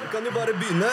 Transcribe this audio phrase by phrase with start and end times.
[0.00, 0.88] Vi kan jo bare begynne.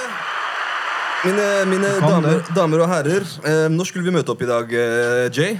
[1.23, 5.27] Mine, mine damer, damer og herrer, eh, når skulle vi møte opp i dag, eh,
[5.35, 5.57] Jay?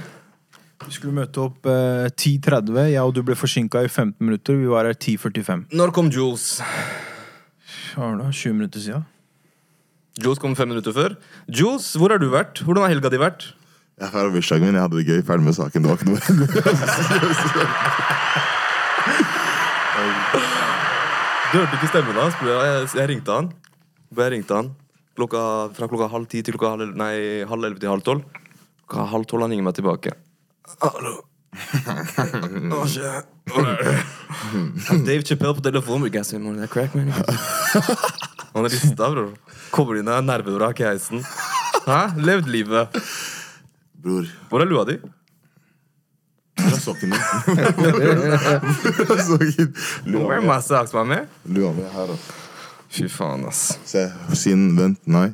[0.86, 2.78] Vi skulle møte opp eh, 10.30.
[2.92, 4.56] Jeg og du ble forsinka i 15 minutter.
[4.56, 5.66] Vi var her 10.45.
[5.76, 6.60] Når kom Jules?
[7.94, 8.28] Hva var det?
[8.40, 9.04] 20 minutter siden?
[10.20, 11.16] Jules kom fem minutter før.
[11.48, 12.60] Jules, hvor har du vært?
[12.64, 13.40] Hvordan har helga di vært?
[14.00, 14.76] Jeg feiret bursdagen min.
[14.76, 15.20] Jeg hadde det gøy.
[15.28, 15.80] Ferdig med saken.
[15.84, 16.20] Det var ikke noe
[21.50, 22.36] Du hørte ikke stemmen hans?
[22.46, 23.48] Jeg, jeg ringte han.
[24.14, 24.68] Jeg ringte han
[25.18, 25.40] klokka,
[25.74, 28.22] fra klokka halv ti til klokka halv, nei, halv elleve til halv tolv.
[28.86, 30.14] Klokka halv tolv han ringer meg tilbake.
[30.84, 31.16] Hallo.
[32.70, 33.26] Hva skjer?
[33.50, 34.04] Er?
[35.08, 36.06] Dave Chappelle på telefonen.
[36.06, 37.10] "Man, det er crack, man.
[38.54, 39.34] Han rista, bror.
[39.74, 41.22] Kommer inn av nervevrak i heisen.
[41.86, 42.00] Hæ?
[42.18, 42.94] Levd livet.
[43.98, 44.96] Bror, Hvor er lua di?
[46.60, 47.20] Hvor er sokken min?
[47.76, 48.16] Hvor er?
[50.14, 52.16] Where are Lua mi er her, da.
[52.90, 53.78] Fy faen, ass.
[53.86, 55.28] Se, siden Vent, nei.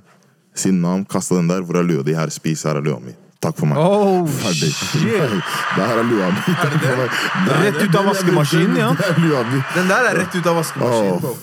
[0.57, 2.13] Siden navn, kasta den der, hvor er lua di?
[2.17, 2.63] Her, spis.
[2.69, 3.15] Her er lua mi.
[3.41, 3.79] Takk for meg.
[3.81, 4.71] Oh, Ferdig.
[4.73, 5.51] shit!
[5.77, 6.45] her er lua mi.
[6.47, 7.19] Takk for meg.
[7.49, 8.91] Der- Rett ut av vaskemaskinen, ja.
[8.97, 9.61] Det er lua mi.
[9.75, 11.21] Den der er rett ut av vaskemaskinen.
[11.25, 11.37] Oh.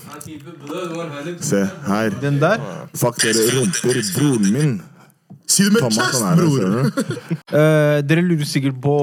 [1.43, 2.17] se her.
[2.21, 2.61] Den der?
[2.97, 4.01] Fuck dere rumper.
[4.17, 4.73] Broren min.
[5.47, 6.61] Si det med Thomas, chest, han er her, bror!
[7.53, 7.97] uh.
[8.09, 8.95] Dere lurer sikkert på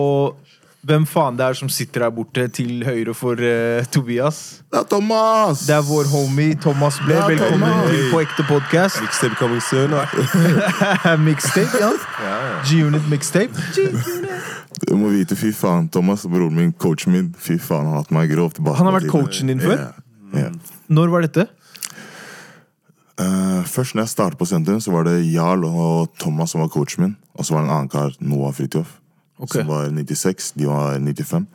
[0.86, 4.62] hvem faen det er som sitter her borte til høyre for uh, Tobias.
[4.70, 5.64] Det er Thomas!
[5.68, 7.18] Det er vår homie Thomas Ble.
[7.34, 7.90] Velkommen Thomas.
[7.90, 9.00] til På ekte podkast.
[9.04, 9.94] Mixtape coming soon.
[11.28, 11.92] mixtape, ja.
[12.64, 13.52] G-Unit mixtape.
[14.80, 15.90] Du må vite, fy faen.
[15.92, 18.62] Thomas, broren min, coachen min, fy faen, han har hatt meg grovt.
[18.64, 19.76] Han har vært coachen din før?
[20.32, 20.46] Yeah.
[20.46, 20.76] Yeah.
[20.88, 21.50] Når var dette?
[23.20, 26.72] Uh, først når jeg startet på sentrum, så var det Jarl og Thomas som var
[26.72, 27.16] coachen min.
[27.36, 28.96] Og så var det en annen kar, Noah Fridtjof,
[29.40, 29.54] Ok.
[29.56, 30.52] som var 96.
[30.60, 31.46] De var 95.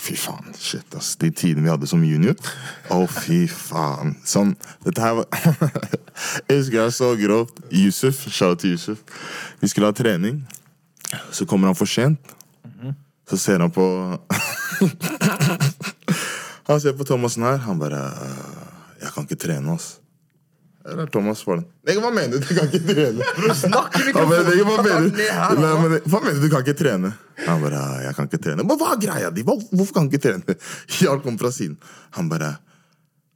[0.00, 1.12] Fy faen, shit, ass.
[1.20, 2.34] De tidene vi hadde som junior.
[2.90, 4.14] Å, fy faen.
[4.26, 4.54] Sånn,
[4.86, 5.26] dette her var
[6.48, 7.60] Jeg husker jeg så grovt.
[7.70, 9.02] Yusuf, shout til Yusuf.
[9.60, 10.40] Vi skulle ha trening.
[11.34, 12.32] Så kommer han for sent.
[13.30, 13.84] Så ser han på
[16.70, 17.60] Han ser på Thomassen her.
[17.66, 18.66] Han bare «Øh,
[19.00, 19.99] Jeg kan ikke trene, ass.
[20.88, 21.64] Eller Thomas den.
[21.84, 22.46] Nei, hva mener du?
[22.46, 23.26] Du kan ikke trene.
[23.58, 24.24] Snakk i «Nei, hva
[24.80, 25.10] mener du?
[25.20, 26.46] Nei, men, hva mener du?
[26.46, 27.12] Du kan ikke trene.
[27.44, 28.64] Han bare Jeg kan ikke trene.
[28.64, 29.44] Men hva er greia di?
[29.44, 30.56] Hvorfor kan du ikke trene?
[31.00, 31.76] Jarl kom fra siden.
[32.16, 32.54] Han bare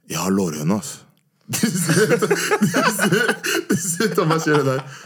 [0.09, 1.01] Jeg har lårhøne, ass.
[1.45, 3.27] Du ser, du ser,
[3.69, 5.01] du ser Thomas gjøre det der.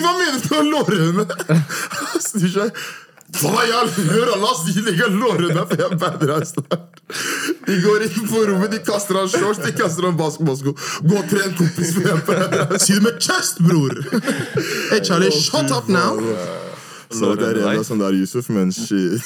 [0.00, 1.26] Hva mener du med lårhøne?
[2.00, 2.80] Han snur seg.
[3.38, 6.46] Hva jeg all hør, la oss si det ikke har deg, for jeg banner deg
[6.48, 7.02] snart.
[7.66, 10.74] De går inn på rommet, de kaster av shorts, de kaster av basketballsko.
[11.06, 11.92] Gå og tren, kompis.
[11.94, 13.94] for jeg Si det med chest, bror!
[14.90, 16.18] Hey, Charlie, shut up now!
[17.10, 19.22] Så det er en sånn der Yusuf, men shit.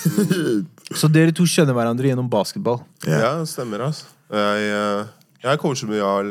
[0.96, 2.80] Så dere to kjenner hverandre gjennom basketball?
[3.04, 3.18] Ja.
[3.20, 4.08] Ja, det stemmer, altså.
[4.32, 5.04] Jeg, eh,
[5.44, 6.30] jeg coacher med Jarl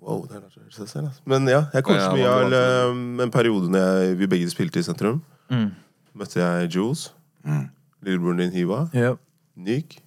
[0.00, 1.22] Wow, det er rart å høre seg selv, altså.
[1.28, 4.52] Men ja, jeg coacher Ja, med ja, Jarl eh, en periode når jeg, vi begge
[4.52, 5.18] spilte i sentrum.
[6.14, 7.10] Møtte jeg Jules.
[8.02, 8.86] Lillebroren din Hiva.
[8.94, 9.20] Yep.
[9.60, 9.98] Nyk.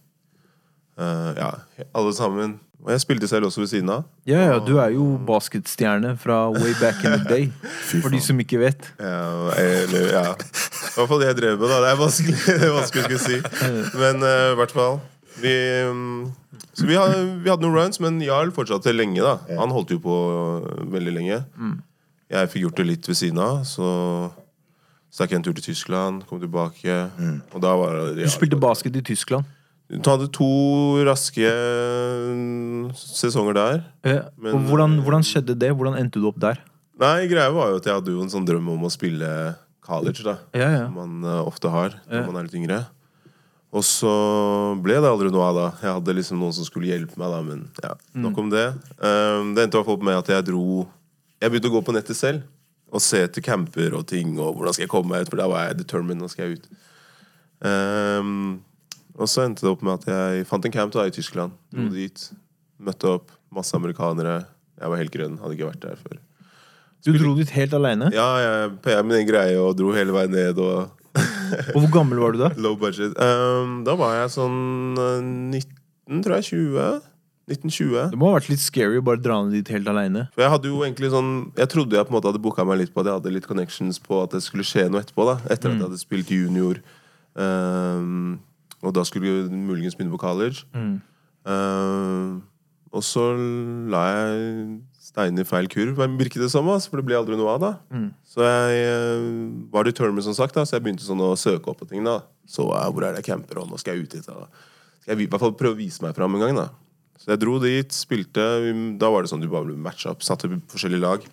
[1.00, 1.50] Uh, ja,
[1.96, 2.60] alle sammen.
[2.84, 4.04] Og jeg spilte selv også ved siden av.
[4.28, 7.48] Ja, ja, du er jo basketstjerne fra way back in the day.
[8.02, 8.90] For de som ikke vet.
[9.00, 10.26] Ja, eller, ja.
[10.36, 11.80] I hvert fall det jeg drev med, da.
[11.86, 13.40] Det er vanskelig, det er vanskelig å si.
[13.96, 15.00] Men i i hvert fall.
[15.40, 15.56] Vi,
[15.90, 16.28] um,
[16.76, 19.24] så vi, vi hadde noen runs, men Jarl fortsatte lenge.
[19.24, 21.40] da Han holdt jo på øh, veldig lenge.
[22.34, 23.64] Jeg fikk gjort det litt ved siden av.
[23.70, 23.88] Så
[25.14, 26.96] stakk jeg en tur til Tyskland, kom tilbake.
[27.54, 29.46] Og da var det Du spilte basket i Tyskland.
[29.94, 30.48] Du hadde to
[31.06, 33.84] raske mm, sesonger der.
[34.08, 35.70] Eh, Men, Og hvordan, hvordan skjedde det?
[35.76, 36.62] Hvordan endte du opp der?
[37.00, 39.30] Nei, greia var jo at jeg hadde jo en sånn drøm om å spille
[39.84, 40.38] college, da.
[40.56, 40.84] Ja, ja.
[40.88, 42.26] Som man uh, ofte har når Ja.
[42.26, 42.80] man er litt yngre.
[43.74, 44.14] Og så
[44.86, 45.68] ble det aldri noe av da.
[45.82, 48.68] Jeg hadde liksom noen som skulle hjelpe meg, da, men ja, nok om det.
[49.02, 50.88] Um, det endte i hvert fall opp med at jeg dro
[51.42, 52.46] Jeg begynte å gå på nettet selv
[52.94, 55.48] og se etter camper og ting, og hvordan skal jeg komme meg ut, for da
[55.50, 56.22] var jeg determined.
[56.22, 56.68] Nå skal jeg ut.
[57.64, 58.62] Um,
[59.18, 61.56] og så endte det opp med at jeg fant en camp da i Tyskland.
[61.74, 62.28] Dro dit,
[62.84, 64.44] møtte opp, masse amerikanere.
[64.80, 66.20] Jeg var helt grønn, hadde ikke vært der før.
[67.04, 68.08] Du dro dit helt aleine?
[68.16, 70.60] Ja, jeg PA min greie og dro hele veien ned.
[70.62, 70.94] og
[71.76, 72.52] Og hvor gammel var du da?
[72.64, 73.18] Low budget.
[73.20, 76.48] Um, da var jeg sånn uh, 19, tror jeg.
[76.54, 77.02] 20.
[77.50, 78.12] 1920.
[78.14, 80.28] Det må ha vært litt scary å bare dra ned dit helt aleine.
[80.40, 82.94] Jeg hadde jo egentlig sånn Jeg trodde jeg på en måte hadde booka meg litt
[82.96, 85.26] på at jeg hadde litt connections på at det skulle skje noe etterpå.
[85.28, 86.80] da Etter at jeg hadde spilt junior.
[87.36, 88.40] Um,
[88.84, 90.64] og da skulle jeg muligens begynne på college.
[91.44, 92.42] Um,
[92.94, 93.24] og så
[93.90, 96.68] la jeg steinen i feil kurv, virket det som.
[96.70, 97.60] ass, For det ble aldri noe av.
[97.64, 100.56] da Så jeg uh, var determined, som sagt.
[100.56, 102.06] da Så jeg begynte sånn å søke opp på ting.
[102.08, 104.30] da Så uh, hvor er det jeg camper, og nå skal jeg ut hit.
[104.30, 104.48] da
[105.02, 106.56] Skal jeg i hvert fall prøve å vise meg fram en gang.
[106.56, 106.70] da
[107.20, 108.98] Så jeg dro dit, spilte.
[109.00, 110.22] Da var det sånn du bare ble matcha opp.
[110.26, 111.26] Satte forskjellige lag.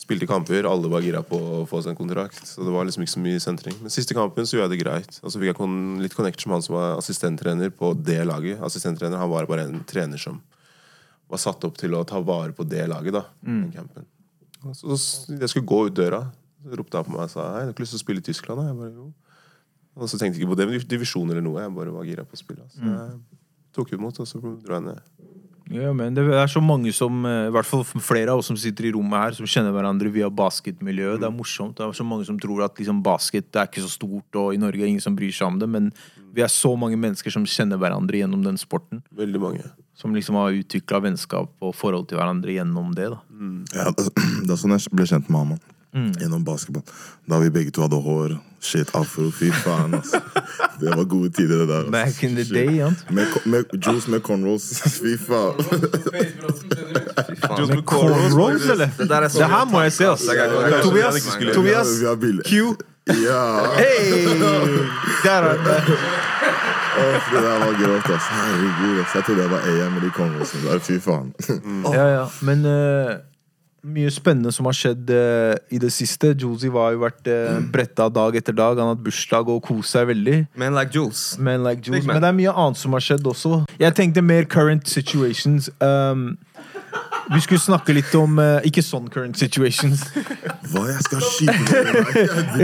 [0.00, 0.64] Spilte kamper.
[0.66, 2.40] Alle var gira på å få seg en kontrakt.
[2.48, 3.76] Så det var liksom ikke så mye sentring.
[3.82, 5.20] Men siste kampen så gjorde jeg det greit.
[5.22, 8.58] Og så fikk jeg kon litt connection med han som var assistenttrener på det laget.
[8.64, 10.40] Assistenttrener, Han var bare en trener som
[11.30, 13.12] var satt opp til å ta vare på det laget.
[13.12, 14.06] da den campen.
[14.74, 16.32] Så s- Jeg skulle gå ut døra,
[16.64, 18.18] så ropte han på meg og sa Hei, du har ikke lyst til å spille
[18.18, 18.58] i Tyskland.
[18.58, 19.12] da?» Jeg bare, jo.
[19.96, 21.60] Og så tenkte jeg ikke på det, divisjon eller noe.
[21.60, 22.64] Jeg bare var gira på å spille.
[22.72, 23.20] Så jeg
[23.76, 25.00] tok imot, og så dro jeg ned.
[25.70, 28.56] Ja, men det er så mange som, eh, i hvert fall flere av oss som
[28.58, 31.20] sitter i rommet her, som kjenner hverandre via basketmiljøet.
[31.22, 31.76] Det er morsomt.
[31.76, 34.52] Det er så mange som tror at liksom, basket det er ikke så stort, og
[34.52, 35.92] i Norge er ingen som bryr seg om det, men
[36.34, 39.04] vi er så mange mennesker som kjenner hverandre gjennom den sporten.
[39.14, 39.70] Veldig mange.
[39.94, 43.10] Som liksom har utvikla vennskap og forhold til hverandre gjennom det.
[43.14, 43.20] da.
[43.76, 44.10] Ja, det
[44.46, 45.60] det er sånn jeg ble kjent med han.
[45.92, 46.12] Mann.
[46.20, 46.82] Gjennom basketball.
[47.26, 48.38] Da vi begge to hadde hår.
[48.60, 49.30] Shit, afro.
[49.32, 50.20] Fy faen, altså.
[50.80, 51.76] Det var gode tider, det der.
[51.78, 51.90] Altså.
[51.90, 52.54] Back in the Shit.
[52.54, 52.90] day, ja.
[53.10, 54.82] Med, med juice med cornrows.
[54.82, 55.56] Fy faen.
[57.68, 58.88] Med cornrows, eller?
[58.98, 60.22] Det der er så Det her må jeg se, ass.
[60.82, 62.42] Tobias, Tobias, Vi har bilder.
[62.44, 62.76] Q.
[63.08, 63.74] Ja.
[63.76, 64.12] Hey!
[65.24, 65.96] Der er det.
[67.00, 68.24] Oh, det der var grovt, ass.
[68.30, 68.96] Herregud.
[69.14, 70.78] Jeg trodde jeg var AM med de cornrowsene der.
[70.78, 71.32] Fy faen.
[71.94, 72.24] Ja, ja.
[72.42, 73.16] Men eh,
[73.82, 76.32] mye spennende som har skjedd eh, i det siste.
[76.38, 78.78] Josie har jo vært uh, bretta dag etter dag.
[78.78, 80.36] Han har hatt bursdag og kost seg veldig.
[80.60, 81.38] Men like Jules.
[81.38, 82.18] Men, like Jules, Big man.
[82.18, 83.62] men det er mye annet som har skjedd også.
[83.80, 85.70] Jeg tenkte mer current situations.
[85.80, 86.34] Um,
[87.34, 90.02] vi skulle snakke litt om uh, Ikke sånn current situations.
[90.70, 91.82] Hva jeg skal skyte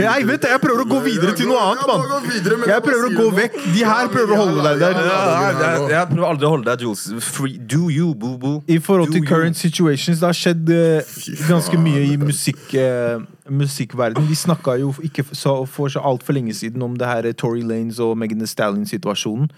[0.01, 2.67] Jeg vet det, jeg prøver å gå videre til noe annet, mann.
[2.67, 3.57] Jeg prøver å gå vekk.
[3.75, 4.99] De her prøver å holde deg der.
[5.07, 7.05] Jeg, jeg, jeg prøver aldri å holde deg, Jules.
[7.27, 8.61] Free, do you, boo-boo.
[8.67, 11.17] I forhold til current situations, det har skjedd uh,
[11.47, 14.27] ganske mye i musikk, uh, musikkverden.
[14.29, 17.99] Vi snakka jo ikke så, for så altfor lenge siden om det her Tory Lanes
[17.99, 19.51] og Megan Thee Stallion-situasjonen.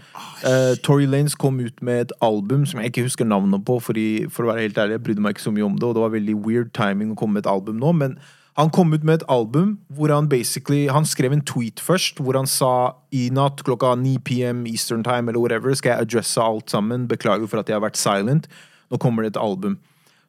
[0.43, 4.27] Uh, Tory Lanes kom ut med et album som jeg ikke husker navnet på, fordi,
[4.29, 6.03] for å være helt ærlig, jeg brydde meg ikke så mye om det, og det
[6.05, 8.19] var veldig weird timing å komme med et album nå, men
[8.59, 12.35] han kom ut med et album hvor han basically Han skrev en tweet først hvor
[12.35, 16.67] han sa i natt klokka 9 PM Eastern Time eller whatever skal jeg adresse alt
[16.69, 17.07] sammen.
[17.07, 18.49] Beklager for at jeg har vært silent.
[18.91, 19.77] Nå kommer det et album.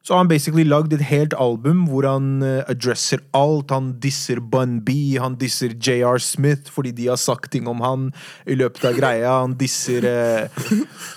[0.01, 3.69] Så har han basically lagd et helt album hvor han eh, adresser alt.
[3.69, 8.07] Han disser Bun B, han disser JR Smith fordi de har sagt ting om han
[8.49, 9.35] i løpet av greia.
[9.43, 10.71] Han disser uh,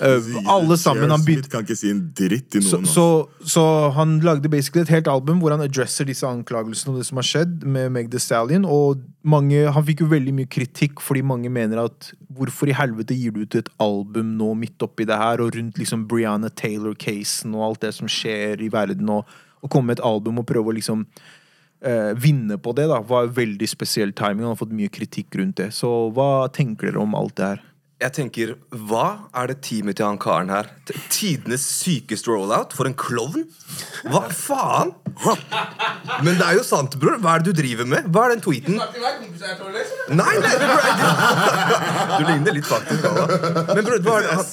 [0.04, 1.08] uh, alle sammen.
[1.14, 2.84] Han begynte kan ikke si en dritt til noen.
[2.84, 3.06] Så,
[3.40, 3.64] så, så
[3.96, 7.28] han lagde basically et helt album hvor han adresser disse anklagelsene og det som har
[7.30, 8.68] skjedd med Meg The Stallion.
[8.68, 13.16] Og mange, han fikk jo veldig mye kritikk fordi mange mener at hvorfor i helvete
[13.16, 17.54] gir du ut et album nå midt oppi det her, og rundt liksom Brianna Taylor-casen
[17.56, 19.30] og alt det som skjer i verden, og,
[19.62, 21.06] og komme med et album og prøve å liksom
[21.84, 24.44] eh, vinne på det, da, var veldig spesiell timing.
[24.44, 25.70] Han har fått mye kritikk rundt det.
[25.76, 27.64] Så hva tenker dere om alt det her?
[28.04, 28.50] Jeg tenker,
[28.84, 30.66] Hva er det teamet til han karen her?
[31.08, 32.74] Tidenes sykeste rollout?
[32.76, 33.46] For en klovn?
[34.12, 34.90] Hva faen?
[36.26, 37.16] Men det er jo sant, bror.
[37.22, 38.10] Hva er det du driver med?
[38.12, 38.76] Hva er den tweeten?
[40.20, 40.84] Nei, nei, bror.
[42.18, 43.08] Du ligner litt faktisk.
[43.08, 44.44] Men bror, hva er det han-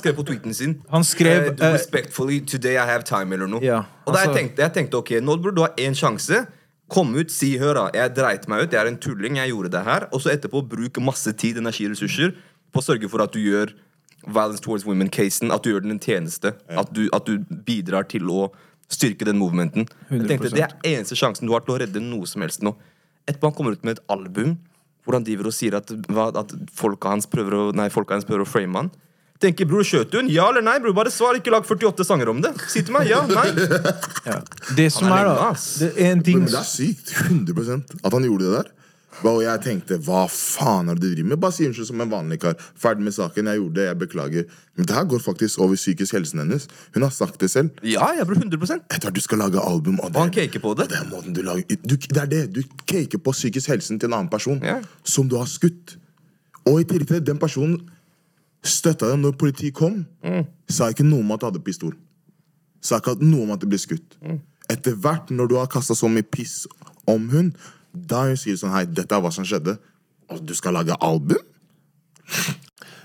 [0.00, 0.78] skrev- på tweeten sin?
[0.90, 3.60] Han skrev, Eh, eh, Respectfully, today I have time, eller noe.
[3.62, 6.46] Ja, og da jeg altså- tenkte jeg tenkte, ok, nå burde du ha én sjanse.
[6.94, 9.84] Kom ut, si 'høra, jeg dreit meg ut, jeg er en tulling, jeg gjorde det
[9.84, 10.06] her'.
[10.12, 12.36] Og så etterpå bruk masse tid, energiressurser,
[12.70, 13.74] på å sørge for at du gjør
[14.26, 16.54] Violence Towards Women-casen, at du gjør den en tjeneste.
[16.70, 18.52] At, du, at du bidrar til å
[18.88, 19.88] styrke den movementen.
[20.10, 22.74] Jeg tenkte, Det er eneste sjansen du har til å redde noe som helst nå.
[23.26, 24.58] Etterpå han kommer ut med et album
[25.04, 28.46] hvor han driver og sier at, at folka hans prøver å, nei, folka hans prøver
[28.46, 28.90] å frame han.
[29.44, 30.30] Tenker bror, skjøt du hun?
[30.32, 30.78] Ja eller nei?
[30.80, 31.36] bror, Bare svar.
[31.38, 32.54] Ikke lag 48 sanger om det.
[32.72, 33.50] Si til meg ja, nei.
[34.78, 35.50] Det som er er, da
[35.82, 37.12] det er en ting Men det er sykt.
[37.28, 38.72] 100% At han gjorde det der.
[39.24, 41.40] Og jeg tenkte hva faen er det du driver med?
[41.44, 42.56] Bare si unnskyld som en vanlig kar.
[42.82, 43.46] Ferdig med saken.
[43.46, 44.48] Jeg gjorde det, jeg beklager.
[44.74, 46.66] Men det her går faktisk over psykisk helsen hennes.
[46.96, 47.70] Hun har sagt det selv.
[47.86, 50.74] Ja, jeg bror, 100% Etter at du skal lage album Og, Og han caker på
[50.80, 50.88] det.
[50.90, 52.42] Det er måten du lager du, Det er det.
[52.56, 54.80] Du caker på psykisk helsen til en annen person Ja.
[55.04, 55.94] som du har skutt.
[56.66, 57.78] Og i tillegg til det, den personen
[58.64, 60.02] støtta dem når politiet kom.
[60.24, 60.46] Mm.
[60.72, 61.94] Sa ikke noe om at du hadde pistol.
[62.84, 64.18] Sa ikke noe om at det ble skutt.
[64.24, 64.40] Mm.
[64.72, 66.64] Etter hvert, når du har kasta så mye piss
[67.10, 67.52] om hun,
[67.94, 69.76] da hun sier sånn Hei, dette er hva som skjedde.
[70.32, 71.40] Og du skal lage album?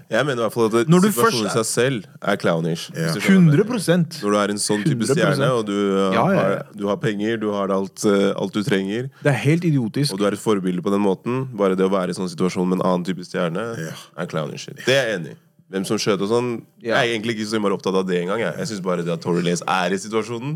[0.09, 2.87] Jeg mener i hvert fall at Når du situasjonen først i seg selv er clownish.
[2.95, 3.11] Ja.
[3.11, 4.21] hvis du skjønner hva jeg 100 mener.
[4.23, 5.11] Når du er en sånn type 100%.
[5.19, 6.39] stjerne, og du, uh, Ja, ja, ja.
[6.39, 10.13] Har, du har penger, du har alt, uh, alt du trenger, Det er helt idiotisk.
[10.15, 12.65] og du er et forbilde på den måten Bare det å være i sånn situasjon
[12.71, 13.93] med en annen type stjerne, Ja.
[14.17, 14.65] er clownish.
[14.73, 15.37] Det er jeg enig i.
[15.69, 16.49] Hvem som skjøt og sånn,
[16.81, 16.97] Ja.
[16.97, 18.39] jeg er egentlig ikke så innmari opptatt av det engang.
[18.41, 20.55] Jeg, jeg syns bare det at Tory Lace er i situasjonen,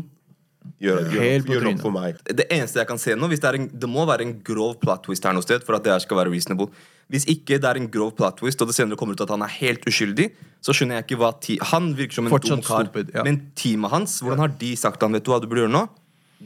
[0.80, 2.16] gjør, gjør, Helt gjør nok for meg.
[2.24, 4.74] Det eneste jeg kan se nå hvis det, er en, det må være en grov
[4.80, 6.66] plot twist her noe sted for at det her skal være reasonable.
[7.12, 9.42] Hvis ikke det er en grov plot twist, og det senere kommer ut at han
[9.44, 10.30] er helt uskyldig,
[10.64, 12.88] så skjønner jeg ikke hva ti Han virker som en Fortsatt dum kar.
[12.88, 13.22] stupid, ja.
[13.22, 15.74] Men teamet hans, hvordan har de sagt til han, vet du hva du burde gjøre
[15.76, 15.84] nå?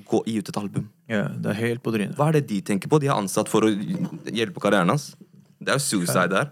[0.08, 0.88] Gå Gi ut et album.
[1.08, 2.14] Ja, det er helt på trynet.
[2.18, 3.00] Hva er det de tenker på?
[3.00, 5.14] De har ansatt for å hjelpe karrieren hans.
[5.62, 6.50] Det er jo suicide der.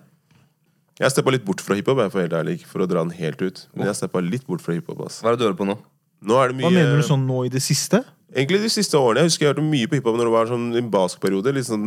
[0.96, 3.66] Jeg steppa litt bort fra hiphop, for helt ærlig, for å dra den helt ut.
[3.76, 5.02] Men jeg steppa litt bort fra hiphop.
[5.04, 5.20] ass.
[5.20, 5.76] Hva er det du hører på nå?
[6.26, 8.00] Nå er det mye Hva mener du sånn nå i det siste?
[8.32, 9.22] Egentlig de siste årene.
[9.22, 11.52] Jeg husker jeg hørte mye på hiphop når det var sånn en baskperiode.
[11.54, 11.84] Litt sånn,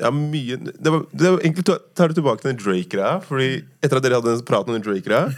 [0.00, 3.14] ja, mye Det var, det var egentlig tar du tilbake til den Drake-greia.
[3.28, 3.50] Fordi
[3.84, 5.28] etter at dere hadde en prat om den Drake-greia,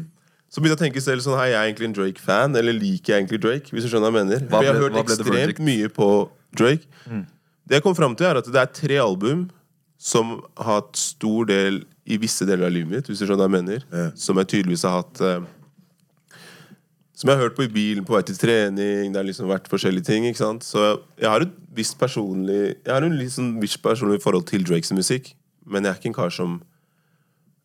[0.54, 3.16] så begynte jeg å tenke selv sånn Hei, jeg er egentlig en Drake-fan, eller liker
[3.16, 3.74] jeg egentlig Drake?
[3.74, 4.46] Hvis du skjønner hva jeg mener.
[4.46, 6.08] Hva For jeg har hørt ble ekstremt mye på
[6.54, 6.86] Drake.
[7.66, 9.48] Det jeg kom fram til, er at det er tre album
[9.98, 13.48] som har hatt stor del i visse deler av livet mitt, hvis du skjønner hva
[13.48, 13.84] jeg mener.
[13.92, 14.10] Ja.
[14.14, 15.40] Som jeg tydeligvis har hatt eh,
[17.14, 19.12] Som jeg har hørt på i bilen på vei til trening.
[19.14, 20.26] Det har liksom vært forskjellige ting.
[20.26, 20.66] ikke sant?
[20.66, 20.82] Så
[21.20, 24.92] jeg har et visst personlig Jeg har en litt sånn visst personlig forhold til Drakes
[24.92, 25.32] musikk.
[25.64, 26.58] Men jeg er ikke en kar som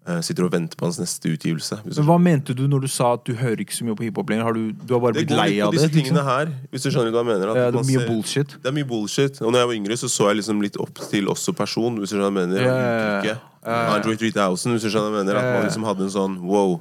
[0.07, 1.81] eh, sitter og venter på hans neste utgivelse.
[1.83, 4.05] Hvis Men Hva mente du når du sa at du hører ikke så mye på
[4.07, 4.45] hiphop lenger?
[4.47, 5.97] Har du, du har bare det blitt går lei litt på av disse det?
[5.97, 6.31] tingene Liksom?
[6.31, 6.53] her.
[6.71, 7.49] Hvis du skjønner hva jeg mener.
[7.51, 8.55] at Ja, det er mye ser- bullshit.
[8.63, 9.41] Det er mye bullshit.
[9.41, 11.97] Og når jeg var yngre, så så jeg liksom litt opp til også person.
[11.99, 12.61] Hvis du skjønner hva jeg mener.
[12.63, 13.37] Ja, ja, ja.
[13.65, 13.95] Ja.
[13.95, 15.39] Android 3000, hvis du skjønner hva jeg mener.
[15.39, 16.79] At man liksom hadde en sånn wow.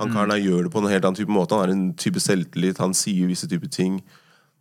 [0.00, 1.54] Han karen her gjør det på en helt annen type måte.
[1.56, 2.80] Han har en type selvtillit.
[2.82, 4.00] Han sier visse typer ting.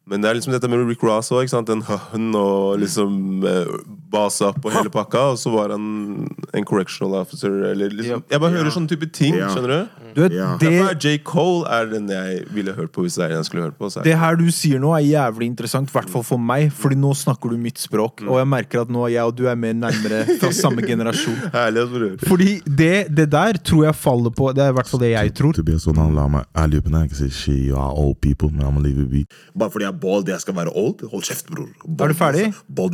[0.09, 1.45] Men det er liksom dette med Rick Ross òg.
[1.67, 3.69] Den høen og liksom eh,
[4.11, 5.27] basa på hele pakka.
[5.35, 6.25] Og så var han
[6.57, 9.37] en correctional officer, eller liksom Jeg bare hører sånne type ting.
[9.37, 9.51] Ja.
[9.53, 10.01] Skjønner du?
[10.15, 10.47] Du vet, Ja.
[10.59, 11.13] det, Derfor er J.
[11.23, 13.87] Cole er den jeg ville hørt på hvis det er en jeg skulle hørt på.
[13.93, 16.71] Så er det her du sier nå, er jævlig interessant, i hvert fall for meg.
[16.75, 19.45] Fordi nå snakker du mitt språk, og jeg merker at nå er jeg og du
[19.47, 21.37] er mer nærmere fra samme generasjon.
[21.53, 22.17] Herlig, bror.
[22.27, 25.33] Fordi det, det der tror jeg faller på Det er i hvert fall det jeg
[25.37, 25.55] tror.
[25.55, 28.49] Tobias sånn han la meg ærlig opp Jeg kan si shit, you are old people,
[28.51, 29.23] men I'm gonna leave it be.
[29.55, 31.05] Bare fordi jeg er bald, jeg skal være old?
[31.11, 31.69] Hold kjeft, bror.
[31.69, 32.45] Er du ferdig?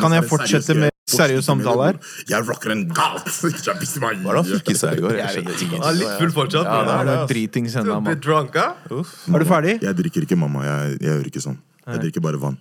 [0.01, 1.99] Kan jeg fortsette med seriøs samtale her?
[2.29, 3.27] Jeg rocker en galt!
[3.31, 5.19] Hva er det han fikk i seg i går?
[5.21, 6.67] Jeg skjønner er litt full fortsatt.
[6.67, 7.29] Ja, det er det, noe ass.
[7.31, 8.17] dritings ennå, mann.
[8.17, 9.77] Er du ferdig?
[9.87, 10.65] Jeg drikker ikke, mamma.
[10.67, 11.61] Jeg, jeg gjør ikke sånn.
[11.87, 12.59] Jeg drikker bare vann.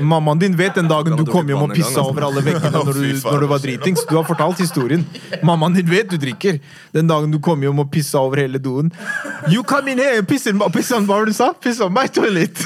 [0.00, 2.04] Mammaen din vet den dagen du kom hjem og pissa altså?
[2.12, 4.04] over alle veggene når du, når du var dritings.
[4.08, 5.04] Du har fortalt historien.
[5.42, 6.60] Mammaen din vet du drikker.
[6.94, 8.92] Den dagen du kom hjem og pissa over hele doen.
[9.50, 11.52] You come in here, piss in, piss on, hva var det du sa?
[11.52, 12.62] Piss on my toilet.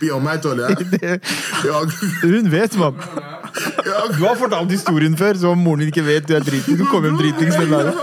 [0.00, 0.66] Be on meg, Tolle.
[0.90, 1.20] Det-
[2.22, 2.96] Hun vet, mann.
[4.18, 6.78] Du har fortalt historien før, så moren din ikke vet du er dritings.
[6.80, 8.00] Du kom hjem dritings den dagen.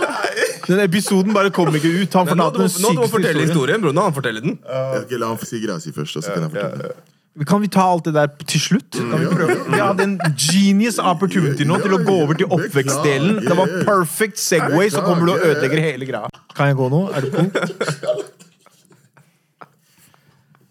[0.64, 2.14] Den episoden bare kom ikke ut.
[2.16, 3.50] Han fortalte den må- nå du må sykeste fortelle historien.
[3.50, 3.92] historien, bro.
[3.92, 4.56] Nå må han fortelle den.
[4.64, 6.94] Jeg skal la han si greia si først, og så kan jeg fortelle.
[7.34, 8.92] Kan vi ta alt det der til slutt?
[8.94, 9.56] Kan vi prøve?
[9.66, 13.40] Vi hadde en genius opportunity nå til å gå over til oppvekstdelen.
[13.42, 16.30] Det var perfect Segway, så kommer du og ødelegger hele greia.
[16.54, 17.08] Kan jeg gå nå?
[17.10, 17.58] Er du punkt?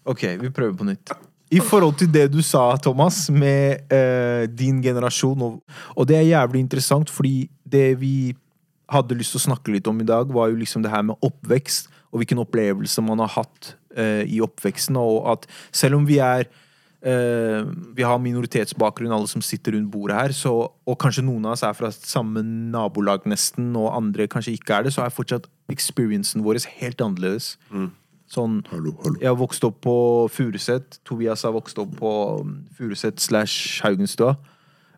[0.03, 1.13] Ok, vi prøver på nytt.
[1.53, 5.61] I forhold til det du sa, Thomas, med uh, din generasjon, og,
[5.95, 8.33] og det er jævlig interessant, fordi det vi
[8.91, 11.15] hadde lyst til å snakke litt om i dag, var jo liksom det her med
[11.23, 16.19] oppvekst, og hvilken opplevelse man har hatt eh, i oppveksten, og at selv om vi
[16.23, 16.47] er
[17.03, 17.63] eh,
[17.95, 21.65] vi har minoritetsbakgrunn, alle som sitter rundt bordet her, så, og kanskje noen av oss
[21.67, 26.45] er fra samme nabolag nesten, og andre kanskje ikke er det, så er fortsatt experiencen
[26.45, 27.57] vår helt annerledes.
[28.33, 29.19] Sånn, Hallo, hallo.
[29.21, 29.95] jeg har vokst opp på
[30.33, 30.97] Furuset.
[31.05, 34.37] Tobias har vokst opp på um, Furuset slash Haugenstua.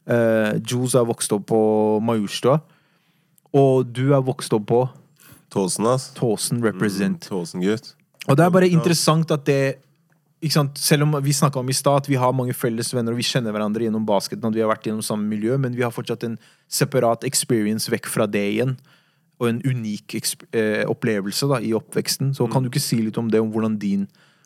[0.08, 1.60] Uh, Jules har vokst opp på
[2.06, 2.62] Majorstua.
[3.56, 4.86] Og du er vokst opp på
[5.52, 6.10] Tåsen, ass.
[6.16, 7.28] Tåsen Represent.
[7.30, 7.94] Tåsen-gutt.
[8.26, 9.60] Og det er bare interessant at det
[10.54, 10.78] sant?
[10.78, 13.26] Selv om vi snakka om i stad at vi har mange felles venner og vi
[13.26, 16.26] kjenner hverandre gjennom basketen, at vi har vært gjennom samme miljø, men vi har fortsatt
[16.28, 16.38] en
[16.70, 18.76] separat experience vekk fra det igjen.
[19.42, 20.16] Og en unik
[20.56, 22.34] eh, opplevelse da, i oppveksten.
[22.38, 24.06] Så kan du ikke si litt om det, om hvordan din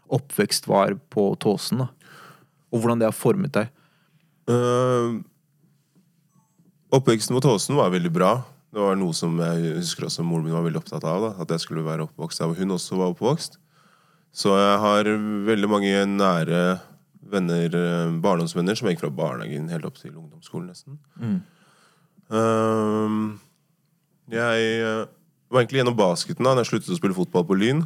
[0.10, 1.84] oppvekst var på Tåsen?
[1.84, 1.90] da?
[2.74, 3.70] Og hvordan det har formet deg?
[4.50, 5.22] Uh,
[6.96, 8.32] oppveksten på Tåsen var veldig bra.
[8.74, 11.22] Det var noe som jeg husker også moren min var veldig opptatt av.
[11.22, 13.60] da At jeg skulle være oppvokst der hvor hun også var oppvokst.
[14.36, 15.10] Så jeg har
[15.48, 16.62] veldig mange nære
[17.30, 21.00] venner, eh, barndomsvenner som gikk fra barnehagen helt opp til ungdomsskolen, nesten.
[22.30, 23.16] Eh,
[24.34, 25.06] jeg eh,
[25.50, 27.82] var egentlig gjennom basketen da Når jeg sluttet å spille fotball på Lyn.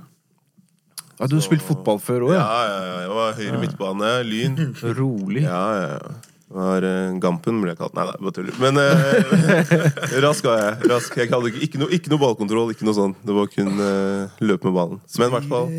[1.20, 2.64] Ja, du har spilt fotball før òg, Ja, ja?
[2.68, 4.58] ja, ja, jeg var høyre midtbane, Lyn.
[5.00, 5.44] Rolig.
[5.46, 6.33] Ja, ja, ja.
[6.54, 7.96] Var uh, Gampen, ble jeg kalt.
[7.98, 8.58] Nei, nei, bare tuller.
[8.62, 10.90] Men uh, rask var jeg.
[10.92, 11.16] Rask.
[11.18, 13.22] Jeg hadde ikke, ikke, noe, ikke noe ballkontroll, ikke noe sånt.
[13.26, 15.00] Det var kun uh, løp med ballen.
[15.18, 15.72] Men i hvert fall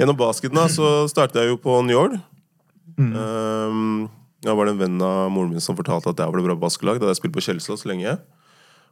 [0.00, 2.18] gjennom basketen da, så startet jeg jo på Njord.
[2.96, 4.06] Um,
[4.42, 6.58] da var det en venn av moren min som fortalte at jeg var det bra
[6.66, 6.98] basketlag.
[6.98, 8.16] Da hadde jeg spilt på Kjelsås lenge.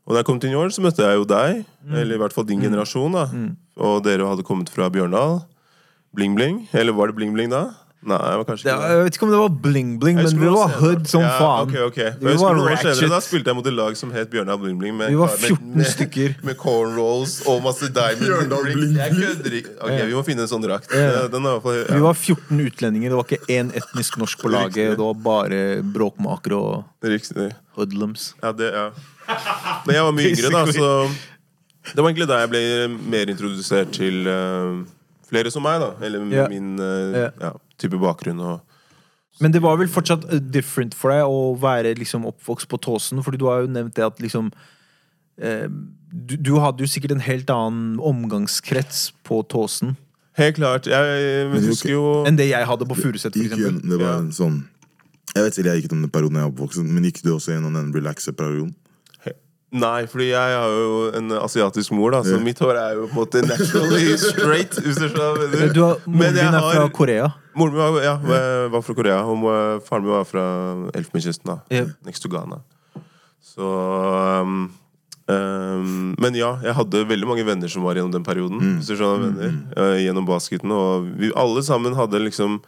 [0.05, 1.65] Og da jeg kom til Njord, så møtte jeg jo deg.
[1.91, 3.17] Eller i hvert fall din generasjon.
[3.17, 3.27] da
[3.81, 5.41] Og dere hadde kommet fra Bjørndal.
[6.15, 6.69] Bling Bling.
[6.77, 7.73] Eller var det Bling Bling da?
[8.05, 8.89] Nei, jeg var kanskje ikke det.
[8.93, 11.71] jeg vet ikke om det var bling-bling, men vi var hood som ja, faen.
[11.71, 12.11] Okay, okay.
[12.21, 14.97] Vi var senere, Da spilte jeg mot et lag som het Bjørnar Bling Bling.
[14.99, 16.35] Med, Vi var med- 14 med, stykker.
[16.45, 18.93] Med cornrolls og masse diamond rings.
[19.17, 19.71] Bling Bling.
[19.81, 20.93] Ok, Vi må finne en sånn drakt.
[20.93, 21.29] Ja.
[21.65, 24.99] Fall Vi var 14 utlendinger, det var ikke én etnisk norsk på laget.
[24.99, 25.63] Det var bare
[25.97, 27.53] bråkmakere og riktig.
[27.79, 28.35] hoodlums.
[28.43, 28.91] Ja, det, ja.
[29.87, 30.91] Men jeg var mye yngre, da, så
[31.95, 32.63] Det var egentlig da jeg ble
[33.13, 34.85] mer introdusert til uh,
[35.29, 35.91] flere som meg, da.
[36.05, 36.47] Eller Ja.
[36.49, 37.31] min uh, Ja.
[37.41, 38.63] ja, type bakgrunn og
[39.43, 43.23] Men det var vel fortsatt eh, different for deg å være liksom oppvokst på Tåsen,
[43.27, 44.53] fordi du har jo nevnt det at liksom
[45.43, 45.67] eh,
[46.15, 49.97] du, du hadde jo sikkert en helt annen omgangskrets på Tåsen
[50.35, 50.87] Helt klart.
[50.91, 53.83] Jeg, Men husker jo enn det jeg hadde på Furuset, for eksempel.
[53.87, 54.65] Det var en sånn
[55.35, 57.55] Jeg vet ikke, jeg gikk gjennom den perioden jeg var oppvokst, men gikk du også
[57.55, 58.75] gjennom den relaxe-perioden?
[59.75, 62.43] Nei, fordi jeg har jo en asiatisk mor, da, så Ja.
[62.45, 64.71] mitt hår er jo på en måte naturally straight.
[64.79, 65.73] Hvis du skjønner.
[65.75, 67.33] Du har, moren din er har- fra Korea.
[67.57, 68.15] Moren min var, ja,
[68.71, 70.45] var fra Korea, og faren min var fra
[70.95, 71.45] Elfenbenskysten.
[71.51, 71.85] da, Ja.
[72.07, 72.61] Next to Ghana.
[73.43, 73.67] Så
[74.43, 74.71] um,
[75.29, 78.61] um, Men ja, jeg hadde veldig mange venner som var gjennom den perioden.
[78.79, 80.71] Hvis du skjønner venner, jeg eh, Gjennom basketen.
[80.71, 82.61] Og vi alle sammen hadde liksom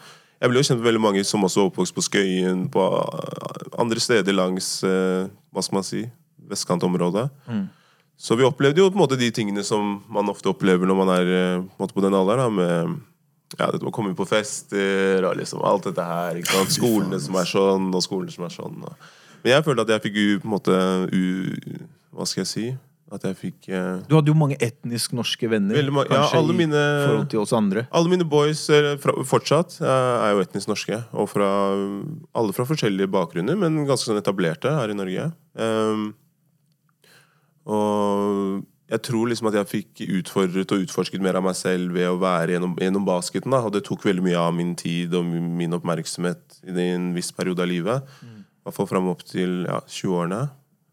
[0.42, 3.80] Jeg ble jo kjent med veldig mange som også var oppvokst på Skøyen, på uh,
[3.80, 6.04] andre steder langs uh, Hva skal man si
[6.50, 7.28] vestkantområdet.
[8.16, 11.12] Så vi opplevde jo på en måte de tingene som man ofte opplever når man
[11.18, 12.56] er eh, på, måte på den alderen.
[12.56, 12.96] Med
[13.58, 16.40] ja, det å komme på fester og liksom alt dette her.
[16.78, 18.80] Skolene som er sånn, og skolene som er sånn.
[18.88, 19.12] Og.
[19.44, 20.80] Men jeg følte at jeg fikk på en måte
[21.12, 21.22] u,
[22.16, 22.66] Hva skal jeg si?
[23.12, 25.78] At jeg fikk uh, Du hadde jo mange etnisk norske venner.
[25.94, 27.84] Mange, ja, alle i mine- forhold til oss andre.
[27.94, 30.98] Alle mine boys er, fra, fortsatt eh, er jo etnisk norske.
[31.14, 31.50] Og fra,
[32.34, 35.28] alle fra forskjellige bakgrunner, men ganske sånn etablerte her i Norge.
[35.54, 36.08] Um,
[37.66, 42.06] og jeg tror liksom at jeg fikk utfordret og utforsket mer av meg selv ved
[42.06, 43.50] å være gjennom, gjennom basketen.
[43.50, 43.64] Da.
[43.66, 47.64] Og det tok veldig mye av min tid og min oppmerksomhet i en viss periode
[47.64, 48.14] av livet.
[48.22, 50.40] I hvert fall fram opp til ja, 20-årene.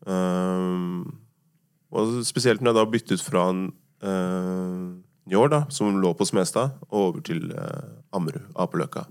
[0.09, 1.19] Um,
[1.93, 3.67] og spesielt når jeg da byttet fra en
[4.01, 4.89] uh,
[5.29, 9.05] Njord, da, som lå på Smestad, og over til uh, Ammerud, Apeløkka.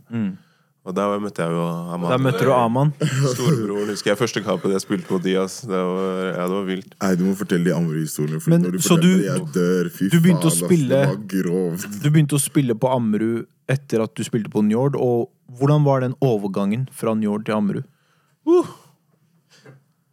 [0.82, 1.62] Og der møtte jeg jo
[1.94, 2.10] Aman.
[2.10, 2.88] Der møtte du Aman.
[3.36, 4.18] Storebroren, husker jeg.
[4.18, 5.60] Første kampen jeg spilte mot Diaz.
[5.62, 6.96] Det var, ja, det var vilt.
[7.04, 8.40] Nei, du må fortelle de andre historiene.
[8.42, 9.90] For Men, når du så du- jeg dør.
[9.94, 11.86] Fy du begynte faen, ass, spille- Det var grovt.
[12.02, 14.98] Du begynte å spille på Ammerud etter at du spilte på Njord.
[14.98, 17.86] Og hvordan var den overgangen fra Njord til Ammerud?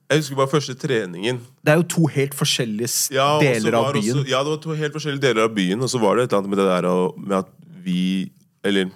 [0.09, 1.41] Jeg husker bare første treningen.
[1.65, 4.21] Det er jo to helt forskjellige Ja, deler av byen.
[4.21, 6.31] Også, ja, det var to helt forskjellige deler av byen, og så var det et
[6.33, 7.51] eller annet med det der med at
[7.85, 8.31] vi
[8.63, 8.89] Eller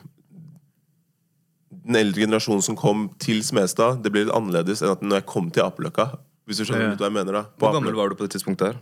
[1.86, 5.26] den eldre generasjonen som kom til Smestad, det blir litt annerledes enn at når jeg
[5.34, 6.10] kom til Apeløkka.
[6.48, 6.96] Hvis du skjønner Ja.
[7.00, 8.80] hva jeg mener da På Hvor gammel var du på det tidspunktet her?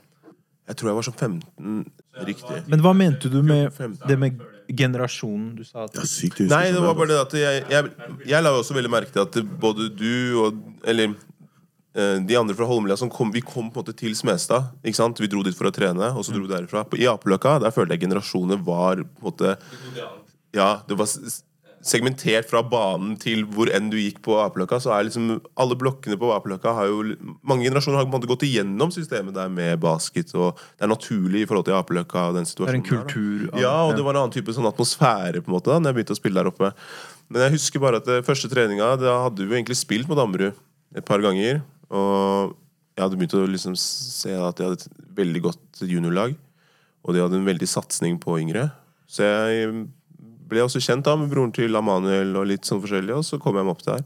[0.67, 1.91] Jeg tror jeg var sånn 15.
[2.25, 2.61] Riktig.
[2.69, 3.71] Men hva mente du med
[4.07, 4.39] det med
[4.71, 5.83] generasjonen du sa?
[5.83, 7.91] At Ja, sykt, Nei, det var bare det at jeg, jeg,
[8.25, 11.13] jeg la også veldig merke til at både du og Eller
[11.93, 14.71] eh, de andre fra Holmlia som kom Vi kom på en måte til Smestad.
[14.83, 15.19] Ikke sant?
[15.19, 16.85] Vi dro dit for å trene, og så dro vi derifra.
[16.97, 19.57] I Apeløkka der følte jeg generasjoner var på en måte
[20.53, 21.05] Ja, det var
[21.81, 24.79] segmentert fra banen til hvor enn du gikk på Apeløkka.
[24.83, 28.29] Så er liksom Alle blokkene på Apeløkka har jo Mange generasjoner har på en måte
[28.29, 32.37] gått igjennom systemet der med basket, og det er naturlig i forhold til Apeløkka og
[32.37, 32.83] den situasjonen.
[32.85, 33.47] det er en kultur.
[33.51, 35.91] der, Ja, og det var en annen type sånn atmosfære på en måte da Når
[35.91, 36.73] jeg begynte å spille der oppe.
[37.31, 40.53] Men jeg husker bare at det første treninga Da hadde vi egentlig spilt mot Ammerud
[40.95, 41.61] et par ganger.
[41.89, 42.53] Og
[42.97, 46.35] jeg hadde begynt å liksom se at de hadde et veldig godt juniorlag.
[47.01, 48.67] Og de hadde en veldig satsing på yngre.
[49.09, 49.87] Så jeg
[50.51, 53.55] ble også kjent da med broren til Amanuel og litt sånn forskjellig, og så kom
[53.59, 54.03] jeg meg opp der.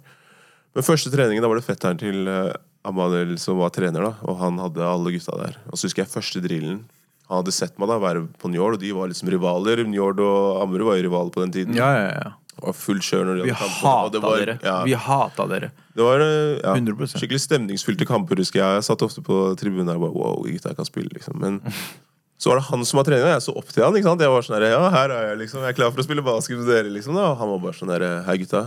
[0.76, 2.54] Men første treningen, da var det fetteren til eh,
[2.86, 4.14] Amanuel som var trener, da.
[4.30, 5.58] Og han hadde alle gutta der.
[5.72, 6.84] Og så husker jeg første drillen.
[7.30, 9.82] Han hadde sett meg da være på Njord, og de var liksom rivaler.
[9.90, 11.78] Njord og Ammerud var jo rivaler på den tiden.
[11.80, 12.34] Ja, ja, ja.
[12.56, 14.54] Det var full kjør når de Vi hadde og hata var- dere.
[14.64, 15.72] Ja, Vi hata dere.
[15.98, 17.18] det var eh, ja, 100%.
[17.20, 18.78] skikkelig stemningsfylte kamper, husker jeg.
[18.78, 21.36] Jeg satt ofte på tribunen der og bare wow, gutta jeg kan spille, liksom.
[21.42, 21.58] Men
[22.38, 23.96] så var det han som var trener, og jeg så opp til han.
[23.96, 24.22] ikke sant?
[24.26, 25.62] Jeg var sånn der, ja, her er jeg, liksom.
[25.64, 27.16] Jeg er klar for å spille basket med dere, liksom.
[27.16, 27.30] Da.
[27.32, 28.66] Og han var bare sånn der, hei gutta.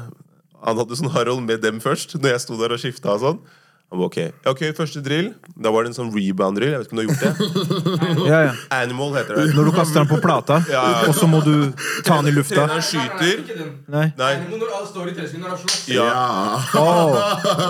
[0.64, 3.40] Han hadde sånn Harold med dem først, når jeg sto der og skifta og sånn.
[3.88, 4.16] Han var ok.
[4.44, 5.30] Ja, ok, første drill.
[5.56, 6.74] Da var det en sånn rebound-drill.
[6.74, 8.26] Jeg vet ikke om du har gjort det.
[8.28, 8.50] Ja, ja.
[8.76, 9.44] Animal heter det.
[9.56, 10.98] Når du kaster den på plata, Ja, ja.
[11.08, 11.70] og så må du
[12.04, 12.66] ta den i lufta.
[12.66, 13.70] Treneren skyter.
[13.94, 14.04] Nei.
[14.18, 14.32] Nei.
[14.50, 15.78] Når alle står i tre sekunder og slåss.
[15.94, 16.04] Ja.
[16.76, 17.16] Oh,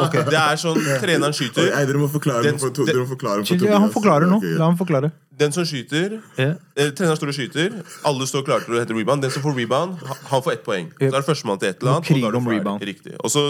[0.09, 0.25] okay.
[0.27, 1.71] Det er sånn treneren skyter.
[1.77, 3.95] Nei, dere må forklare Den- på, to, dere må forklare den for Chill, ja, han
[3.95, 4.41] forklarer nå.
[4.59, 5.13] La han forklare.
[5.38, 6.57] Den som skyter yeah.
[6.77, 7.77] eh, Treneren står og skyter.
[8.09, 9.22] Alle står klare til å hete rebound.
[9.22, 9.98] Den som får rebound,
[10.33, 10.88] han får ett poeng.
[10.96, 11.12] Så Yep.
[11.12, 12.11] er det førstemann til et eller annet.
[12.11, 12.59] og da er ferdig.
[12.59, 12.83] rebound.
[12.90, 13.14] Riktig.
[13.22, 13.44] Og så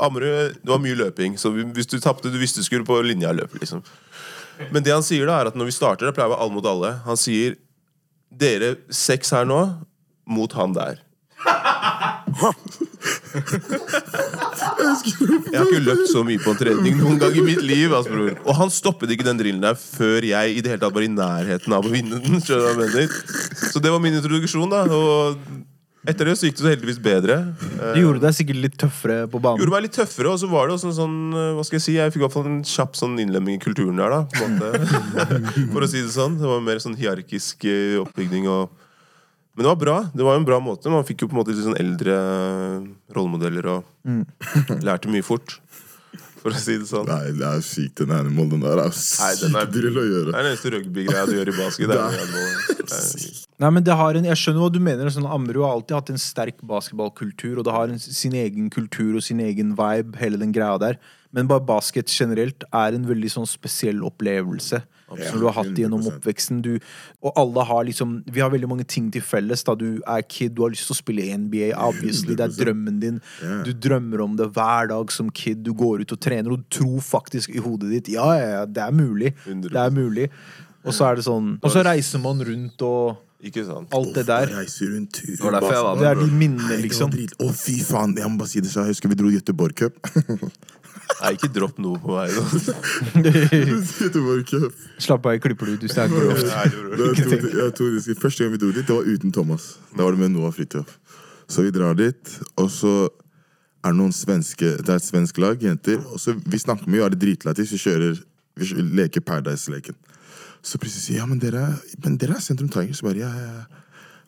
[0.00, 3.32] Ammerud Det var mye løping, så hvis du tapte, du visste du skulle på linja
[3.32, 3.82] løpe, liksom.
[4.70, 6.54] Men det han sier, da er at når vi starter, det pleier å være alle
[6.54, 6.92] mot alle.
[7.04, 7.56] Han sier
[8.30, 9.60] dere seks her nå
[10.26, 11.00] mot han der.
[15.52, 17.92] Jeg har ikke løpt så mye på en trening noen gang i mitt liv.
[17.96, 18.32] ass, bror.
[18.44, 21.12] Og han stoppet ikke den drillen der før jeg i det hele tatt var i
[21.12, 22.40] nærheten av å vinne den.
[22.42, 23.06] Skjønner du hva jeg mener?
[23.72, 24.70] Så det var min introduksjon.
[24.72, 25.38] da Og
[26.04, 27.36] etter det så gikk det så heldigvis bedre.
[27.56, 29.62] Du Det gjorde deg sikkert litt tøffere på banen.
[29.62, 31.84] gjorde meg litt tøffere, og så var det også en sånn eh, Hva skal jeg
[31.86, 34.20] si, jeg fikk i hvert fall en kjapp sånn innlemming i kulturen der, da.
[34.28, 34.68] På en måte.
[35.72, 36.36] For å si det sånn.
[36.42, 38.68] Det var mer sånn hierarkisk eh, oppbygning og
[39.54, 39.96] Men det var bra.
[40.14, 40.90] Det var en bra måte.
[40.90, 42.14] Man fikk jo på en måte litt sånn eldre
[43.14, 43.84] rollemodeller og
[44.86, 45.60] lærte mye fort.
[46.44, 47.06] For å si det sånn.
[47.08, 48.50] Nei, det er sykt, den animal.
[48.52, 50.26] Den der er Nei, den er- drill å gjøre.
[50.28, 51.88] Det er den eneste rugbygreia du gjør i basket.
[51.88, 52.34] Det er,
[52.82, 55.08] det er, Nei, men det har en, Jeg skjønner hva du mener.
[55.14, 59.16] Sånn, Ammerud har alltid hatt en sterk basketballkultur, og det har en, sin egen kultur
[59.16, 60.98] og sin egen vibe, hele den greia der.
[61.32, 64.82] Men bare basket generelt er en veldig sånn spesiell opplevelse.
[65.08, 66.16] Som du har hatt gjennom 100%.
[66.16, 66.62] oppveksten.
[66.64, 66.78] Du,
[67.22, 69.62] og alle har liksom Vi har veldig mange ting til felles.
[69.64, 71.70] Da du er kid, du har lyst til å spille NBA.
[71.76, 73.20] Obviously, det er drømmen din.
[73.42, 73.62] Ja.
[73.68, 75.62] Du drømmer om det hver dag som kid.
[75.66, 78.64] Du går ut og trener, og du tror faktisk i hodet ditt Ja, ja, ja,
[78.66, 79.34] det er mulig.
[79.44, 79.68] 100%.
[79.70, 80.30] Det er mulig.
[80.84, 83.92] Og så er det sånn Og så reiser man rundt og ikke sant?
[83.92, 84.48] alt det der.
[84.52, 87.12] Rundt det, var derfor jeg var Det er de minnene, liksom.
[87.44, 88.16] Å, fy faen.
[88.16, 90.00] Jeg må bare si det så Jeg husker vi dro Göteborg Cup.
[91.20, 92.16] Nei, ikke dropp noe på
[94.48, 94.80] Cup.
[95.04, 96.48] Slapp av, jeg klipper du det er grovt.
[98.22, 99.74] Første gang vi dro dit, det var uten Thomas.
[99.94, 100.96] Da var det med Noah Fridtjof.
[101.48, 102.94] Så vi drar dit, og så
[103.84, 106.00] er det noen svenske Det er et svensk lag, jenter.
[106.10, 107.72] Og så Vi snakker mye, og er det dritlættis.
[107.74, 108.20] Vi kjører
[108.56, 108.64] Vi
[109.00, 109.96] leker Paradise-leken.
[110.64, 111.66] Så plutselig sier ja, men dere,
[112.00, 113.02] men dere er Sentrum Tigers.
[113.04, 113.64] Bare, ja, ja.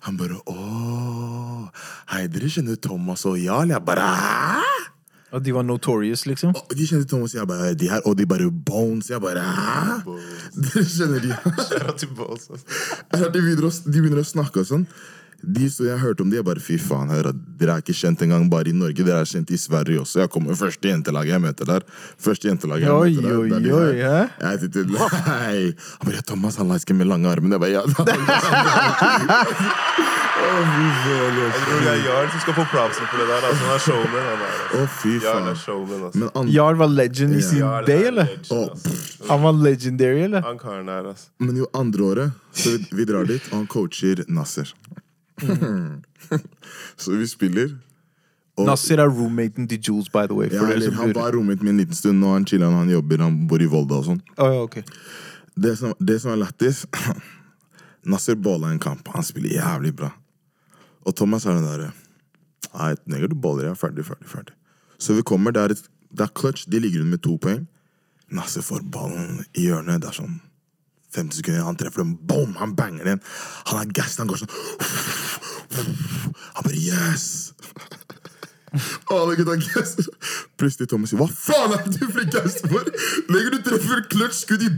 [0.05, 1.71] Han bare å
[2.13, 3.73] Hei, dere kjenner Thomas og Jarl?
[3.73, 4.96] Jeg bare Hæ?
[5.35, 6.55] Og de var notorious, liksom.
[6.55, 9.11] Og de kjente Thomas, jeg bare De her, og de bare Bones.
[9.11, 9.99] Jeg bare Hæ?
[10.63, 11.33] Dere kjenner de?
[12.31, 12.59] Altså.
[13.11, 14.87] De begynner, å, de begynner å snakke og sånn.
[15.43, 17.29] De som jeg hørte om de, er bare fy faen, her,
[17.61, 19.05] dere er ikke kjent engang bare i Norge.
[19.05, 20.21] Dere er kjent i Sverige også.
[20.25, 21.83] Jeg kommer første jentelaget jeg møter der.
[22.19, 23.37] Første jentelaget jeg Oi, møter der.
[23.37, 24.03] oi, oi, de oi, her.
[24.07, 24.25] hæ?
[24.51, 25.75] Jeg sitter Nei!
[26.01, 27.55] Han bare Thomas, han leisker med lange armene.
[27.55, 27.83] Jeg bare ja.
[30.37, 33.47] Å, fy faen, Jeg tror det er Jarl som skal få propsen for det der.
[33.49, 33.63] Altså.
[33.67, 34.27] Han er showman.
[34.27, 34.67] Han altså.
[34.77, 35.49] Å, fy faen.
[35.51, 36.29] er showman, altså.
[36.41, 38.29] An, Jarl var legend i sin Jarl day, eller?
[38.31, 39.25] legend, altså.
[39.31, 40.45] Han var legendary, eller?
[40.47, 41.31] Han karen der, altså.
[41.43, 44.71] men jo andre året, så vi, vi drar dit, og han coacher Nasser.
[46.97, 47.75] så vi spiller.
[48.57, 50.49] og- Nasir er roommaten til Jules, by the way.
[50.53, 52.21] Ja, eller, han var rommet med en liten stund.
[52.21, 54.23] Nå er han chiller'n, han jobber, han bor i Volda og sånn.
[54.39, 54.83] Oh, ja, okay.
[55.57, 56.85] Det som, det som er lættis
[58.13, 59.09] Nasser balla en kamp.
[59.15, 60.11] Han spiller jævlig bra.
[61.07, 61.93] Og Thomas er den derre
[62.77, 64.53] Nei, neger du baller, jeg er ferdig, ferdig, ferdig.
[65.01, 66.67] Så vi kommer, det er, et, det er clutch.
[66.69, 67.63] De ligger under med to poeng.
[68.37, 70.03] Nasser får ballen i hjørnet.
[70.03, 70.35] Det er sånn
[71.17, 72.57] 50 sekunder, han treffer dem, Boom!
[72.61, 73.23] Han banger den.
[73.71, 74.53] Han er gassed, han går sånn
[76.57, 77.27] Han bare Yes!
[79.13, 80.09] Alle gutta gasser.
[80.59, 82.89] Plutselig Thomas sier Hva faen er det du blir gassed for?
[83.33, 84.71] Legger du treffer clutch skudd i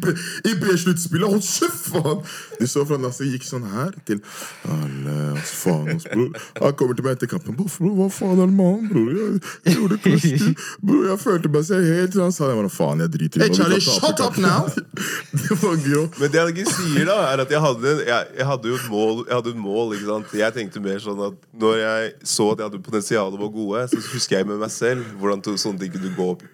[0.49, 1.29] i B-sluttspillet?
[1.29, 2.21] Hold kjeft, faen!
[2.61, 4.21] Du så fra Nasser gikk sånn her til
[4.69, 6.37] Alle, ass, faen, ass, bror.
[6.61, 7.57] Han kommer til meg etter kampen.
[7.59, 9.11] Bror, hva faen er det med han, bror?
[9.19, 10.67] Jeg, jeg gjorde clutch.
[10.85, 12.27] Bror, jeg følte meg selv helt sånn.
[12.29, 14.69] Han sa det, bare faen, jeg driter i Hey, Charlie, shut up now.
[15.39, 16.05] Det var grå.
[16.19, 18.89] Men det han ikke sier, da, er at jeg hadde, jeg, jeg hadde jo et
[18.93, 19.23] mål.
[19.29, 20.35] Jeg hadde et mål, ikke sant?
[20.43, 23.78] Jeg tenkte mer sånn at når jeg så at jeg hadde potensial og var gode,
[23.87, 26.45] så husker jeg med meg selv hvordan to, sånne ting kunne gå opp.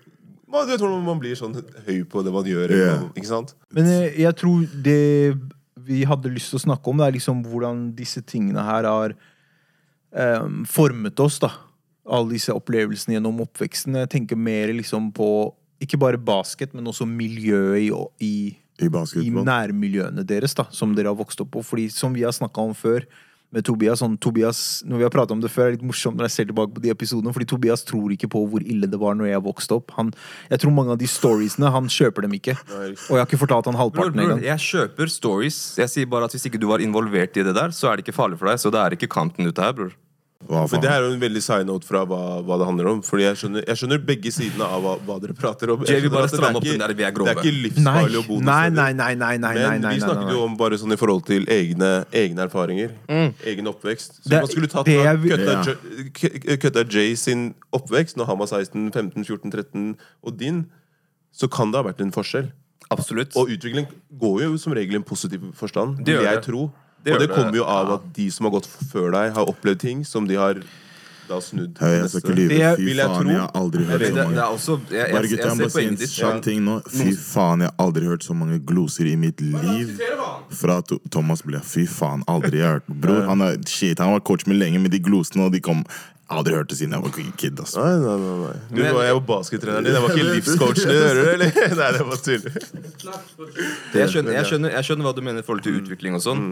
[0.46, 1.56] Man, du vet hvordan man blir sånn
[1.86, 2.74] høy på det man gjør.
[2.76, 3.04] Yeah.
[3.16, 3.54] Ikke sant?
[3.74, 5.00] Men eh, jeg tror det
[5.84, 9.14] vi hadde lyst til å snakke om, det er liksom hvordan disse tingene her har
[10.14, 11.50] um, formet oss, da.
[12.04, 13.98] Alle disse opplevelsene gjennom oppveksten.
[14.04, 15.28] Jeg tenker mer liksom på
[15.84, 17.90] ikke bare basket, men også miljøet i,
[18.24, 18.34] i
[18.84, 18.88] I
[19.20, 21.62] i nærmiljøene deres, da, som dere har vokst opp på.
[21.62, 23.04] Fordi som vi har snakka om før
[23.54, 26.18] med Tobias, sånn, Tobias Når vi har pratet om det før, er det litt morsomt
[26.18, 29.00] når jeg ser tilbake på de episodene, fordi Tobias tror ikke på hvor ille det
[29.00, 29.94] var når jeg vokste opp.
[29.98, 30.12] Han,
[30.50, 32.56] jeg tror mange av de storiesene, han kjøper dem ikke.
[32.74, 34.42] Og jeg har ikke fortalt han halvparten engang.
[34.44, 35.60] jeg kjøper stories.
[35.80, 38.08] Jeg sier bare at Hvis ikke du var involvert i det der, så er det
[38.08, 38.58] ikke farlig for deg.
[38.58, 39.94] Så det er ikke kanten ute her, bror.
[40.48, 40.80] Faen?
[40.82, 43.02] det er jo en veldig side note fra hva, hva det handler om.
[43.02, 45.84] Fordi jeg skjønner, jeg skjønner begge sidene av hva, hva dere prater om.
[45.88, 47.62] Jeg Jay, bare at det er ikke- den der, vi er Det er ikke Nei,
[47.68, 48.74] livsfarlig å bo noe nei, sted.
[48.74, 51.46] nei, nei, nei, nei, nei, Men vi snakket jo om bare sånn i forhold til
[51.46, 52.90] egne, egne erfaringer.
[53.44, 54.20] Egen oppvekst.
[54.22, 55.62] Så Det- man skulle tatt det jeg vil- Ja.
[55.64, 60.66] Jo- k- kutta Jay sin oppvekst når han var 16, 15, 14, 13, og din,
[61.32, 62.52] så kan det ha vært en forskjell.
[62.90, 63.34] Absolutt.
[63.34, 63.86] Og utvikling
[64.20, 66.44] går jo som regel i en positiv forstand, Det gjør jeg det.
[66.44, 66.72] tro.
[67.04, 69.80] Det og det kommer jo av at de som har gått før deg, har opplevd
[69.84, 70.60] ting som de har
[71.28, 71.78] da snudd.
[71.80, 72.56] Hei, jeg skal ikke lyve.
[72.76, 75.12] Fy jeg faen, jeg har aldri hørt det, så det mange er også Jeg, jeg,
[75.14, 76.74] Bare jeg, gutta, jeg må si en ting nå.
[76.92, 79.94] Fy faen, jeg har aldri hørt så mange gloser i mitt liv.
[80.52, 84.12] Fra to Thomas ble Fy faen, aldri jeg har hørt Bror, han er shit, han
[84.12, 85.84] var coach min lenge, men de glosene og de kom
[86.34, 87.58] Aldri hørt det siden jeg var kid.
[87.60, 87.82] Altså.
[87.84, 88.52] Nei, nei, nei, nei.
[88.70, 91.02] Du, Men- var- jeg var baskettreneren din, jeg var ikke livscoachen din.
[91.04, 91.50] Hører du, eller?
[91.80, 92.46] Nei, det var tull.
[93.94, 96.46] Jeg skjønner, jeg, skjønner, jeg skjønner hva du mener i forhold til utvikling og sånn.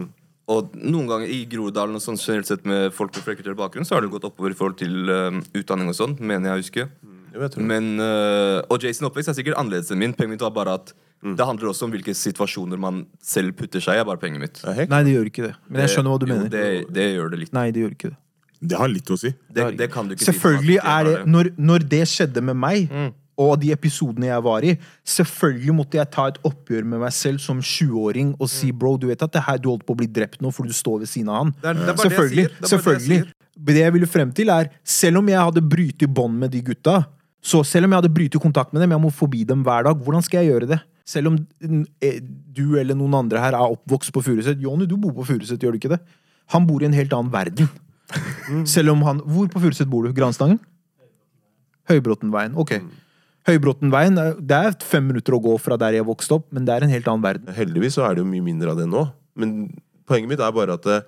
[0.51, 3.95] Og noen ganger i Groruddalen og sånn generelt sett med folk med flerkulturell bakgrunn, så
[3.95, 6.85] har det gått oppover i forhold til uh, utdanning og sånn, mener jeg å huske.
[7.33, 7.63] Jo, jeg.
[7.63, 10.11] Men, uh, og Jason oppvekst er sikkert annerledes enn min.
[10.17, 10.91] Poenget mitt var bare at
[11.23, 14.01] det handler også om hvilke situasjoner man selv putter seg i.
[14.01, 14.59] er bare poenget mitt.
[14.67, 14.83] Ja.
[14.91, 15.53] Nei, det gjør ikke det.
[15.69, 16.49] Men jeg skjønner hva du Jo, mener.
[16.51, 17.53] Det, det gjør det litt.
[17.55, 18.17] Nei, det gjør ikke det.
[18.63, 19.31] Det har litt å si.
[19.55, 20.27] Det, det kan du ikke si.
[20.31, 23.11] Selvfølgelig er det når, når det skjedde med meg, Mm.
[23.37, 27.39] Og de episodene jeg var i, selvfølgelig måtte jeg ta et oppgjør med meg selv
[27.41, 28.77] som 20-åring og si Mm.
[28.79, 30.73] bro, du vet at det her du holdt på å bli drept nå fordi du
[30.77, 31.51] står ved siden av han.
[31.61, 32.47] Det er- det er selvfølgelig.
[32.61, 33.33] Det selvfølgelig.
[33.65, 37.05] Det jeg ville frem til, er selv om jeg hadde brytet bånd med de gutta,
[37.41, 39.95] så selv om jeg hadde brytet kontakt med dem, jeg må forbi dem hver dag.
[39.97, 40.79] Hvordan skal jeg gjøre det?
[41.05, 42.19] Selv om mm, eh,
[42.53, 44.61] du eller noen andre her er oppvokst på Furuset.
[44.61, 45.99] Jonny, du bor på Furuset, gjør du ikke det?
[46.49, 47.67] Han bor i en helt annen verden.
[48.65, 50.13] Selv om han Hvor på Furuset bor du?
[50.13, 50.59] Granstangen?
[51.89, 52.55] Høybråtenveien.
[52.55, 52.71] Ok.
[53.47, 56.73] Høybråtenveien, er- det er fem minutter å gå fra der jeg vokste opp, men det
[56.77, 57.53] er en helt annen verden.
[57.53, 59.11] Heldigvis så er det jo mye mindre av det nå.
[59.35, 59.73] Men
[60.07, 61.01] poenget mitt er bare at eh,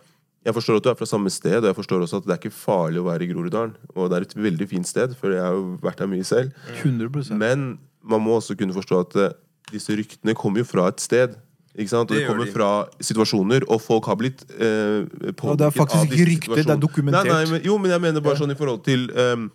[0.46, 2.42] jeg forstår at du er fra samme sted, og jeg forstår også at det er
[2.44, 3.76] ikke farlig å være i Groruddalen.
[3.96, 6.52] Og det er et veldig fint sted, for jeg har jo vært der mye selv.
[6.84, 9.34] 100% Men man må også kunne forstå at eh,
[9.72, 11.36] disse ryktene kommer jo fra et sted.
[11.76, 12.12] Ikke sant?
[12.12, 12.52] Og Det det kommer de.
[12.52, 16.70] fra situasjoner, og folk har blitt eh, påvirket det er faktisk ikke disse rykter, det
[16.76, 17.26] er dokumentert.
[17.26, 19.50] Nei, nei, men, jo, men jeg mener bare sånn i forhold til ehm,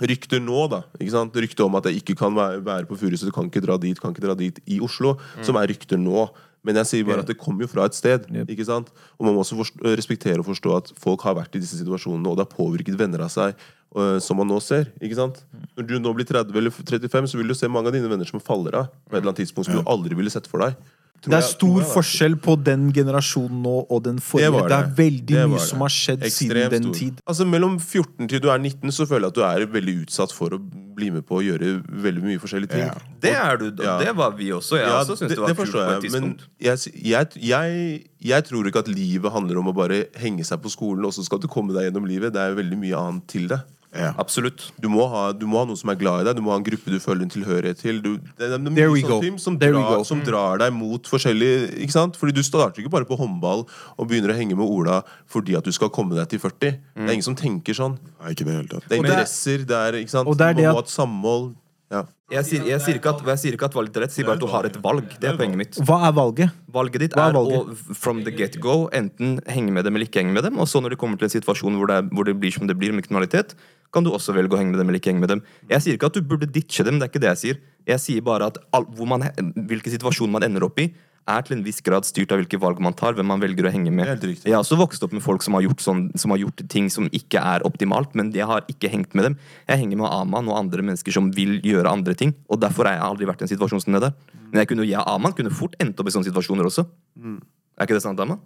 [0.00, 0.82] rykter nå, da.
[0.98, 1.38] Ikke sant?
[1.44, 4.14] Rykter om at jeg ikke kan være, på Furuset, du kan ikke dra dit, kan
[4.14, 5.16] ikke dra dit i Oslo.
[5.46, 6.28] Som er rykter nå.
[6.66, 8.26] Men jeg sier bare at det kommer jo fra et sted.
[8.28, 8.50] Yep.
[8.52, 8.90] ikke sant?
[9.16, 12.26] Og man må også forstå, respektere og forstå at folk har vært i disse situasjonene,
[12.28, 13.56] og det har påvirket venner av seg,
[13.96, 14.90] øh, som man nå ser.
[15.00, 15.40] ikke sant?
[15.78, 18.28] Når du nå blir 30 eller 35, så vil du se mange av dine venner
[18.28, 20.76] som faller av på et eller annet tidspunkt som du aldri ville sett for deg.
[21.18, 24.52] Tror Det er stor jeg, forskjell på den generasjonen nå og den forrige.
[24.54, 25.66] var Det, er veldig Det var mye det.
[25.66, 26.92] som har skjedd siden den stor.
[26.94, 27.16] tid.
[27.26, 30.32] Altså Mellom 14 til du er 19, så føler jeg at du er veldig utsatt
[30.32, 30.60] for å
[30.98, 31.72] bli med på å gjøre
[32.06, 32.86] veldig mye forskjellige ting.
[32.86, 32.94] Ja.
[33.20, 33.98] Det er du, Ja.
[33.98, 34.78] det var vi også.
[34.78, 36.40] Jeg Ja, også syns det, var kult på et tidspunkt.
[36.60, 40.70] jeg, jeg, jeg, jeg tror ikke at livet handler om å bare henge seg på
[40.70, 42.32] skolen, og så skal du komme deg gjennom livet.
[42.32, 43.58] Det er veldig mye annet til det.
[43.98, 44.12] Ja.
[44.22, 44.68] Absolutt.
[44.80, 46.58] Du må, ha, du må ha noen som er glad i deg, du må ha
[46.60, 47.98] en gruppe du føler en tilhørighet til.
[48.04, 51.72] Du, det, det er mye There sånne ting som, drar, som drar deg mot forskjellige
[51.82, 52.18] Ikke sant?
[52.20, 55.66] Fordi Du starter ikke bare på håndball og begynner å henge med Ola fordi at
[55.66, 56.58] du skal komme deg til 40.
[56.94, 57.98] Det er ingen som tenker sånn.
[58.22, 58.84] Nei, ikke det hele tatt.
[58.86, 60.28] Er det er- interesser, det er, ikke sant?
[60.30, 61.48] Og det er det at, du må ha et samhold.
[61.88, 62.02] Ja.
[62.28, 64.36] Jeg sier, jeg, sier at, jeg sier ikke at valget er rett, jeg sier bare
[64.36, 65.14] at du har et valg.
[65.16, 65.78] Det er poenget mitt.
[65.88, 66.58] Hva er valget?
[66.74, 67.70] Valget ditt er er, valget?
[67.72, 70.60] å from the get go enten henge med dem eller ikke henge med dem.
[70.60, 72.68] Og så når det kommer til en situasjon hvor det, er, hvor det blir som
[72.68, 73.56] det blir med kriminalitet,
[73.96, 75.42] kan du også velge å henge med dem eller ikke henge med dem.
[75.72, 77.62] Jeg sier ikke at du burde ditche dem, det er ikke det jeg sier.
[77.88, 79.24] Jeg sier bare at all, man,
[79.70, 80.90] hvilken situasjon man ender opp i,
[81.28, 83.72] er til en viss grad styrt av hvilke valg man tar, hvem man velger å
[83.74, 84.08] henge med.
[84.08, 84.46] Helt riktig.
[84.48, 86.88] Jeg har også vokst opp med folk som har, gjort sånn, som har gjort ting
[86.92, 89.36] som ikke er optimalt, men jeg har ikke hengt med dem.
[89.68, 92.96] Jeg henger med Aman og andre mennesker som vil gjøre andre ting, og derfor har
[92.98, 94.16] jeg aldri vært i en situasjon som det der.
[94.48, 96.86] Men jeg, kunne, jeg og Aman kunne fort endt opp i sånne situasjoner også.
[97.20, 98.40] Er ikke det sant, Aman?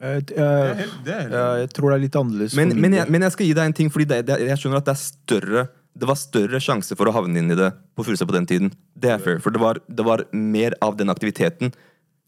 [0.00, 1.32] Eh, Det Jeg, det er helt.
[1.32, 2.54] ja, jeg tror det er litt annerledes.
[2.58, 4.82] Men, men, jeg, men jeg skal gi deg en ting, fordi det, det, jeg skjønner
[4.82, 5.62] at det er større
[5.96, 8.72] Det var større sjanse for å havne inn i det på Furuset på den tiden.
[8.92, 11.72] Det er fair, for det var, det var mer av den aktiviteten.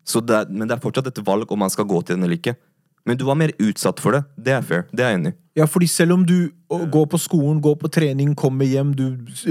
[0.08, 2.56] Det men det er fortsatt et valg om man skal gå til den eller ikke.
[3.04, 4.22] Men du var mer utsatt for det.
[4.36, 4.86] Det er fair.
[4.92, 5.36] Det er jeg enig i.
[5.60, 9.06] Ja, fordi selv om du går på skolen, går på trening, kommer hjem, du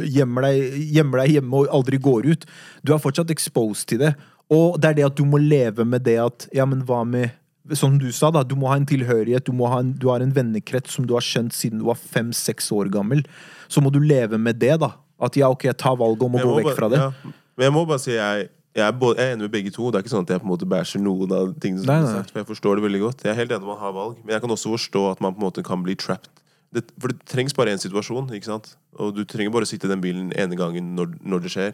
[0.06, 2.46] gjemmer deg, gjemmer deg hjemme og aldri går ut,
[2.86, 4.14] du er fortsatt exposed til det.
[4.54, 7.34] Og det er det at du må leve med det at Ja, men hva med
[7.76, 8.44] Som du sa, da.
[8.48, 9.44] Du må ha en tilhørighet.
[9.48, 11.98] Du, må ha en, du har en vennekrets som du har skjønt siden du var
[12.00, 13.26] fem-seks år gammel.
[13.68, 14.94] Så må du leve med det, da.
[15.20, 17.02] At ja, ok, jeg tar valget om å gå vekk bare- fra det.
[17.02, 17.34] Ja.
[17.58, 19.90] Men jeg må bare si jeg, jeg, er både, jeg er enig med begge to.
[19.92, 22.12] Det er ikke sånn at jeg på en måte bæsjer noen av tingene som blir
[22.20, 22.32] sagt.
[22.32, 23.24] For jeg forstår det veldig godt.
[23.26, 24.18] Jeg er helt enig med at man har valg.
[24.24, 26.30] Men jeg kan også forstå at man på en måte kan bli trapped.
[26.76, 28.30] Det, for det trengs bare én situasjon.
[28.36, 28.76] ikke sant?
[29.00, 31.74] Og du trenger bare å sitte i den bilen ene gangen når, når det skjer.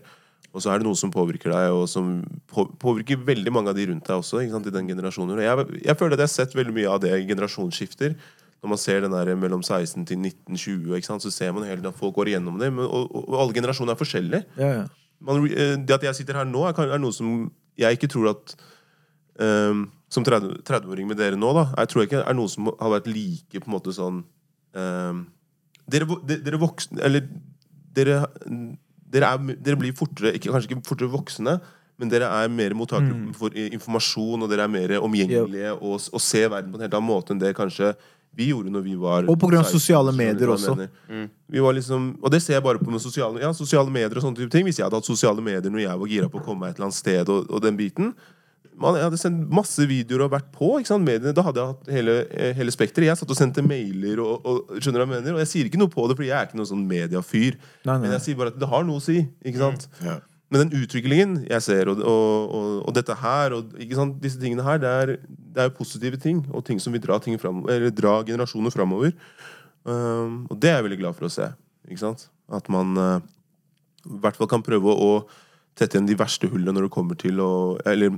[0.54, 2.20] Og så er det noe som påvirker deg, og som
[2.52, 4.44] på, påvirker veldig mange av de rundt deg også.
[4.44, 5.42] ikke sant, i den generasjonen.
[5.42, 8.14] Jeg, jeg føler at jeg har sett veldig mye av det i generasjonsskifter.
[8.64, 11.90] Når man ser den der mellom 16 til 1920, ikke sant, så ser man hele
[11.90, 12.70] at folk går igjennom det.
[12.72, 14.86] Men, og, og, alle generasjoner er forskjellige Ja, ja.
[15.20, 18.30] man, eh, det at jeg sitter her nå, er, er noe som jeg ikke tror
[18.36, 18.56] at
[19.42, 22.94] um, Som 30 30-åring med dere nå, da, jeg tror ikke er noe som har
[22.94, 24.22] vært like på en måte sånn
[24.78, 25.24] um,
[25.90, 27.26] dere, dere voksne Eller
[27.98, 28.22] dere,
[29.14, 31.60] dere, er, dere blir fortere ikke, Kanskje ikke fortere voksne,
[32.02, 36.50] men dere er mer mottakelige for informasjon, og dere er mer omgjengelige og, og ser
[36.52, 37.94] verden på en helt annen måte enn det kanskje
[38.34, 40.74] vi gjorde når vi var Og av sosiale medier også.
[41.06, 41.28] Mm.
[41.54, 44.26] Vi var liksom, og det ser jeg bare på med sosiale, ja, sosiale medier og
[44.26, 44.66] sånne type ting.
[44.66, 46.80] Hvis jeg hadde hatt sosiale medier når jeg var gira på å komme meg et
[46.80, 48.10] eller annet sted, og, og den biten
[48.80, 50.72] man, Jeg hadde sendt masse videoer og vært på.
[51.00, 53.10] mediene, Da hadde jeg hatt hele, eh, hele spekteret.
[53.12, 55.34] Jeg satt og sendte mailer, og, og, skjønner du hva jeg mener?
[55.34, 56.88] Og jeg sier ikke noe på det, fordi jeg er ikke noen sånn
[57.86, 57.98] nei.
[58.00, 59.28] Men jeg sier bare at det har noe å si.
[59.44, 59.88] ikke sant?
[60.04, 60.20] Ja.
[60.54, 63.74] Men den utviklingen jeg ser, og, og, og, dette her, og
[64.22, 66.44] disse tingene her, det er, det er positive ting.
[66.54, 69.16] Og ting som vil dra, ting frem, eller dra generasjoner framover.
[69.84, 71.50] Um, og det er jeg veldig glad for å se.
[71.90, 72.28] Ikke sant?
[72.54, 73.18] At man eh,
[74.06, 75.10] i hvert fall kan prøve å
[75.80, 77.52] tette igjen de verste hullene når det kommer til å
[77.90, 78.14] Eller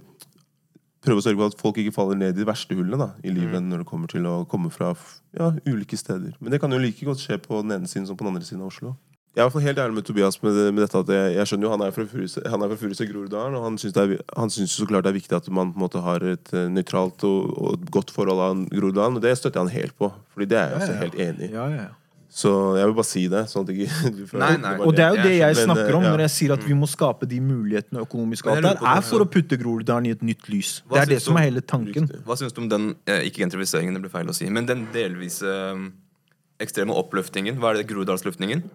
[1.05, 3.31] prøve å sørge for at folk ikke faller ned i de verste hullene da, i
[3.33, 4.91] livet når det kommer til å komme fra
[5.37, 6.35] ja, ulike steder.
[6.41, 8.47] Men det kan jo like godt skje på den ene siden som på den andre
[8.47, 8.95] siden av Oslo.
[9.35, 11.31] Jeg er i hvert fall helt ærlig med Tobias med, det- med dette at jeg,
[11.35, 13.97] jeg skjønner jo han er fra Furuset Han er fra Furuse Groruddalen, og han syns,
[13.99, 16.23] er, han syns jo så klart det er viktig at man på en måte har
[16.23, 19.97] et eh, nøytralt og, og godt forhold av Groruddalen, og det støtter jeg han helt
[19.99, 20.07] på.
[20.31, 21.03] Fordi det er jeg også Ja, ja.
[21.03, 21.51] helt enig i.
[21.51, 21.87] Ja, ja.
[22.35, 23.41] Så jeg vil bare si det.
[23.47, 24.71] Sånn at ikke du føler Nei, nei.
[24.83, 27.29] Og det er jo det jeg snakker om når jeg sier at vi må skape
[27.31, 28.49] de mulighetene økonomisk.
[28.51, 30.81] Alt der er for å putte Groruddalen i et nytt lys.
[30.91, 32.09] Det er det som er hele tanken.
[32.27, 34.83] Hva syns du om den eh, ikke gentrifiseringen, det blir feil å si, men den
[34.91, 35.85] delvise eh,
[36.65, 37.55] ekstreme oppløftingen?
[37.61, 38.65] Hva er det Groruddalsløftningen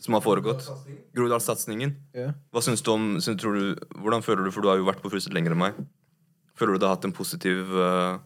[0.00, 0.70] som har foregått?
[1.18, 1.96] Groruddalssatsingen.
[2.54, 5.02] Hva syns du om syns, tror du, Hvordan føler du, for du har jo vært
[5.02, 5.82] på Furuset lenger enn meg.
[6.54, 8.20] Føler du det har hatt en positiv eh,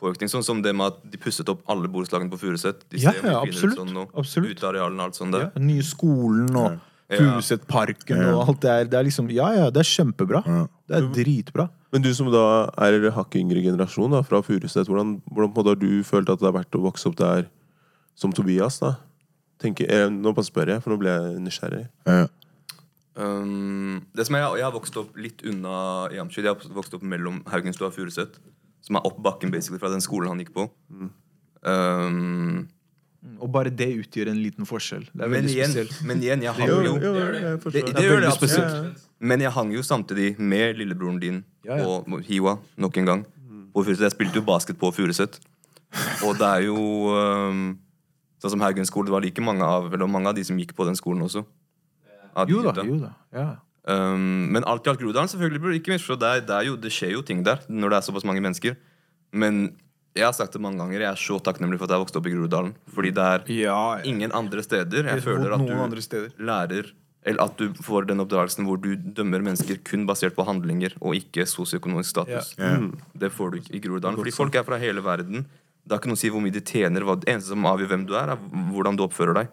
[0.00, 0.28] påvirkning?
[0.32, 2.84] Sånn som det med at de pusset opp alle borettslagene på Furuset.
[2.92, 3.78] De Ja, ser ja, absolutt.
[3.78, 3.96] Sånn.
[4.14, 4.56] Absolutt.
[4.58, 5.50] Utearealene og alt sånt Ja, der.
[5.56, 6.78] den nye skolen og Ja.
[7.18, 8.84] Furusetparken og alt det der.
[8.90, 10.40] Det er liksom, ja, ja, det er kjempebra.
[10.46, 10.66] Ja.
[10.88, 11.68] Det er dritbra.
[11.92, 15.64] Men du som da er hakket yngre generasjon da, fra Furuset, hvordan, hvordan på en
[15.64, 17.46] måte har du følt at det er verdt å vokse opp der
[18.16, 18.80] som Tobias?
[18.80, 18.96] da?
[19.62, 21.86] Tenker, jeg, nå bare spør jeg, for nå ble jeg nysgjerrig.
[22.06, 22.26] Ja.
[23.16, 26.44] Um, det som er, jeg har vokst opp litt unna Jamshid.
[26.44, 28.36] Jeg har vokst opp mellom Haugenstua og Furuset.
[28.86, 30.68] Som er opp bakken basically fra den skolen han gikk på.
[31.66, 32.68] Um,
[33.42, 35.08] Og bare det utgjør en liten forskjell.
[35.10, 35.96] Det er men, veldig igjen, spesielt.
[36.06, 37.40] men igjen, jeg hang Jo, jo jo, gjør det.
[37.42, 39.02] det, det Det er gjør det absolutt.
[39.18, 41.86] Men jeg hang jo samtidig med lillebroren din Ja, ja.
[41.88, 43.26] og Hiwa nok en gang.
[43.74, 45.40] På Jeg spilte jo basket på Furuset.
[46.24, 46.76] Og det er jo
[47.16, 47.78] um,
[48.38, 50.74] Sånn som Haugen skole, det var like mange av Eller mange av de som gikk
[50.76, 51.42] på den skolen også.
[52.48, 53.14] Jo da, jo da.
[53.32, 53.46] Ja.
[53.86, 56.16] Um, men alt i alt Groruddalen, selvfølgelig burde ikke misforstå.
[56.18, 58.42] Det, er- det, er jo, det skjer jo ting der når det er såpass mange
[58.42, 58.74] mennesker.
[59.32, 59.76] Men
[60.16, 62.26] jeg har sagt det mange ganger, jeg er så takknemlig for at jeg vokste opp
[62.26, 62.72] i Groruddalen.
[62.94, 66.88] Fordi det er ja, ingen andre steder jeg føler at du lærer
[67.26, 71.16] Eller at du får den oppdragelsen hvor du dømmer mennesker kun basert på handlinger og
[71.18, 72.52] ikke sosioøkonomisk status.
[72.58, 72.76] Ja.
[72.78, 72.92] Mm.
[73.18, 74.16] Det får du ikke i Groruddalen.
[74.16, 75.44] Fordi folk er fra hele verden.
[75.86, 77.02] Det har ikke noe å si hvor mye de tjener.
[77.22, 79.50] Det eneste som avgjør hvem du er, er hvordan du oppfører deg.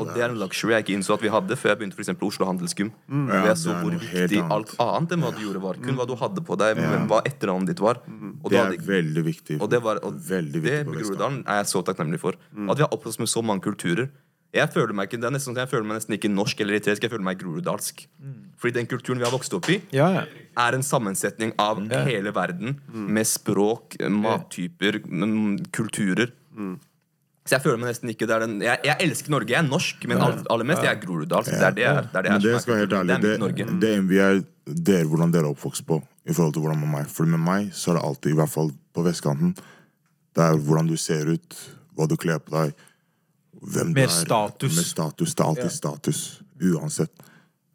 [0.00, 2.04] Og det er en luxury jeg ikke innså at vi hadde før jeg begynte for
[2.04, 2.90] eksempel Oslo Handelsgym.
[3.12, 5.80] Ja, jeg så hvor viktig alt annet enn hva du gjorde, var.
[5.84, 8.00] Kun hva du hadde på deg, men hva etternavnet ditt var.
[8.42, 8.86] Og Det er hadde...
[8.88, 9.60] veldig viktig.
[9.60, 10.92] og det, var, og Veldig det viktig.
[10.96, 12.36] Groruddalen er jeg så takknemlig for.
[12.68, 14.08] At vi har oppholdt oss med så mange kulturer.
[14.52, 16.76] Jeg føler meg ikke, det er nesten, sånn jeg føler meg nesten ikke norsk eller
[16.76, 18.02] eritreisk, jeg føler meg groruddalsk.
[18.60, 20.24] Fordi den kulturen vi har vokst opp i, Ja, ja.
[20.60, 22.76] er en sammensetning av hele verden.
[22.92, 26.34] Med språk, mattyper, mm, kulturer.
[27.44, 29.66] Så jeg føler meg nesten ikke det er den, jeg, jeg elsker Norge, jeg er
[29.66, 31.50] norsk, men aller mest jeg er groruddalsk.
[31.50, 33.80] Det er det, jeg er- det er det jeg det skal være helt ærlig, Det
[33.80, 34.42] det, det er
[34.92, 37.08] dere, hvordan dere er oppvokst på i forhold til hvordan med meg.
[37.10, 39.56] For med meg så er det alltid, i hvert fall på vestkanten,
[40.36, 41.58] det er hvordan du ser ut,
[41.96, 42.74] hva du kler på deg,
[43.62, 44.06] hvem du er.
[44.06, 44.76] status.
[44.76, 45.34] Med status.
[45.34, 47.10] Det er alltid status, uansett.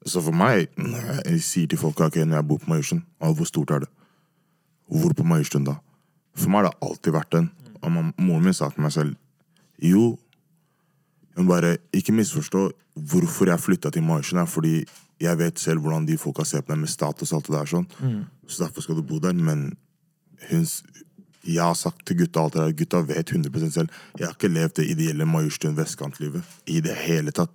[0.08, 0.70] Så for meg,
[1.26, 3.90] jeg sier til folk ok, når jeg bor på Majorstuen, hvor stort er det?
[4.88, 5.76] Hvor på Majorstuen da?
[6.38, 7.52] For meg har det alltid vært den.
[7.84, 9.16] Og man, moren min sa til meg selv,
[9.82, 10.18] jo,
[11.38, 14.42] men bare ikke misforstå hvorfor jeg flytta til Majorstuen.
[14.42, 14.86] er Fordi
[15.22, 17.66] jeg vet selv hvordan de folka ser på deg med status og alt det der.
[17.66, 19.34] sånn Så derfor skal du bo der.
[19.34, 19.78] Men
[20.50, 20.66] hun,
[21.46, 22.74] jeg har sagt til gutta alt det der.
[22.74, 23.90] Gutta vet 100 selv.
[24.18, 27.54] Jeg har ikke levd det ideelle Majorstuen vestkantlivet i det hele tatt.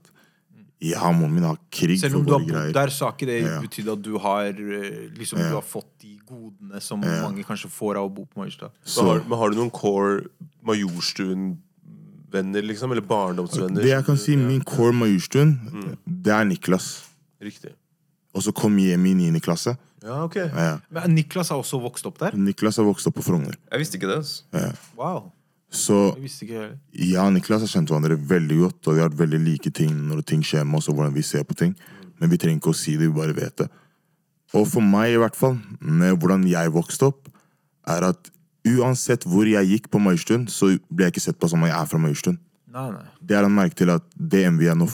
[0.82, 2.72] Jeg har moren min har krig Selv om du har bodd greier.
[2.72, 3.60] der, så har ikke det Ja.
[3.60, 7.96] betydd at du har liksom, liksom, du har fått de godene som mange kanskje får
[7.96, 8.70] av å bo på Majorstuen.
[8.96, 10.24] Men har, men har du noen core
[12.32, 12.92] Majorstuen-venner, liksom?
[12.92, 13.82] Eller barndomsvenner?
[13.82, 15.58] Det jeg kan si, min core Majorstuen,
[16.06, 17.04] det er Niklas.
[17.40, 17.72] Riktig.
[18.34, 19.40] Og så kom hjem i 9.
[19.40, 19.76] klasse.
[20.02, 20.36] Ja, ok.
[20.36, 20.78] Ja.
[20.90, 22.32] Men Niklas har også vokst opp der?
[22.34, 23.54] Niklas har vokst opp på Frogner.
[23.70, 24.24] Jeg visste ikke det.
[24.52, 25.30] Ja, Wow.
[25.72, 26.52] Så ikke
[26.92, 27.30] heller.
[27.32, 30.42] Niklas har kjent hverandre veldig godt, og vi har hatt veldig like ting når ting
[30.44, 31.72] skjer med oss, og hvordan vi ser på ting.
[32.20, 33.70] Men vi trenger ikke å si det, vi bare vet det.
[34.52, 37.30] Og for meg, i hvert fall, med hvordan jeg vokste opp,
[37.88, 38.28] er at
[38.68, 41.76] uansett hvor jeg gikk på Majorstuen, så ble jeg ikke sett på som om jeg
[41.76, 42.38] er fra Majorstuen.
[42.72, 43.04] Nei, nei.
[43.20, 44.86] Det er en merke til at det envy jeg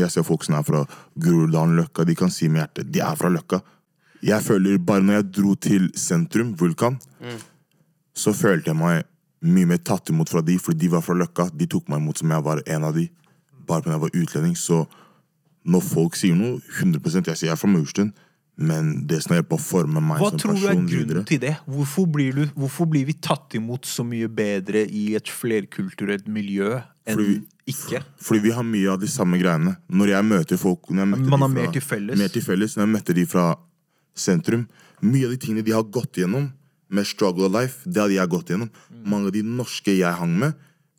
[0.00, 0.82] jeg ser folk som er fra
[1.14, 3.60] Groruddalen, Løkka, de kan si med hjertet de er fra Løkka.
[4.22, 6.98] Jeg føler Bare når jeg dro til sentrum, Vulkan,
[8.14, 9.06] så følte jeg meg
[9.42, 11.48] mye mer tatt imot fra de, fordi de var fra Løkka.
[11.54, 13.08] De tok meg imot som jeg var en av de.
[13.66, 14.58] Bare fordi jeg var utlending.
[14.58, 14.84] Så
[15.62, 18.12] når folk sier noe, 100 Jeg sier jeg er fra Maurstuen,
[18.56, 21.38] men det har hjulpet å forme meg Hva som tror du er grunnen videre til
[21.40, 21.54] det?
[21.66, 26.74] Hvorfor blir, du, hvorfor blir vi tatt imot så mye bedre i et flerkulturelt miljø
[27.06, 28.02] enn Fordi vi- ikke?
[28.20, 29.76] Fordi vi har mye av de samme greiene.
[29.88, 32.18] Når jeg møter folk jeg Man har fra, mer til felles.
[32.18, 32.76] Mer til felles.
[32.76, 33.56] Når jeg møtte de fra
[34.14, 34.66] sentrum
[35.02, 36.52] Mye av de tingene de har gått gjennom
[36.92, 38.68] med struggle of life, det hadde jeg gått gjennom.
[38.92, 39.04] Mm.
[39.08, 40.52] Mange av de norske jeg hang med,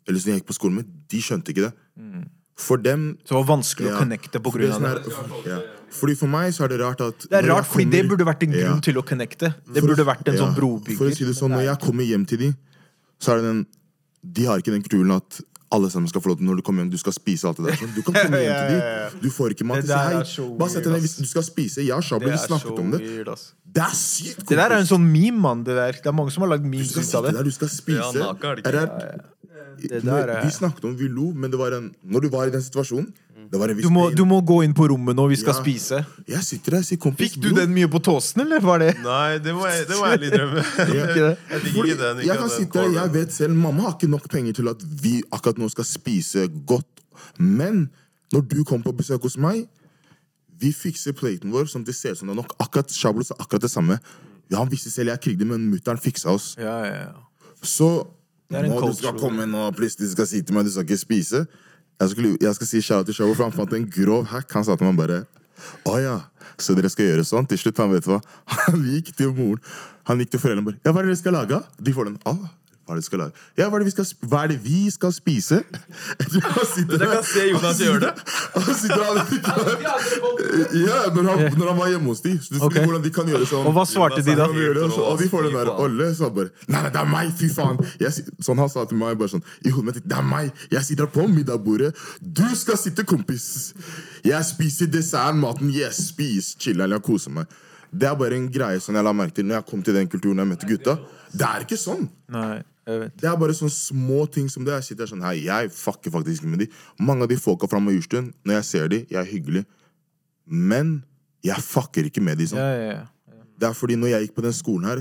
[0.08, 1.72] eller som jeg gikk på skolen med, de skjønte ikke det.
[1.96, 2.24] Mm.
[2.58, 4.90] For dem Så det var vanskelig ja, å connecte på grunn av det.
[5.06, 5.60] er- ja.
[5.94, 8.42] Fordi For meg så er det rart at Det er rart, fordi det burde vært
[8.42, 8.80] en grunn Ja.
[8.80, 9.54] til å connecte.
[9.66, 10.98] Det For å- burde vært en sånn brobygger.
[10.98, 12.54] For å si det sånn, Når jeg kommer hjem til de,
[13.20, 13.66] så er det den
[14.24, 15.40] De har ikke den kulturen at
[15.70, 17.66] alle sammen skal få lov til når du kommer hjem, du skal spise alt det
[17.66, 17.76] der.
[17.76, 17.94] sånn.
[17.94, 19.82] Du kan komme hjem til de, du får ikke mat.
[19.82, 20.22] Det hei,
[20.56, 21.76] bare sett deg ned hvis du skal spise.
[21.84, 23.00] Jeg og Shabli vi snakket om det.
[23.74, 24.46] Det er sykt!
[24.48, 25.64] Det der er en sånn meme, mann.
[25.64, 25.92] Det, der.
[25.92, 27.34] det er mange som har lagd memes ut av det.
[27.34, 28.14] der, du skal spise.
[28.14, 28.74] Ja, naka er det ikke.
[28.74, 29.30] Er det-
[29.90, 32.46] Det der er- Vi snakket om, vi lo, men det var en Når du var
[32.46, 33.12] i den situasjonen
[33.54, 35.54] det var en viss Du må, du må gå inn på rommet nå, vi skal
[35.54, 35.60] Ja.
[35.60, 35.98] spise.
[36.26, 39.38] Jeg sitter der sier kompis Fikk du den mye på tåsen, eller var det Nei,
[39.38, 40.64] det må jeg, det må jeg litt drømme.
[40.90, 41.36] jeg?
[41.52, 42.22] Jeg ikke den.
[42.26, 45.20] Jeg kan sitte der, jeg vet selv Mamma har ikke nok penger til at vi
[45.30, 46.88] akkurat nå skal spise godt.
[47.38, 47.84] Men
[48.34, 49.68] når du kommer på besøk hos meg
[50.58, 52.56] Vi fikser platen vår som det ser ut som det er nok.
[52.62, 54.00] Akkurat Shablo sa akkurat det samme.
[54.50, 56.54] Ja, han visste selv jeg krigde, men mutter'n fiksa oss.
[56.58, 57.52] Ja, ja, ja.
[57.62, 57.88] Så
[58.50, 61.44] nå du skal komme nå og plutselig skal si til meg du skal ikke spise
[62.00, 64.50] Jeg, skulle, jeg skal si shout til showet, for han fant en grov hack.
[64.56, 65.20] Han sa til meg bare
[65.88, 66.16] Å ja,
[66.60, 67.46] så dere skal gjøre sånn?
[67.50, 68.18] Til slutt, han vet hva.
[68.66, 69.62] Han gikk til moren.
[70.10, 71.60] Han gikk til foreldrene bare Ja, hva er det dere skal lage?
[71.80, 72.18] De får den.
[72.28, 72.50] Ah,
[72.84, 73.32] hva er det, vi skal lage?
[73.56, 75.60] Ja, hva er det vi skal, hva er det vi skal spise?
[76.20, 76.42] Jeg
[76.84, 78.10] Jeg kan se Jonas gjøre det.
[78.54, 79.14] Han sitter der
[80.84, 82.34] Ja, når han, når han var hjemme hos de.
[82.44, 82.66] Så du Ok.
[82.68, 82.84] okay.
[82.84, 83.64] hvordan de kan gjøre sånn.
[83.70, 84.48] Og hva svarte de da?
[84.52, 87.08] Gjøre og så- Og de får den der Olle, så bare Nei, nei, det er
[87.08, 87.80] meg, fy faen!
[88.00, 88.12] Jeg,
[88.44, 90.52] sånn han sa til meg, bare sånn I hodet mitt, det er meg!
[90.70, 91.94] Jeg sitter på middagsbordet.
[92.20, 93.72] Du skal sitte, kompis!
[94.24, 95.72] Jeg spiser desserten, maten.
[95.72, 97.46] Yes, spis, chiller'n, jeg koser meg.
[97.94, 100.08] Det er bare en greie som jeg la merke til når jeg kom til den
[100.10, 100.96] kulturen jeg møtte gutta.
[101.32, 102.08] Det er ikke sånn.
[102.34, 102.64] Nei, jeg.
[102.84, 104.74] Det er bare sånne små ting som det.
[104.80, 106.68] Jeg sitter sånn, her, jeg fucker faktisk med de.
[107.00, 109.64] Mange av de folka fra Majorstuen, når jeg ser de, jeg er hyggelig.
[110.44, 110.98] Men
[111.44, 112.60] jeg fucker ikke med de sånn.
[112.60, 113.04] Ja, ja, ja.
[113.60, 115.00] Det er fordi når jeg gikk på den skolen her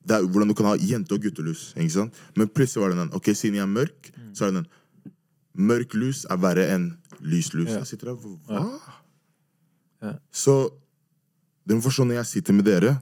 [0.00, 1.74] Det er hvordan du kan ha jente- og guttelus.
[1.76, 2.14] Ikke sant?
[2.34, 4.70] Men plutselig var det den Ok, siden jeg er mørk, så er det den
[5.68, 6.86] Mørk lus er verre enn
[7.20, 7.68] lys lus.
[7.68, 8.16] Jeg sitter der
[8.48, 8.62] Hva?
[10.32, 10.70] Så
[11.68, 12.94] du må forstå når jeg sitter med dere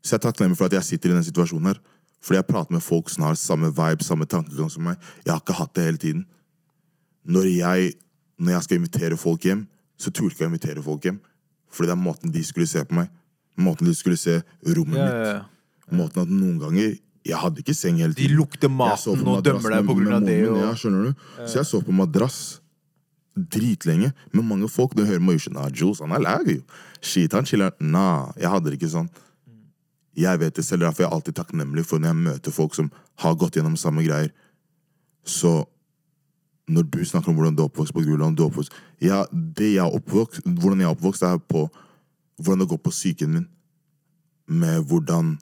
[0.00, 1.80] Så jeg er takknemlig for at jeg sitter i den situasjonen her.
[2.20, 5.00] Fordi jeg prater med folk som har samme vibe, samme tankegang som meg.
[5.24, 6.24] Jeg har ikke hatt det hele tiden.
[7.24, 7.92] Når jeg,
[8.38, 9.66] når jeg skal invitere folk hjem,
[10.00, 11.20] så turte jeg å invitere folk hjem.
[11.70, 13.08] Fordi det er måten de skulle se på meg.
[13.60, 15.92] Måten de skulle se rommet Ja, ja, mitt.
[16.00, 16.92] Måten at noen ganger
[17.26, 18.36] Jeg hadde ikke seng hele De tiden.
[18.38, 20.38] lukter Jeg maten og dømmer deg på grunn av det.
[20.48, 20.60] Og...
[20.62, 21.24] Ja, skjønner du?
[21.44, 22.60] Så jeg så på madrass
[23.36, 24.12] dritlenge.
[24.32, 26.62] Men mange folk de hører meg jo ikke ah, Jules, han er lag jo.
[27.00, 27.76] Shit, han chiller'n.
[27.92, 29.10] Nah, jeg hadde det ikke sånn.
[30.16, 32.90] Jeg vet det selv, derfor er jeg alltid takknemlig for når jeg møter folk som
[33.22, 34.32] har gått gjennom samme greier.
[35.24, 35.64] Så
[36.70, 39.74] når du snakker om hvordan du er oppvokst på Gruland, du er oppvokst ja, det
[39.74, 41.68] jeg er oppvokst, Hvordan jeg er oppvokst, er på
[42.40, 43.48] hvordan det går på psyken min.
[44.46, 45.38] Med hvordan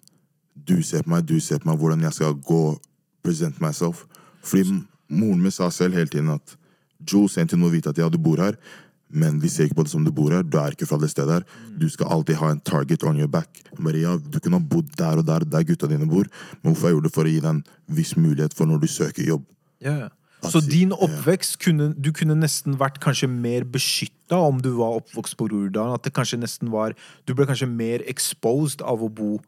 [0.69, 2.79] du ser på meg, du ser på meg, hvordan jeg skal gå
[3.25, 4.05] present myself.
[4.43, 6.57] Fordi moren min sa selv hele tiden at
[7.12, 8.57] Jules, sendte noe vite at ja, du bor her,
[9.11, 10.45] men vi ser ikke på det som du bor her.
[10.45, 11.47] Du er ikke fra det stedet her.
[11.81, 13.63] Du skal alltid ha en target on your back.
[13.79, 16.29] Maria, Du kunne ha bodd der og der, der gutta dine bor,
[16.63, 19.25] men hvorfor gjorde det for å gi deg en viss mulighet for når du søker
[19.25, 19.45] jobb.
[19.81, 20.09] Ja, ja.
[20.47, 25.35] Så din oppvekst kunne Du kunne nesten vært kanskje mer beskytta om du var oppvokst
[25.39, 25.97] på Groruddalen.
[25.99, 26.95] At det kanskje nesten var
[27.27, 29.41] Du ble kanskje mer exposed av å bo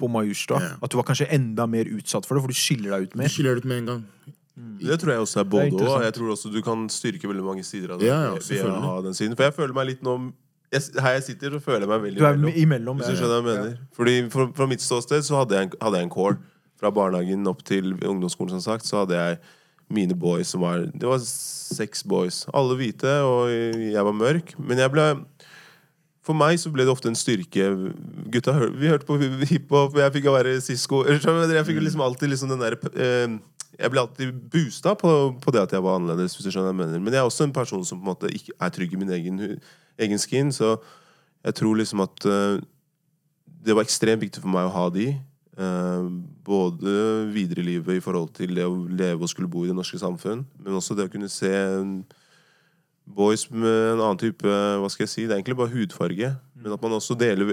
[0.00, 0.60] på Majorstua.
[0.60, 0.78] Yeah.
[0.82, 3.28] At du var kanskje enda mer utsatt for det, for du skiller deg ut Du
[3.28, 4.06] skiller deg ut med en gang.
[4.56, 6.02] Det tror jeg også er både og.
[6.04, 8.06] Jeg tror også du kan styrke veldig mange sider av det.
[8.10, 9.36] Ja, ja, ved å ha den siden.
[9.38, 10.16] For jeg føler meg litt nå
[10.72, 12.54] jeg, Her jeg sitter, så føler jeg meg veldig Du er imellom.
[12.64, 13.00] imellom.
[13.00, 13.78] Hvis du skjønner hva jeg mener.
[13.96, 16.38] Fordi fra, fra mitt ståsted så hadde jeg, en, hadde jeg en core.
[16.80, 19.38] Fra barnehagen opp til ungdomsskolen, som sagt, så hadde jeg
[19.92, 22.46] mine boys som var Det var seks boys.
[22.56, 24.54] Alle hvite, og jeg var mørk.
[24.58, 25.08] Men jeg ble
[26.22, 27.64] For meg så ble det ofte en styrke.
[28.30, 29.16] Gutta, vi hørte på
[29.50, 31.82] hiphop, jeg fikk være Sisko Jeg fikk Mm.
[31.82, 33.38] liksom alltid liksom den der eh,
[33.78, 35.10] Jeg ble alltid boosta på,
[35.40, 36.36] på det at jeg var annerledes.
[36.36, 38.32] Hvis du skjønner jeg mener Men jeg er også en person som på en måte
[38.32, 39.40] ikke er trygg i min egen,
[39.98, 40.52] egen skin.
[40.52, 40.76] Så
[41.44, 42.60] jeg tror liksom at uh,
[43.64, 45.12] det var ekstremt viktig for meg å ha de.
[45.58, 46.08] Uh,
[46.44, 46.92] både
[47.32, 50.00] videre i livet i forhold til det å leve og skulle bo i det norske
[50.00, 51.50] samfunn, men også det å kunne se
[53.04, 55.24] boys med en annen type Hva skal jeg si?
[55.26, 56.32] Det er egentlig bare hudfarge.
[56.62, 57.50] Men at man også deler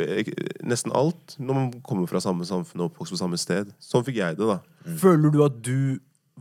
[0.62, 3.72] nesten alt når man kommer fra samme samfunn og oppvokst på samme sted.
[3.82, 4.60] Sånn fikk jeg det, da.
[5.02, 5.98] Føler du at du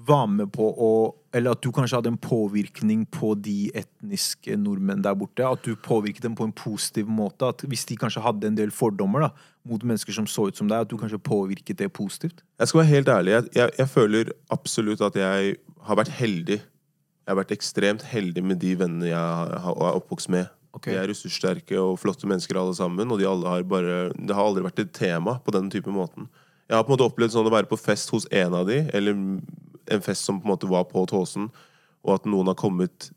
[0.07, 0.91] var med på å
[1.37, 5.45] Eller at du kanskje hadde en påvirkning på de etniske nordmenn der borte?
[5.45, 7.51] At du påvirket dem på en positiv måte?
[7.53, 9.29] At hvis de kanskje hadde en del fordommer da
[9.69, 12.41] mot mennesker som så ut som deg, at du kanskje påvirket det positivt?
[12.57, 13.35] Jeg skal være helt ærlig.
[13.35, 16.59] Jeg, jeg, jeg føler absolutt at jeg har vært heldig.
[16.65, 20.49] Jeg har vært ekstremt heldig med de vennene jeg har, er oppvokst med.
[20.73, 20.95] Okay.
[20.95, 24.49] De er ressurssterke og flotte mennesker alle sammen, og de alle har bare, det har
[24.49, 26.33] aldri vært et tema på den type måten.
[26.69, 28.83] Jeg har på en måte opplevd sånn å være på fest hos en av de,
[28.97, 29.17] eller
[29.91, 31.49] en fest som på en måte var på Tåsen,
[32.07, 33.11] og at noen har kommet,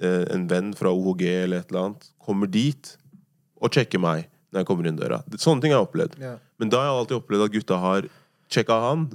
[0.00, 2.96] eh, en venn fra OHG eller et eller annet, kommer dit
[3.60, 5.22] og sjekker meg når jeg kommer inn døra.
[5.36, 6.18] Sånne ting har jeg opplevd.
[6.22, 6.36] Ja.
[6.58, 8.12] Men da har jeg alltid opplevd at gutta har
[8.48, 9.08] sjekka han,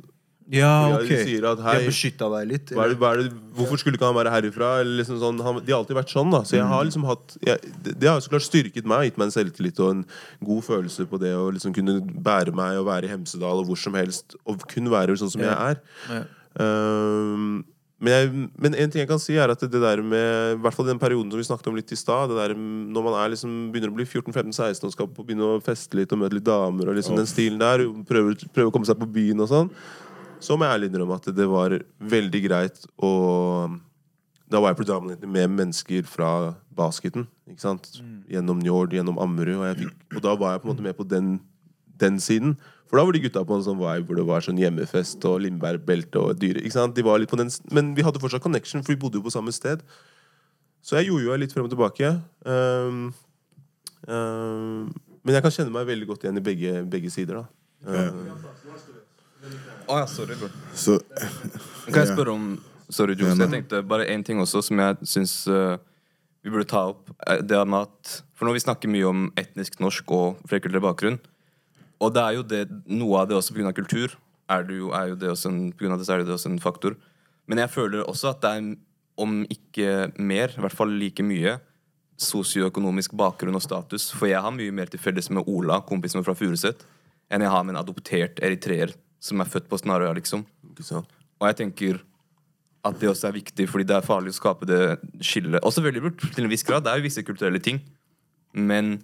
[0.51, 1.07] Ja, Ja, ok.
[1.07, 2.71] de sier at, De hei, har beskytta deg litt?
[2.75, 4.81] hva er det, hva er det, hvorfor skulle ikke han være herifra?
[4.81, 6.41] Eller liksom sånn, han, de har alltid vært sånn, da.
[6.43, 9.35] Så jeg har liksom hatt jeg, det, har så klart styrket meg, gitt meg en
[9.37, 10.01] selvtillit og en
[10.43, 11.95] god følelse på det å liksom kunne
[12.27, 15.41] bære meg og være i Hemsedal og hvor som helst, og kun være sånn som
[15.47, 15.79] jeg er.
[16.11, 16.21] Ja.
[16.61, 17.63] Ehm,
[18.03, 20.75] men, jeg, men en ting jeg kan si, er at det der med I hvert
[20.75, 23.93] fall den perioden som vi snakket om litt i stad, når man er liksom, begynner
[23.93, 27.15] å bli 14-15-16 og skal begynne å feste litt og møte litt damer og liksom
[27.17, 29.71] den stilen der, prøve, prøve å komme seg på byen og sånn,
[30.43, 31.77] så må jeg ærlig innrømme at det var
[32.17, 33.13] veldig greit å
[34.51, 37.23] Da var jeg predominantly med mennesker fra basketen.
[37.49, 37.87] Ikke sant?
[38.29, 39.63] Gjennom Njord, gjennom Ammerud.
[39.63, 41.39] Og, og da var jeg på en måte med på den,
[42.01, 42.55] den siden.
[42.89, 45.39] For da var de gutta på en sånn vibe hvor det var sånn hjemmefest og
[45.41, 46.61] Lindberg-belte og dyre.
[46.61, 46.93] Ikke sant?
[46.93, 49.33] De var litt på den, men vi hadde fortsatt connection, for vi bodde jo på
[49.33, 49.81] samme sted.
[50.83, 52.11] Så jeg jojoa litt frem og tilbake.
[52.45, 53.07] Um,
[54.05, 54.91] um,
[55.23, 57.41] men jeg kan kjenne meg veldig godt igjen i begge, begge sider.
[57.41, 57.47] da.
[57.87, 58.35] Um,
[59.87, 60.51] oh, ja, sorry, bro.
[60.75, 60.99] Så
[61.87, 62.53] Kan jeg spørre om
[62.93, 63.39] Sorry, Jules.
[63.39, 65.79] Jeg tenkte bare en ting også som jeg syns uh,
[66.45, 67.09] vi burde ta opp.
[67.25, 70.83] eh, Det er med at For når vi snakker mye om etnisk norsk og flerkulturell
[70.83, 71.17] bakgrunn
[72.03, 73.71] Og det er jo det, noe av det også pga.
[73.75, 74.17] kultur.
[74.51, 76.35] Er det jo, er jo det også en, på grunn av det så er det
[76.35, 76.97] også en faktor.
[77.47, 78.73] Men jeg føler også at det er,
[79.23, 81.57] om ikke mer, i hvert fall like mye,
[82.19, 84.09] sosioøkonomisk bakgrunn og status.
[84.13, 86.83] For jeg har mye mer til felles med Ola, kompisen min fra Furuset,
[87.31, 88.93] enn jeg har med en adoptert eritreer
[89.23, 90.43] som er født på Snarøya, liksom.
[91.39, 92.01] Og jeg tenker
[92.83, 94.81] at det også er viktig, fordi det er farlig å skape det
[95.23, 95.61] skillet.
[95.63, 97.79] Og selvfølgelig til en viss grad, det er jo visse kulturelle ting.
[98.53, 98.97] Men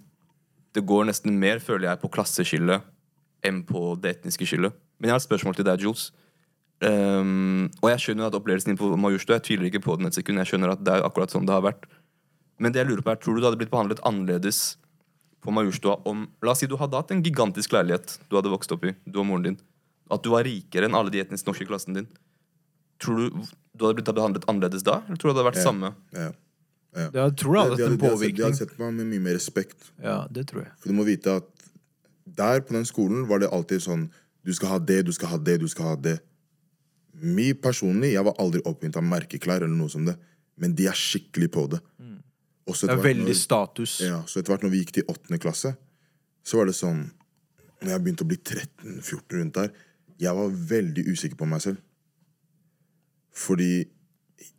[0.76, 2.84] det går nesten mer, føler jeg, på klasseskillet
[3.46, 4.74] enn på det etniske skillet.
[5.00, 6.10] Men jeg har et spørsmål til deg, Jules.
[6.80, 10.16] Um, og jeg skjønner at opplevelsen din på Majorstua Jeg tviler ikke på den et
[10.16, 10.40] sekund.
[10.40, 11.84] Jeg skjønner at det er akkurat sånn det har vært.
[12.60, 14.78] Men det jeg lurer på er, tror du du hadde blitt behandlet annerledes
[15.44, 18.72] på Majorstua om La oss si du hadde hatt en gigantisk leilighet du hadde vokst
[18.76, 19.58] opp i, du og moren din.
[20.12, 22.08] At du var rikere enn alle de etnisk norske i klassen din.
[23.00, 23.40] Tror du
[23.80, 24.98] du hadde blitt behandlet annerledes da?
[25.06, 25.66] Eller tror du det hadde vært Ja.
[25.68, 25.92] samme?
[26.16, 26.30] ja.
[26.90, 28.36] Jeg tror det hadde vært hatt en påvirkning.
[28.36, 29.92] de, hadde sett, meg med mye mer respekt.
[30.02, 30.72] Ja, det tror jeg.
[30.82, 31.59] For du må vite at
[32.36, 34.10] der på den skolen var det alltid sånn
[34.44, 36.14] Du skal ha det, du skal ha det, du skal ha det.
[37.20, 40.14] Me personlig, jeg var aldri opphengt av merkeklær eller noe som det.
[40.56, 41.80] Men de er skikkelig på det.
[42.70, 43.98] Også Det er veldig når- status.
[44.00, 45.74] Ja, så etter hvert når vi gikk til åttende klasse,
[46.44, 47.10] så var det sånn
[47.82, 49.70] Når jeg begynte å bli 13-14 rundt der,
[50.20, 51.78] jeg var veldig usikker på meg selv.
[53.32, 53.84] Fordi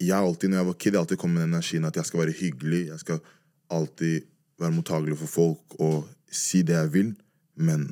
[0.02, 2.20] jeg alltid, når jeg var kid, jeg alltid kom med den energien at jeg skal
[2.24, 3.20] være hyggelig, jeg skal
[3.70, 4.26] alltid
[4.62, 7.12] være mottagelig for folk og si det jeg vil,
[7.56, 7.92] men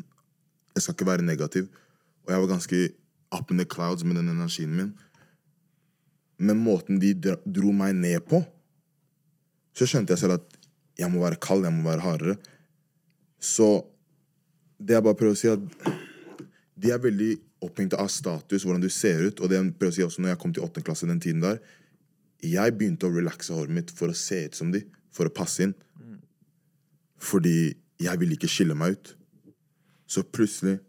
[0.76, 1.68] jeg skal ikke være negativ.
[2.26, 2.82] Og jeg var ganske
[3.36, 4.93] up in the clouds med den energien min.
[6.38, 8.41] Men måten de dro meg ned på,
[9.76, 10.60] så skjønte jeg selv at
[10.99, 12.36] jeg må være kald, jeg må være hardere.
[13.39, 13.84] Så
[14.80, 15.93] det jeg bare prøver å si, at
[16.80, 17.34] de er veldig
[17.64, 19.39] opphengt av status, hvordan du ser ut.
[19.39, 20.84] Og det jeg prøver å si også når jeg kom til 8.
[20.88, 21.60] klasse den tiden der,
[22.39, 25.66] jeg begynte å relaxe håret mitt for å se ut som de, for å passe
[25.66, 25.76] inn.
[27.20, 29.16] Fordi jeg ville ikke skille meg ut.
[30.10, 30.80] Så plutselig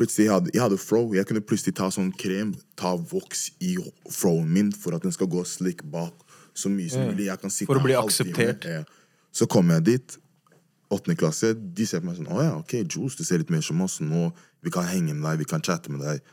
[0.00, 1.00] Plutselig jeg hadde, jeg hadde fro.
[1.12, 3.74] Jeg kunne plutselig ta sånn krem, ta voks i
[4.08, 6.22] froen min for at den skal gå slik bak
[6.56, 7.26] så mye som mulig.
[7.26, 8.64] Jeg kan sitte For å bli akseptert.
[8.64, 8.86] Ja.
[9.36, 10.14] Så kom jeg dit,
[10.88, 13.60] åttende klasse, de ser på meg sånn Å ja, ok, Jules, du ser litt mer
[13.66, 14.30] som oss nå.
[14.64, 16.24] Vi kan henge med deg, vi kan chatte med deg.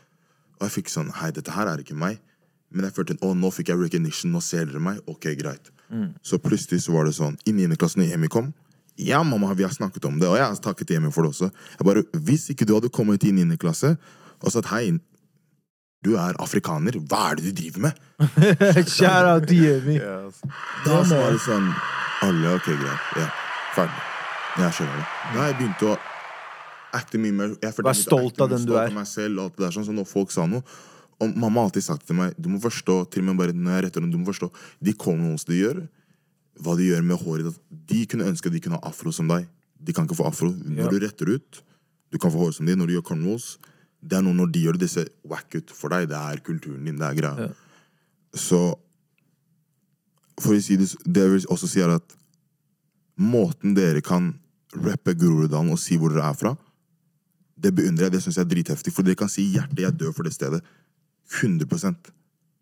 [0.56, 2.22] Og jeg fikk sånn Hei, dette her er ikke meg.
[2.72, 5.04] Men jeg følte å, nå fikk jeg recognition, nå ser dere meg.
[5.12, 5.68] Ok, greit.
[6.24, 8.48] Så plutselig så var det sånn I niende klasse, når Emi kom
[8.98, 11.50] Ja, mamma, vi har snakket om det, og jeg har takket hjemme for det også.
[11.78, 13.96] Jeg bare, Hvis ikke du hadde kommet i niende klasse
[14.42, 14.98] og sagt hei,
[16.06, 17.96] du er afrikaner, hva er det du driver med?
[18.86, 20.42] Shout out Yes.
[20.84, 21.66] Da så var det sånn
[22.26, 23.08] Alle, ok, greit.
[23.18, 23.26] Ja,
[23.74, 24.04] ferdig.
[24.58, 25.08] Jeg skjønner det.
[25.32, 25.96] Da har jeg begynt å
[26.98, 28.94] acte mye mer jeg følte Vær begynte stolt av den du er.
[28.94, 30.62] meg selv, alt det der, sånn, så når folk sa noe
[31.20, 33.74] Og mamma har alltid sagt til meg Du må forstå til og med bare når
[33.76, 34.48] jeg retter dem, du må forstå
[34.82, 35.82] De cornrows de gjør,
[36.62, 37.62] hva de gjør med håret ditt.
[37.90, 39.46] De kunne ønske de kunne ha afro som deg.
[39.78, 40.50] De kan ikke få afro.
[40.50, 41.62] Når du retter ut,
[42.12, 42.76] du kan få hår som de.
[42.76, 43.56] Når du gjør cornwalls.
[43.98, 46.06] det er noe når de gjør det, det ser wack ut for deg.
[46.10, 46.98] Det er kulturen din.
[46.98, 47.48] Det er greia.
[48.34, 48.60] Så
[50.38, 52.14] for å si det, det jeg vil også si er at
[53.18, 54.36] måten dere kan
[54.84, 56.54] rappe Groruddalen og si hvor dere er fra,
[57.58, 58.14] det beundrer jeg.
[58.14, 58.94] Det syns jeg er dritheftig.
[58.94, 60.62] For dere kan si 'hjertet, jeg dør for det stedet'.
[61.42, 61.66] 100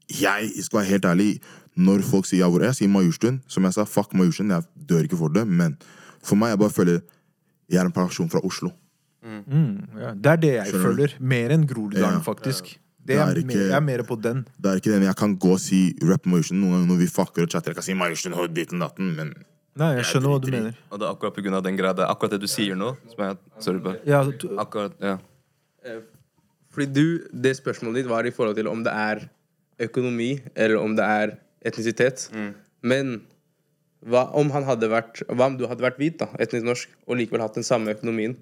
[0.08, 1.40] Jeg skal være helt ærlig.
[1.76, 3.42] Når folk sier ja, hvor er jeg, sier Majorstuen.
[3.48, 4.50] Som jeg sa, fuck Majorstuen.
[4.50, 5.46] Jeg dør ikke for det.
[5.46, 5.76] Men
[6.22, 7.00] for meg, jeg bare føler
[7.68, 8.70] jeg er en person fra Oslo.
[9.26, 10.86] Ja, det er det jeg Skjønner du?
[10.86, 11.14] føler.
[11.20, 12.22] Mer enn Groruddalen, Ja.
[12.22, 12.76] faktisk.
[13.06, 14.46] Det Det er er ikke- mer, jeg er mer på den.
[14.60, 17.06] Det er ikke den jeg kan gå og si rap Majorstuen noen ganger når vi
[17.06, 17.70] fucker og chatter.
[17.70, 19.34] Jeg kan si Majorstuen og ditten datten, men
[19.76, 20.74] Nei, jeg skjønner hva du mener.
[20.90, 21.92] Og det er akkurat på grunn av den greia.
[21.94, 22.96] Det er akkurat det du sier nå.
[23.10, 23.98] Som jeg, sorry, bare.
[24.06, 24.22] Ja,
[24.56, 25.18] Akkurat, ja.
[26.72, 29.28] Fordi du, det spørsmålet ditt var i forhold til om det er
[29.80, 32.28] økonomi, eller om det er etnisitet.
[32.82, 33.22] Men
[34.06, 37.16] hva om han hadde vært Hva om du hadde vært hvit, da, etnisk norsk, og
[37.18, 38.36] likevel hatt den samme økonomien?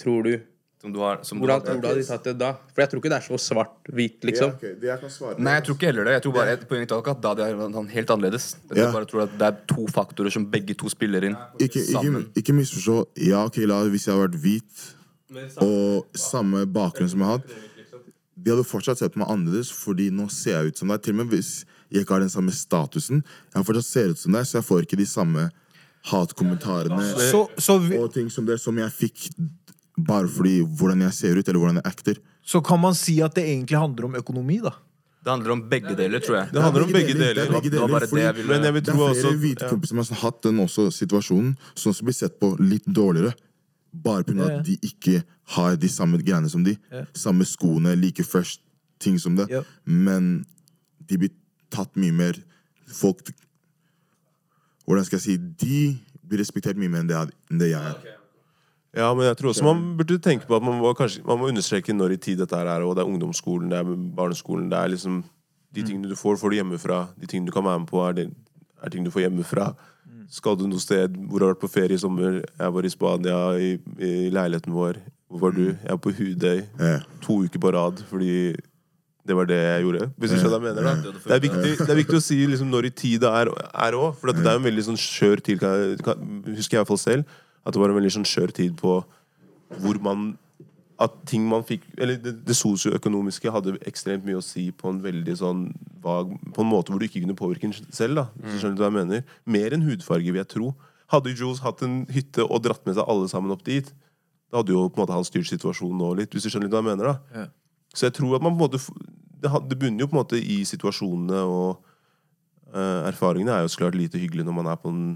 [0.00, 0.40] Tror du
[0.82, 2.54] Som du har, som du Hvordan har- tror du hadde tatt det da?
[2.74, 4.56] For jeg tror ikke det er så svart-hvit, liksom.
[4.60, 6.12] det jeg kan svare Nei, jeg tror ikke heller det.
[6.16, 8.56] Jeg tror bare Poenget er at da det er helt annerledes.
[8.68, 8.90] Jeg Ja.
[8.90, 12.52] bare tror at Det er to faktorer som begge to spiller inn ikke, ikke, ikke
[12.52, 13.06] misforstå.
[13.16, 14.94] Ja, ok, la Hvis jeg hadde vært hvit
[15.62, 17.50] og samme bakgrunn som jeg har hatt
[18.36, 21.02] De hadde fortsatt sett på meg annerledes, fordi nå ser jeg ut som deg.
[21.04, 23.22] Til og med hvis jeg ikke har den samme statusen.
[23.54, 25.50] Jeg fortsatt ser ut som deg, så jeg får ikke de samme
[26.10, 29.26] hatkommentarene så, så, vi, og ting som det som jeg fikk
[30.02, 32.16] bare fordi hvordan jeg ser ut, eller hvordan jeg acter.
[32.42, 34.72] så kan man si at det egentlig handler om økonomi, da.
[35.22, 36.48] Det handler om begge deler, tror jeg.
[36.50, 37.42] Det handler om begge Det deler.
[37.44, 40.16] er begge Det deler, det jeg ville- jeg Det er flere også hvite kompiser som
[40.16, 43.34] har hatt den også situasjonen, som også blir sett på litt dårligere.
[43.92, 44.38] Bare pga.
[44.38, 44.58] Ja, ja.
[44.60, 45.22] at de ikke
[45.56, 46.76] har de samme greiene som de.
[46.92, 47.04] Ja.
[47.14, 48.60] Samme skoene, like fresh
[49.02, 49.48] ting som det.
[49.50, 49.62] Ja.
[49.84, 50.44] Men
[51.08, 51.34] de blir
[51.72, 52.40] tatt mye mer
[52.92, 53.22] Folk
[54.84, 55.76] Hvordan skal jeg si De
[56.28, 57.20] blir respektert mye mer enn det,
[57.50, 58.18] enn det jeg er.
[58.96, 61.48] Ja, men jeg tror også man burde tenke på at man må, kanskje, man må
[61.48, 62.84] understreke når i tid dette er.
[62.84, 64.68] Og det er ungdomsskolen, det er barneskolen.
[64.72, 65.22] Det er liksom
[65.72, 66.98] De tingene du får, får du hjemmefra.
[67.16, 68.26] De tingene du kan være med på, er, det,
[68.84, 69.70] er ting du får hjemmefra.
[70.30, 72.42] Skal du noe sted hvor har du vært på ferie i sommer?
[72.44, 75.00] Jeg var i Spania, i, i leiligheten vår.
[75.32, 75.64] Hvor var du?
[75.72, 76.60] Jeg var på Hudøy.
[76.78, 76.98] Ja.
[77.24, 78.52] To uker på rad fordi
[79.22, 80.06] det var det jeg gjorde.
[80.18, 82.38] Hvis du skjønner hva jeg mener da Det er viktig, det er viktig å si
[82.50, 84.16] liksom når i tid det er er òg.
[84.18, 87.36] For det er en veldig sånn skjør tid, husker jeg i hvert fall selv.
[87.62, 88.96] At det var en veldig sånn skjør tid på
[89.82, 90.32] hvor man
[91.02, 95.00] At ting man fikk Eller det, det sosioøkonomiske hadde ekstremt mye å si på en
[95.02, 95.62] veldig sånn
[96.04, 98.20] vag På en måte hvor du ikke kunne påvirke den selv.
[98.20, 99.24] da Hvis du skjønner hva jeg mener
[99.56, 100.72] Mer enn hudfarge, vil jeg tro.
[101.12, 103.88] Hadde Jules hatt en hytte og dratt med seg alle sammen opp dit,
[104.52, 106.32] da hadde jo på en måte han styrt situasjonen nå litt.
[106.32, 107.46] Hvis du skjønner hva jeg mener da Ja.
[107.92, 108.80] Så jeg tror at man på en måte
[109.42, 111.82] Det, det bunner jo på en måte i situasjonene, og
[112.72, 115.06] uh, erfaringene er jo så klart lite hyggelig når man er på den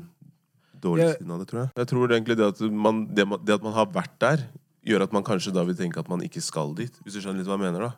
[0.83, 1.15] dårlige Ja.
[1.17, 1.71] siden av det, tror jeg.
[1.81, 4.43] Jeg tror egentlig det at man, det, det at man har vært der,
[4.87, 6.95] gjør at man kanskje da vil tenke at man ikke skal dit.
[7.05, 7.93] Hvis du skjønner litt hva jeg mener, da.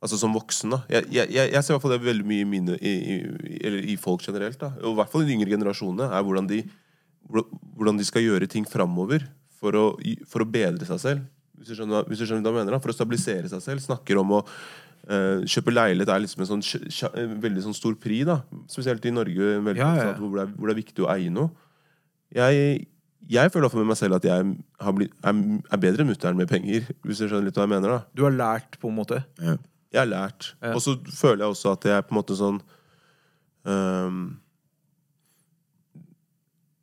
[0.00, 0.78] Altså som voksen, da.
[0.88, 2.92] Jeg, jeg, jeg ser i hvert fall det veldig mye i, mine, i,
[3.60, 4.70] i, i folk generelt, da.
[4.80, 6.62] Og i hvert fall i de yngre generasjonene, er hvordan de,
[7.28, 9.26] hvordan- de skal gjøre ting framover
[9.60, 9.84] for å,
[10.30, 11.26] for å bedre seg selv.
[11.60, 12.80] Hvis du skjønner, hvis du skjønner hva jeg mener, da.
[12.80, 13.84] For å stabilisere seg selv.
[13.88, 14.44] Snakker om å
[15.10, 16.60] Uh, kjøpe leilighet er liksom en sånn,
[17.16, 18.34] en veldig sånn stor pri, da.
[18.68, 20.10] Spesielt i Norge, Ja, ja.
[20.18, 21.48] Hvor, det er, hvor det er viktig å eie noe.
[22.36, 22.84] Jeg,
[23.28, 25.40] jeg føler med meg selv at jeg har blitt, er,
[25.70, 26.86] er bedre enn mutter'n med penger.
[27.04, 28.00] Hvis du skjønner litt hva jeg mener, da.
[28.16, 29.20] Du har lært, på en måte.
[29.38, 29.56] Ja.
[29.90, 30.52] Jeg har lært.
[30.62, 30.74] Ja.
[30.74, 32.60] Og så føler jeg også at jeg er på en måte sånn
[33.66, 34.20] um,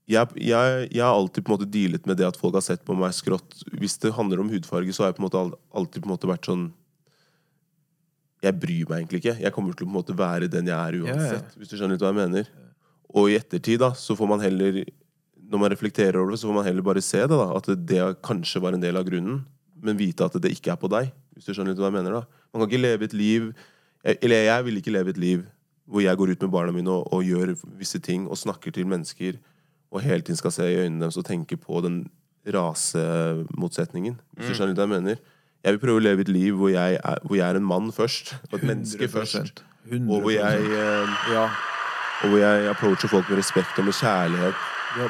[0.07, 2.83] jeg, jeg, jeg har alltid på en måte dealet med det at folk har sett
[2.87, 3.57] på meg skrått.
[3.75, 5.41] Hvis det handler om hudfarge, så har jeg på en måte
[5.75, 6.67] alltid på en måte vært sånn
[8.45, 9.35] Jeg bryr meg egentlig ikke.
[9.41, 11.17] Jeg kommer til å på en måte være den jeg er Ja, ja.
[11.17, 11.57] uansett.
[11.59, 12.51] Hvis du skjønner litt hva jeg mener.
[13.17, 14.83] Og i ettertid, da, så får man heller
[15.47, 17.29] Når man reflekterer over det, så får man heller bare se det.
[17.29, 19.45] da At det kanskje var en del av grunnen,
[19.81, 21.11] men vite at det ikke er på deg.
[21.35, 23.51] Hvis du skjønner litt hva jeg mener da Man kan ikke leve et liv
[24.03, 25.43] Eller jeg vil ikke leve et liv
[25.87, 28.87] hvor jeg går ut med barna mine og, og gjør visse ting og snakker til
[28.89, 29.37] mennesker
[29.93, 32.01] og hele tiden skal se i øynene deres og tenke på den
[32.97, 34.17] rasemotsetningen.
[34.35, 35.21] Hvis du skjønner litt hva jeg mener.
[35.63, 37.87] Jeg vil prøve å leve et liv hvor jeg er, hvor jeg er en mann
[37.95, 39.63] først, og et menneske først.
[39.87, 40.11] 100%.
[40.11, 41.45] Og hvor jeg, eh, Ja.
[42.23, 44.55] og hvor jeg approacher folk med respekt og med kjærlighet.
[44.99, 45.07] Ja.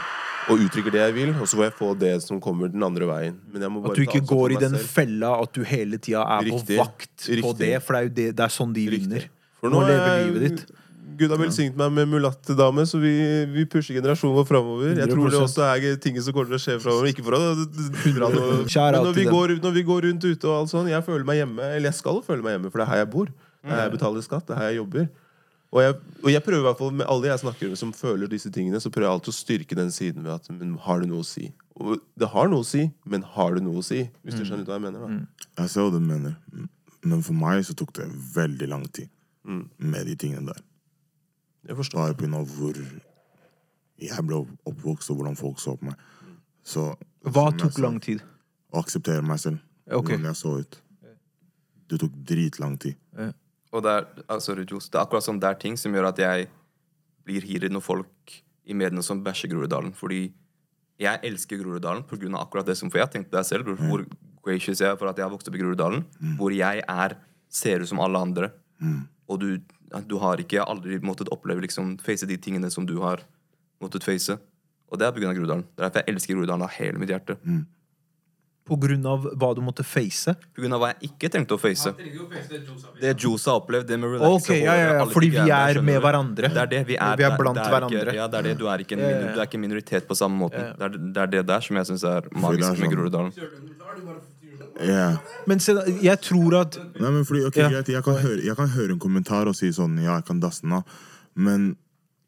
[0.47, 3.07] Og uttrykker det jeg vil, og så får jeg få det som kommer den andre
[3.09, 3.35] veien.
[3.51, 4.89] Men jeg må bare At du ikke går i den selv.
[4.95, 6.77] fella at du hele tida er på Riktig.
[6.79, 9.09] vakt på det, for det er jo det, det er sånn de Riktig.
[9.09, 9.25] vinner.
[9.59, 10.27] For nå lever jeg...
[10.29, 10.67] livet ditt.
[11.17, 13.11] Gud har velsignet meg med mulatte dame, så vi,
[13.49, 14.91] vi pusher generasjonen vår framover.
[15.01, 17.09] Jeg tror det også er ting som kommer til å skje framover.
[17.09, 17.39] Ikke for å
[18.13, 21.25] dra noe når vi, går, når vi går rundt ute og alt sånn, jeg føler
[21.25, 21.71] meg hjemme.
[21.73, 23.31] Eller jeg skal føle meg hjemme, for det er her jeg bor.
[23.33, 24.45] Det er her jeg betaler skatt.
[24.45, 25.07] Det er her jeg jobber.
[25.75, 28.29] Og jeg, og jeg prøver i hvert fall med alle jeg snakker med som føler
[28.31, 31.09] disse tingene, så prøver jeg alltid å styrke den siden ved at men har det
[31.11, 31.49] noe å si?
[31.75, 34.05] Og det har noe å si, men har det noe å si?
[34.23, 35.49] Hvis du skjønner hva jeg mener, da.
[35.59, 36.37] Jeg ser hva du mener,
[37.03, 38.07] men for meg så tok det
[38.37, 39.11] veldig lang tid
[39.77, 40.63] med de tingene der.
[41.67, 41.99] Jeg forstår.
[41.99, 42.41] Bare pga.
[42.55, 42.79] hvor
[43.97, 45.95] jeg ble oppvokst, og hvordan folk så på meg.
[46.63, 46.89] Så
[47.27, 48.23] Hva tok sa, lang tid?
[48.71, 49.59] Å akseptere meg selv.
[49.87, 50.15] Okay.
[50.15, 50.79] Hvordan jeg så ut.
[51.87, 52.95] Det tok dritlang tid.
[53.75, 56.47] Og det er, altså, det er akkurat sånn det er ting som gjør at jeg
[57.27, 58.35] blir hiret når folk
[58.67, 59.93] i mediene som bæsjer Groruddalen.
[59.95, 60.29] Fordi
[60.99, 62.03] jeg elsker Groruddalen
[62.33, 64.05] av akkurat det som For jeg tenkte deg selv, bror, hvor
[64.47, 66.05] gracious jeg er for at jeg har vokst opp i Groruddalen.
[66.39, 67.17] Hvor jeg er
[67.49, 68.51] ser ut som alle andre.
[69.27, 69.59] Og du,
[70.07, 73.23] du har ikke aldri måttet oppleve liksom face de tingene som du har
[73.83, 74.37] måttet face.
[74.89, 75.65] Og det er av Groruddalen.
[75.75, 77.35] Det er derfor jeg elsker Groruddalen av hele mitt hjerte.
[77.35, 77.76] På
[78.75, 80.33] grunn av hva du måtte face?
[80.53, 81.93] På grunn av hva jeg ikke trengte å face.
[82.99, 86.01] Det Juice har opplevd, det med relaxe okay, ja, ja, ja, fordi vi er med
[86.03, 86.51] hverandre.
[86.51, 88.03] Det er det, vi er, Vi er det- blant det er hverandre.
[88.03, 88.57] Ikke, ja, det er det.
[88.57, 89.33] Du er ikke en, Ja, ja, minor, ja.
[89.33, 90.75] du er ikke en minoritet på samme måten.
[90.75, 93.33] Det, er, det er det der som jeg syns er er magisk med Groruddalen.
[94.77, 95.17] Ja.
[95.49, 98.69] Men se, jeg tror at Nei, men fordi, okay, greit, jeg, kan høre, jeg kan
[98.75, 100.97] høre en kommentar og si sånn Ja, jeg kan dasse den av.
[101.33, 101.71] Men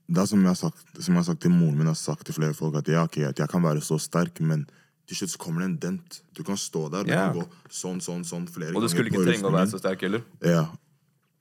[0.10, 2.26] det er som jeg har sagt, som jeg har sagt til moren min og sagt
[2.26, 4.66] til flere folk, at ja, okay, at jeg kan være så sterk, men
[5.10, 6.20] til slutt så kommer det en dent.
[6.38, 7.32] Du kan stå der, du yeah.
[7.32, 10.06] kan gå sånn, sånn, sånn flere Og du skulle ikke trenge å være så sterk
[10.06, 10.22] heller.
[10.46, 10.68] Ja.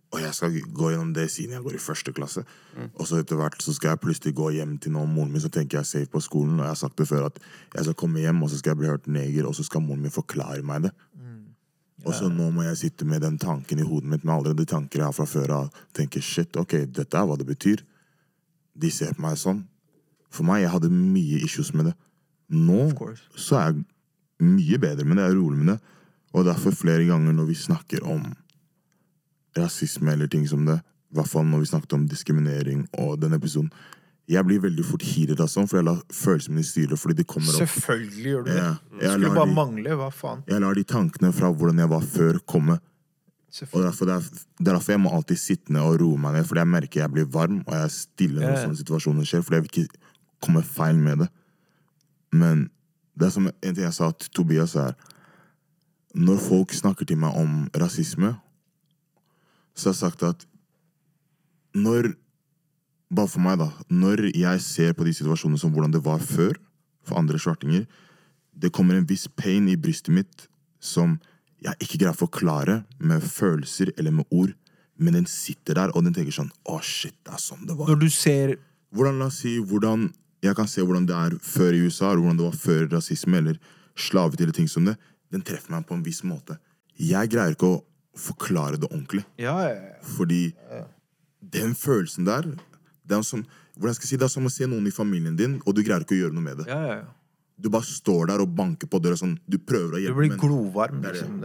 [0.08, 2.46] Og jeg skal gå gjennom det siden jeg går i første klasse.
[2.94, 5.50] Og så etter hvert så skal jeg plutselig gå hjem til noen moren min, så
[5.52, 6.56] tenker jeg safe på skolen.
[6.56, 7.36] Og jeg har sagt det før at
[7.74, 10.06] jeg skal komme hjem, og så skal jeg bli hørt neger, og så skal moren
[10.06, 10.94] min forklare meg det.
[12.06, 14.64] Og så nå må jeg sitte med den tanken i hodet mitt med alle de
[14.68, 15.80] tanker jeg har fra før av.
[15.96, 17.82] Tenke shit, ok, dette er hva det betyr.
[18.78, 19.64] De ser på meg sånn.
[20.32, 21.96] For meg, jeg hadde mye issues med det.
[22.50, 22.88] Nå
[23.36, 23.84] så er jeg
[24.40, 25.24] mye bedre med det.
[25.26, 25.78] Jeg er rolig med det.
[26.36, 28.24] Og derfor flere ganger når vi snakker om
[29.58, 30.78] rasisme eller ting som det,
[31.08, 33.70] i hvert fall når vi snakket om diskriminering og den episoden,
[34.28, 37.24] jeg blir veldig fort heated av sånn, for jeg lar følelsene mine styre, fordi de
[37.24, 37.62] kommer opp.
[37.62, 38.64] Selvfølgelig gjør du det.
[39.00, 39.94] Det skulle bare de- mangle.
[39.96, 40.42] Hva faen?
[40.52, 42.76] Jeg lar de tankene fra hvordan jeg var før, komme.
[43.72, 44.20] Og derfor, er,
[44.60, 47.10] er derfor jeg må alltid sitte ned og roe meg ned, fordi jeg merker jeg
[47.14, 50.02] blir varm, og jeg er stille når sånne situasjoner skjer, fordi jeg vil ikke
[50.44, 51.30] komme feil med det.
[52.32, 52.68] Men
[53.18, 54.94] det er som en ting jeg sa til Tobias er
[56.14, 58.36] Når folk snakker til meg om rasisme,
[59.76, 60.46] så har jeg sagt at
[61.74, 62.14] når
[63.08, 63.70] Bare for meg, da.
[63.88, 66.58] Når jeg ser på de situasjonene som hvordan det var før,
[67.00, 67.86] for andre svartinger,
[68.52, 70.44] det kommer en viss pain i brystet mitt
[70.78, 71.16] som
[71.64, 74.52] jeg ikke greier å forklare med følelser eller med ord,
[74.98, 77.90] men den sitter der, og den tenker sånn Å, shit, det er sånn det var.
[77.92, 78.58] Når du ser
[78.88, 80.06] Hvordan, la oss si, hvordan
[80.44, 83.40] Jeg kan se hvordan det er før i USA, eller hvordan det var før rasisme
[83.40, 83.58] eller
[83.98, 84.94] slavet eller ting som det.
[85.32, 86.56] Den treffer meg på en viss måte.
[86.98, 87.82] Jeg greier ikke å
[88.18, 89.24] forklare det ordentlig.
[89.38, 90.00] Ja, ja, ja.
[90.16, 90.42] Fordi
[91.40, 92.48] den følelsen der
[93.08, 93.44] det er, som,
[94.02, 96.22] si, det er som å se noen i familien din, og du greier ikke å
[96.26, 96.68] gjøre noe med det.
[96.70, 97.06] ja, ja, ja.
[97.58, 99.32] Du bare står der og banker på døra sånn.
[99.50, 101.00] Du prøver å Du hjelpe, blir men glovarm.
[101.02, 101.40] Liksom.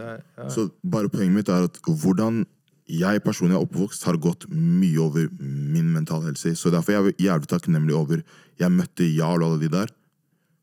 [0.54, 2.44] Så bare poenget mitt er at hvordan
[2.84, 6.52] jeg personlig er oppvokst, har gått mye over min mental helse.
[6.58, 8.22] Så derfor er jeg jævlig takknemlig over
[8.60, 9.92] Jeg møtte Jarl og alle de der.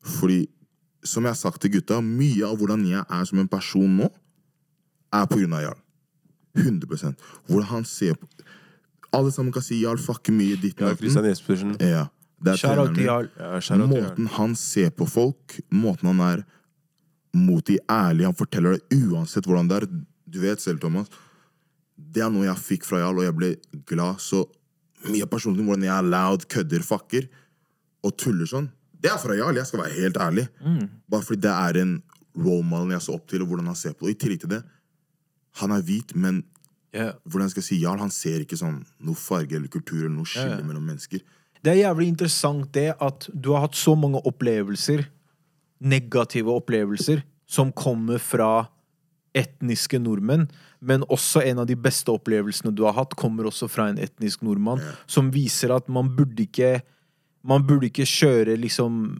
[0.05, 0.45] Fordi,
[1.03, 4.09] som jeg har sagt til gutta, mye av hvordan jeg er som en person nå,
[5.11, 5.81] er på grunn av Jarl.
[6.55, 7.15] 100
[7.47, 8.27] Hvordan han ser på
[9.15, 10.99] Alle sammen kan si Jarl fucker mye ditt Ja, og
[11.79, 12.05] Ja,
[12.43, 12.57] det er.
[13.05, 13.29] Jarl.
[13.39, 13.77] Ja.
[13.87, 16.43] Måten han ser på folk, måten han er
[17.33, 19.87] mot de ærlige han forteller det uansett hvordan det er.
[20.31, 21.07] Du vet selv, Thomas.
[22.11, 23.51] Det er noe jeg fikk fra Jarl, og jeg ble
[23.87, 24.19] glad.
[24.23, 24.43] Så
[25.07, 27.27] mye av personligheten, hvordan jeg er loud, kødder, fucker
[28.05, 28.69] og tuller sånn,
[29.01, 29.57] det er fra Jarl.
[29.57, 30.45] Jeg skal være helt ærlig.
[31.09, 31.95] Bare fordi det er en
[32.37, 34.11] role model jeg så opp til, og hvordan han ser på det.
[34.11, 34.61] Og I tillegg til det,
[35.61, 36.43] han er hvit, men
[36.95, 37.15] yeah.
[37.25, 40.59] hvordan jeg si, Jarl han ser ikke sånn noe farge eller kultur eller noe skille
[40.61, 40.67] ja.
[40.67, 41.23] mellom mennesker.
[41.61, 45.03] Det er jævlig interessant det at du har hatt så mange opplevelser,
[45.81, 48.69] negative opplevelser, som kommer fra
[49.37, 50.47] etniske nordmenn.
[50.81, 54.41] Men også en av de beste opplevelsene du har hatt, kommer også fra en etnisk
[54.45, 54.81] nordmann.
[55.07, 56.81] Som viser at man burde ikke
[57.41, 59.17] Man burde ikke kjøre liksom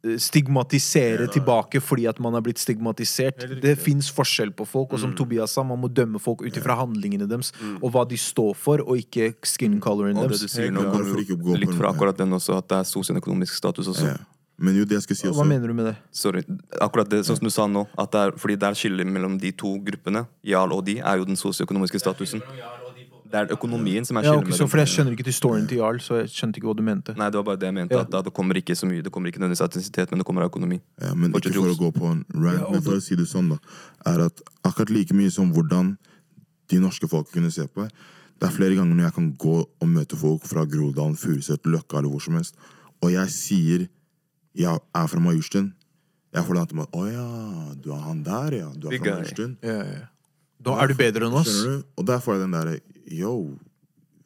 [0.00, 3.44] Stigmatisere Stigmatisere tilbake fordi at man har blitt stigmatisert.
[3.60, 6.78] Det fins forskjell på folk, og som Tobias sa, man må dømme folk ut ifra
[6.80, 7.52] handlingene deres
[7.82, 10.88] og hva de står for, og ikke skin coloren Og det du sier nå, Helt
[10.88, 11.04] kommer klart.
[11.04, 13.92] Hvorfor ikke gå jo på litt fra akkurat den også, at det er sosioøkonomisk status
[13.92, 14.06] også.
[14.08, 14.39] Ja.
[14.60, 15.94] Men jo, det jeg skal si også Hva mener du med det?
[16.12, 16.42] Sorry.
[16.84, 19.38] Akkurat det sånn som du sa nå, at det er, fordi det er skille mellom
[19.40, 22.44] de to gruppene, Jarl og de, er jo den sosioøkonomiske statusen.
[23.30, 25.66] Det er økonomien som er Ja, skillet ok, så for Jeg skjønner ikke til storyen
[25.70, 27.14] til Jarl, så jeg skjønte ikke hva du mente.
[27.16, 27.94] Nei, det var bare det jeg mente.
[27.94, 28.02] Ja.
[28.02, 29.04] At da det kommer ikke så mye.
[29.06, 30.80] Det kommer ikke nødvendigvis etnisitet, men det kommer av økonomi.
[31.00, 33.28] Ja, men Fortsett, ikke for å gå på en rant, men for å si det
[33.30, 33.60] sånn, da,
[34.10, 35.94] er at akkurat like mye som hvordan
[36.70, 37.86] de norske folk kunne se på.
[38.40, 42.00] Det er flere ganger når jeg kan gå og møte folk fra Groruddalen, Furuset, Løkka
[42.00, 42.58] eller hvor som helst,
[43.00, 43.88] og jeg sier
[44.56, 45.72] jeg er fra Majorstuen.
[46.30, 47.26] Jeg får den til meg Å ja,
[47.82, 48.68] du er han der, ja.
[48.74, 49.16] Du er Big fra.
[49.18, 49.56] Majorstuen.
[49.66, 50.06] Ja, ja.
[50.60, 51.50] Da er du bedre enn oss.
[51.64, 51.80] Du?
[51.98, 52.76] Og der får jeg den derre
[53.10, 53.32] Yo,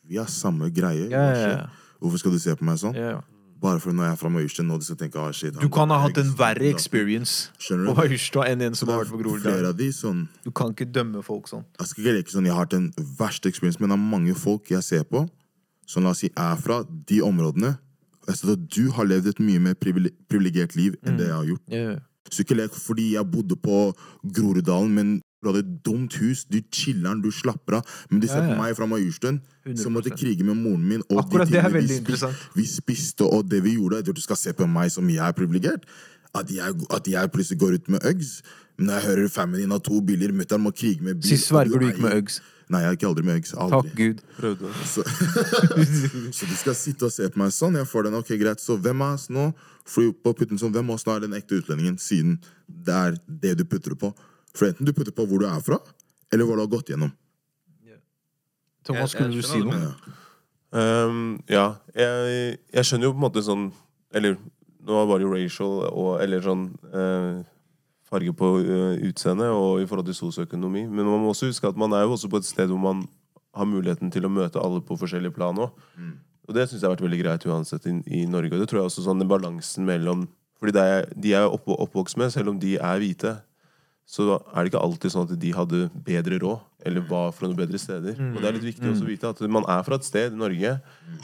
[0.04, 1.06] vi har samme greie.
[1.08, 1.94] Ja, ja, ja.
[2.02, 2.96] Hvorfor skal du se på meg sånn?
[2.98, 3.22] Ja.
[3.64, 5.88] Bare for når jeg er fra Majorstuen, og de skal tenke ah, shit, Du kan
[5.94, 9.92] ha hatt en verre experience på Majorstua enn en som har vært på Groruddalen.
[9.96, 11.64] sånn Du kan ikke dømme folk sånn.
[11.78, 14.36] Jeg skal ikke leke sånn, jeg har hatt den verste experience, men det er mange
[14.36, 15.24] folk jeg ser på,
[15.88, 17.76] som la oss si er fra de områdene.
[18.28, 18.40] At
[18.76, 21.64] du har levd et mye mer privile- privilegert liv enn det jeg har gjort.
[21.72, 21.98] Yeah.
[22.32, 23.92] Så ikke lek fordi jeg bodde på
[24.32, 25.10] Groruddalen, men
[25.44, 27.90] du hadde et dumt hus, du chiller'n, du slapper av.
[28.10, 28.54] Men de ser Ja, ja.
[28.54, 29.42] på meg fra Majorstuen,
[29.76, 29.92] som 100%.
[29.92, 31.02] måtte krige med moren min.
[31.10, 32.36] Og Akkurat de det er tingene vi veldig interessant.
[32.56, 34.02] Vi spiste, og det vi gjorde.
[34.14, 35.84] Du skal se på meg som jeg er privilegert.
[36.34, 38.42] At jeg, at jeg plutselig går ut med Uggs.
[38.78, 41.28] Men når jeg hører family har to biler, mutter'n må krige med bil.
[41.28, 42.40] Sist sverger du gikk med Uggs.
[42.72, 43.52] Nei, jeg gikk aldri med Uggs.
[43.60, 43.80] Aldri.
[43.90, 44.20] Takk Gud.
[44.38, 44.70] Prøvde.
[46.36, 47.76] Så du skal sitte og se på meg sånn.
[47.80, 48.62] Jeg får den, ok, greit.
[48.62, 49.50] Så hvem av oss nå
[49.90, 53.18] får på putten sånn, hvem av oss nå er den ekte utlendingen, siden det er
[53.26, 54.14] det du putter det på?
[54.56, 55.80] For enten du putter på hvor du er fra,
[56.32, 57.12] eller hva du har gått gjennom.
[58.84, 59.78] Thomas, skulle du si noe?
[59.80, 60.20] Ja.
[60.74, 63.68] Um, ja, jeg, jeg skjønner jo på en måte sånn
[64.10, 64.34] Eller
[64.82, 67.36] nå var det jo racial og Eller sånn eh,
[68.08, 70.86] farge på uh, utseende og i forhold til sosioøkonomi.
[70.86, 73.04] Men man må også huske at man er jo også på et sted hvor man
[73.54, 75.74] har muligheten til å møte alle på forskjellige plan òg.
[76.44, 78.52] Og det syns jeg har vært veldig greit uansett i, i Norge.
[78.52, 80.26] Og det tror jeg også sånn den balansen mellom
[80.60, 83.34] Fordi det er, de er opp, oppvokst med, selv om de er hvite,
[84.06, 87.56] så er det ikke alltid sånn at de hadde bedre råd, eller var fra noen
[87.56, 88.18] bedre steder.
[88.20, 90.36] Og det er litt viktig også å vite at man er fra et sted i
[90.36, 90.74] Norge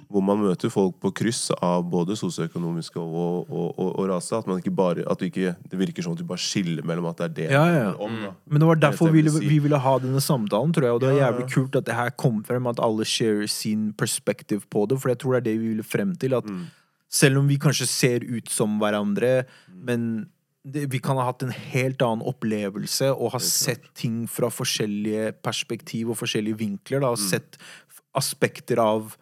[0.08, 4.32] hvor man møter folk på kryss av både sosioøkonomiske og, og, og, og rase.
[4.40, 7.20] At man ikke bare at ikke, Det virker som at du bare skiller mellom at
[7.20, 7.92] det er det Ja, ja.
[8.00, 8.16] om.
[8.24, 8.32] Da.
[8.48, 10.96] Men det var derfor vi ville, vi ville ha denne samtalen, tror jeg.
[10.96, 11.28] Og det ja.
[11.28, 14.98] jævlig kult at det her kom frem, at alle share sin perspektiv på det.
[15.04, 16.34] For jeg tror det er det vi ville frem til.
[16.40, 16.64] At Mm.
[17.12, 20.30] selv om vi kanskje ser ut som hverandre, men
[20.64, 26.12] vi kan ha hatt en helt annen opplevelse og ha sett ting fra forskjellige perspektiv
[26.12, 27.00] og forskjellige vinkler.
[27.00, 27.12] Da, Mm.
[27.12, 27.58] og sett
[28.14, 29.16] aspekter av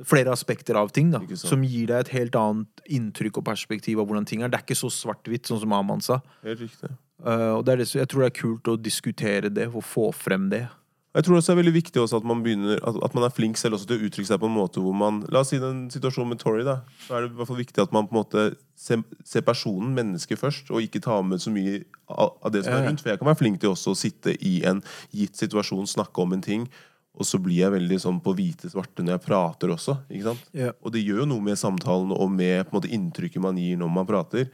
[0.00, 4.06] Flere aspekter av ting da, som gir deg et helt annet inntrykk og perspektiv av
[4.06, 4.48] hvordan ting er.
[4.48, 6.22] Det er ikke så svart-hvitt, sånn som Aman sa.
[6.42, 6.88] Helt riktig.
[7.20, 10.06] Uh, og det er det, jeg tror det er kult å diskutere det og få
[10.16, 10.62] frem det.
[11.10, 13.74] Jeg tror også det er veldig viktig at man begynner At, man er flink selv
[13.74, 16.36] også til å uttrykke seg på en måte hvor man La oss si den situasjonen
[16.36, 16.80] med Tori, da.
[17.02, 18.44] Så er det i hvert fall viktig at man på en måte
[18.78, 22.86] ser, ser personen, mennesket, først, og ikke tar med så mye av, det som er
[22.86, 23.02] rundt.
[23.02, 26.36] For jeg kan være flink til også å sitte i en gitt situasjon, snakke om
[26.36, 26.68] en ting,
[27.18, 29.96] og så blir jeg veldig sånn på hvite svarte når jeg prater også.
[30.54, 30.70] Ja.
[30.78, 34.08] Og det gjør jo noe med samtalen og med måte inntrykket man gir når man
[34.08, 34.46] prater.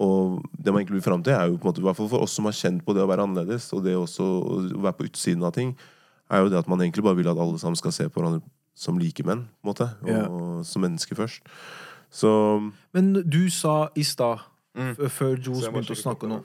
[0.00, 2.10] Og det man egentlig vil fram til, er jo på en måte, i hvert fall
[2.10, 4.98] for oss som har kjent på det å være annerledes, og det også å være
[4.98, 5.74] på utsiden av ting,
[6.30, 8.42] er jo det at man egentlig bare vil at alle sammen skal se på hverandre
[8.74, 9.88] som likemenn, på en måte.
[10.02, 10.64] Og yeah.
[10.66, 11.42] som mennesker først.
[12.10, 12.30] Så
[12.92, 14.42] Men du sa i stad,
[14.74, 14.94] Mm.
[15.06, 16.40] før må begynte å snakke nå.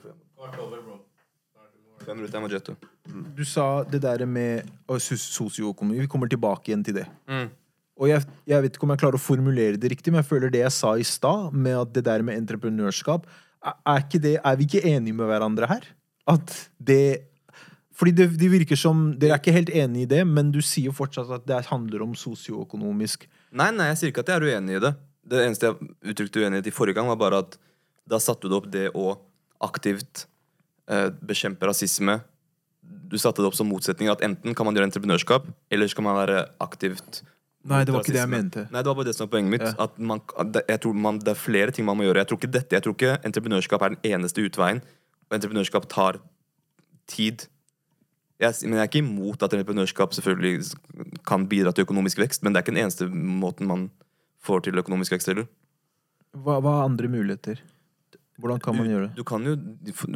[3.36, 5.98] Du sa det der med sosioøkonomi.
[6.04, 7.06] Vi kommer tilbake igjen til det.
[7.26, 7.48] Mm.
[8.00, 10.52] Og jeg, jeg vet ikke om jeg klarer å formulere det riktig, men jeg føler
[10.52, 13.26] det jeg sa i stad, med at det der med entreprenørskap
[13.60, 15.84] Er, er, ikke det, er vi ikke enige med hverandre her?
[16.32, 17.28] At det
[18.00, 20.94] Fordi det, det virker som Dere er ikke helt enige i det, men du sier
[20.96, 24.76] fortsatt at det handler om sosioøkonomisk Nei, nei, jeg sier ikke at jeg er uenig
[24.78, 24.92] i det.
[25.30, 27.56] Det eneste jeg uttrykte uenighet i forrige gang, var bare at
[28.08, 29.12] da satte du opp det å
[29.66, 30.24] aktivt
[30.90, 32.20] eh, bekjempe rasisme.
[33.10, 36.06] Du satte det opp som motsetning At enten kan man gjøre entreprenørskap, eller så kan
[36.06, 37.20] man være aktivt
[37.60, 38.62] Nei, det var var ikke det jeg mente.
[38.72, 39.66] Nei, det var bare det som var poenget mitt.
[39.66, 39.74] Ja.
[39.84, 42.22] At man, at man, det er flere ting man må gjøre.
[42.22, 44.80] Jeg tror ikke dette, jeg tror ikke entreprenørskap er den eneste utveien.
[45.28, 46.22] Og entreprenørskap tar
[47.10, 47.44] tid.
[48.40, 50.70] Jeg, men jeg er ikke imot at entreprenørskap selvfølgelig
[51.28, 53.90] kan bidra til økonomisk vekst, men det er ikke den eneste måten man
[54.40, 55.48] får til økonomisk vekst heller.
[56.32, 57.60] Hva, hva er andre muligheter?
[58.40, 59.12] Hvordan kan man gjøre det?
[59.18, 59.56] Du kan, jo,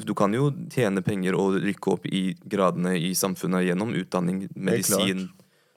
[0.08, 5.26] du kan jo tjene penger og rykke opp i gradene i samfunnet gjennom utdanning, medisin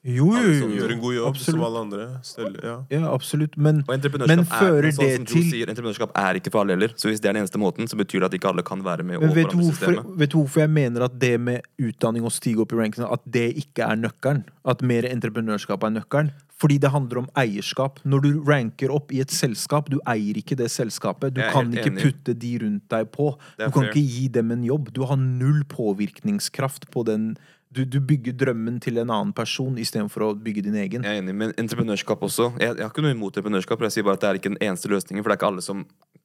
[0.08, 0.68] Jo, jo, jo.
[0.72, 2.06] gjør en god jobb som alle andre.
[2.24, 2.76] Stelle, ja.
[2.94, 3.58] Ja, absolutt.
[3.60, 6.64] Men, Og entreprenørskap men er, fører er, sånn det til sier, entreprenørskap er ikke for
[6.64, 6.96] alle heller.
[6.96, 9.04] Så hvis det er den eneste måten, så betyr det at ikke alle kan være
[9.04, 12.32] med Men vet du, hvorfor, vet du hvorfor jeg mener at det med utdanning og
[12.36, 14.46] stige opp i rankene, at det ikke er nøkkelen?
[14.68, 16.32] At mer entreprenørskap er nøkkelen?
[16.58, 18.00] Fordi det handler om eierskap.
[18.08, 21.36] Når du ranker opp i et selskap, du eier ikke det selskapet.
[21.36, 22.08] Du kan ikke enig.
[22.08, 23.28] putte de rundt deg på.
[23.60, 23.92] Du kan fair.
[23.92, 24.90] ikke gi dem en jobb.
[24.96, 27.36] Du har null påvirkningskraft på den
[27.74, 31.04] Du, du bygger drømmen til en annen person istedenfor å bygge din egen.
[31.04, 32.54] Jeg er enig, men entreprenørskap også.
[32.62, 33.84] Jeg, jeg har ikke noe imot entreprenørskap.
[33.88, 35.66] Jeg sier bare at det er ikke den eneste løsningen, for det er ikke alle
[35.66, 35.84] som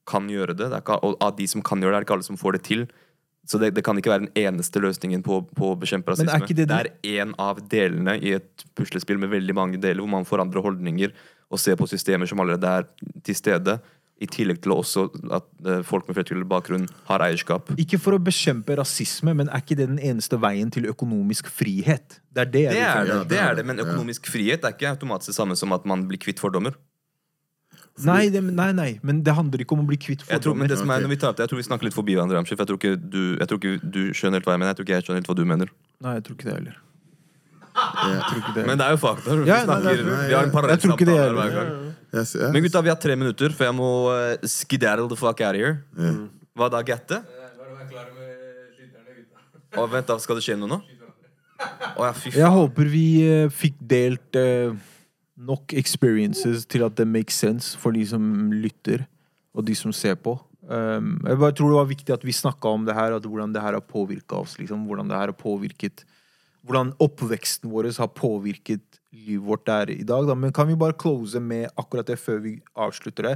[0.09, 0.69] kan gjøre det.
[0.71, 2.39] det er ikke, og av de som kan gjøre det, er det ikke alle som
[2.39, 2.85] får det til.
[3.49, 6.37] Så det, det kan ikke være den eneste løsningen på, på å bekjempe Men rasisme.
[6.39, 10.13] er det det er én av delene i et puslespill med veldig mange deler, hvor
[10.13, 11.11] man får andre holdninger
[11.51, 12.87] og ser på systemer som allerede er
[13.25, 13.81] til stede.
[14.23, 15.03] I tillegg til også
[15.35, 17.73] at eh, folk med flerkulturell bakgrunn har eierskap.
[17.81, 22.21] Ikke for å bekjempe rasisme, men er ikke det den eneste veien til økonomisk frihet?
[22.33, 25.33] Det er det Det er det, det er det, men økonomisk frihet er ikke automatisk
[25.33, 26.73] det samme som at man blir kvitt fordommer.
[28.07, 30.65] Nei, det, nei, nei, men det handler ikke om å bli kvitt Jeg tror, men
[30.65, 30.71] fordommer.
[30.71, 32.39] det som er, når vi tar opp det, jeg tror vi snakker litt forbi hverandre,
[32.39, 32.57] Ramsjef.
[32.63, 34.71] Jeg tror ikke du, jeg tror ikke du skjønner helt hva jeg mener.
[34.73, 35.73] Jeg tror ikke jeg skjønner helt hva du mener.
[36.01, 36.79] Nei, jeg tror ikke det heller.
[37.73, 38.65] Jeg tror ikke det.
[38.71, 39.35] Men det er jo fakta.
[39.37, 41.92] Vi, Ja, nei, nei, nei, vi har en parallell Jeg tror samtale er- hver gang.
[42.13, 42.51] Jeg, yes.
[42.53, 45.61] Men gutta, vi har tre minutter, for jeg må uh, skedaddle the fuck out of
[45.61, 45.79] here.
[46.53, 47.23] Hva da, Gatte?
[49.73, 50.79] Å, vent da, Skal det skje noe nå?
[51.95, 54.75] Oh, ja, fy Jeg håper vi uh, fikk delt uh,
[55.41, 59.07] nok experiences til at det makes sense for de som lytter,
[59.57, 60.35] og de som ser på.
[60.63, 63.51] Um, jeg bare tror det var viktig at vi snakka om det her, at hvordan
[63.55, 64.55] det her har påvirka oss.
[64.61, 66.05] Liksom, hvordan det her har påvirket
[66.63, 70.25] Hvordan oppveksten vår har påvirket livet vårt er i dag.
[70.27, 70.35] Da.
[70.35, 73.35] Men kan vi bare close med akkurat det før vi avslutter det?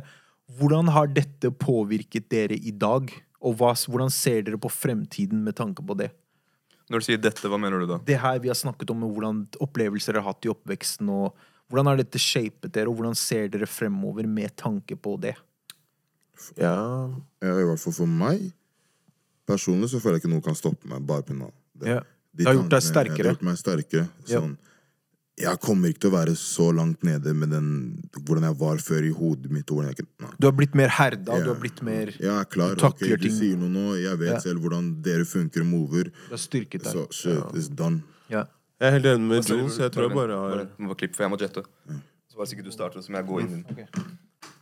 [0.58, 3.12] Hvordan har dette påvirket dere i dag?
[3.44, 6.10] Og hva, hvordan ser dere på fremtiden med tanke på det?
[6.90, 7.98] Når du sier dette, hva mener du da?
[8.08, 11.36] det her vi har snakket om, hvordan opplevelser dere har hatt i oppveksten, og
[11.68, 15.36] hvordan har dette shapet dere, og hvordan ser dere fremover med tanke på det?
[16.56, 17.10] Ja,
[17.44, 18.54] Ja, I hvert fall for meg
[19.48, 21.52] personlig så føler jeg ikke noe kan stoppe meg bare pga.
[21.82, 21.88] det.
[21.92, 22.00] Ja.
[22.32, 23.18] De Det har gjort deg sterkere.
[23.18, 24.08] Det har gjort meg sterkere.
[24.28, 24.40] Ja.
[24.42, 24.58] Sånn,
[25.38, 27.68] Jeg kommer ikke til å være så langt nede med den
[28.26, 29.70] hvordan jeg var før i hodet mitt.
[29.70, 30.06] jeg,
[30.40, 31.44] Du har blitt mer herda, Ja.
[31.44, 32.74] du har blitt mer Jeg er klar.
[32.74, 34.02] Du takler ok, du sier noe nå.
[34.02, 34.40] Jeg vet Ja.
[34.40, 36.04] selv hvordan dere funker og mover.
[36.06, 36.94] Du har styrket deg.
[36.94, 38.02] Så shit, it's done.
[38.30, 38.46] Ja.
[38.82, 39.78] jeg er helt enig med Jules.
[39.78, 41.64] Jeg tror jeg bare har bare, må bare klippe, for jeg må jette.
[42.30, 43.66] Så bare sikkert du starter, så må jeg gå inn.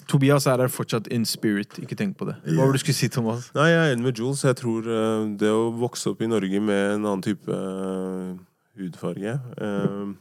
[0.07, 2.35] Tobias er her fortsatt in spirit, ikke tenk på det.
[2.45, 3.49] Hva var det du skulle si, Thomas?
[3.55, 4.43] Nei, jeg er enig med Jules.
[4.43, 8.35] Jeg tror eh, det å vokse opp i Norge med en annen type eh,
[8.77, 10.13] hudfarge eh,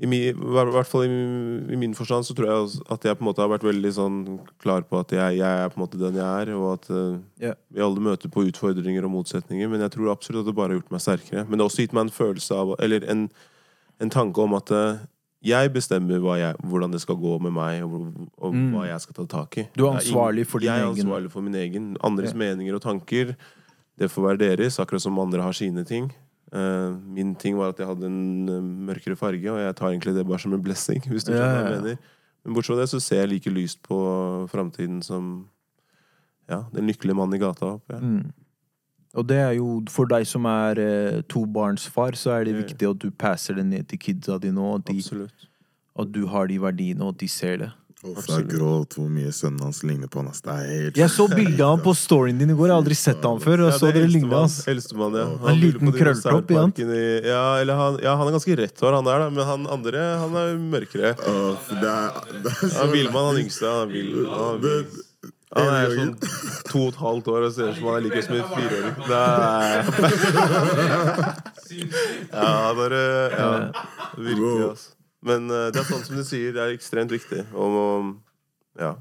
[0.00, 1.12] i, mi, I hvert fall i,
[1.68, 4.18] i min forstand så tror jeg at jeg på en måte har vært veldig sånn
[4.62, 7.18] klar på at jeg, jeg er på en måte den jeg er, og at uh,
[7.42, 7.58] yeah.
[7.68, 9.68] vi alle møter på utfordringer og motsetninger.
[9.68, 11.44] Men jeg tror absolutt at det bare har gjort meg sterkere.
[11.44, 13.26] Men det har også gitt meg en følelse av Eller en,
[14.00, 15.04] en tanke om at uh,
[15.44, 18.72] jeg bestemmer jeg, hvordan det skal gå med meg, og, og Mm.
[18.72, 19.68] hva jeg skal ta tak i.
[19.76, 20.78] Du er ansvarlig for din egen?
[20.78, 21.96] jeg er ansvarlig for min egen.
[22.00, 22.38] Andres yeah.
[22.46, 23.36] meninger og tanker,
[23.98, 26.08] det får være deres, akkurat som andre har sine ting.
[26.52, 30.14] Eh, min ting var at jeg hadde en eh, mørkere farge, og jeg tar egentlig
[30.18, 31.00] det bare som en blessing.
[31.12, 32.12] hvis du Ja, skjønner hva jeg mener.
[32.42, 33.98] Men bortsett fra det så ser jeg like lyst på
[34.50, 35.32] framtiden som
[36.50, 37.76] ja, den lykkelige mannen i gata.
[37.78, 38.00] Opp, ja.
[38.02, 38.32] Mm.
[39.12, 43.00] Og det er jo, for deg som er eh, tobarnsfar, så er det viktig at
[43.00, 45.28] du passer det ned til kidsa dine, og de,
[46.00, 47.70] at du har de verdiene, og at de ser det.
[48.02, 50.28] Uff, det er grovt hvor mye sønnen hans ligner på han.
[50.32, 50.40] ass.
[50.42, 52.80] Det er helt Jeg så bildet av han på storyen din i går, jeg har
[52.82, 54.32] aldri sett han før, og Ja, så er dere eldstemann.
[54.40, 54.56] hans.
[54.72, 55.26] Eldstemann, ja.
[55.30, 56.72] En Han liten krølltopp, i han.
[57.30, 59.30] Ja, eller han, ja, han er ganske rett hår, han der, da.
[59.30, 61.14] Men han andre, han er mørkere.
[61.30, 62.10] Uff, det er,
[62.42, 64.26] det er så Ja, Vilman, han yngste, han er vill.
[64.26, 64.84] Han er.
[65.52, 66.14] Han er sånn
[66.72, 68.94] to og et halvt år og ser ut som han er like som en fireåring.
[69.12, 69.78] Nei.
[72.32, 73.00] Ja, bare
[73.32, 73.72] Ja,
[74.16, 74.90] virkelig, altså.
[75.22, 77.44] Men eh, det er sånn som du sier, det er ekstremt viktig.
[77.54, 78.12] Og og,
[78.80, 78.96] ja.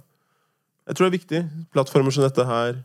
[0.87, 1.41] Jeg tror det er viktig.
[1.73, 2.81] Plattformer som dette her.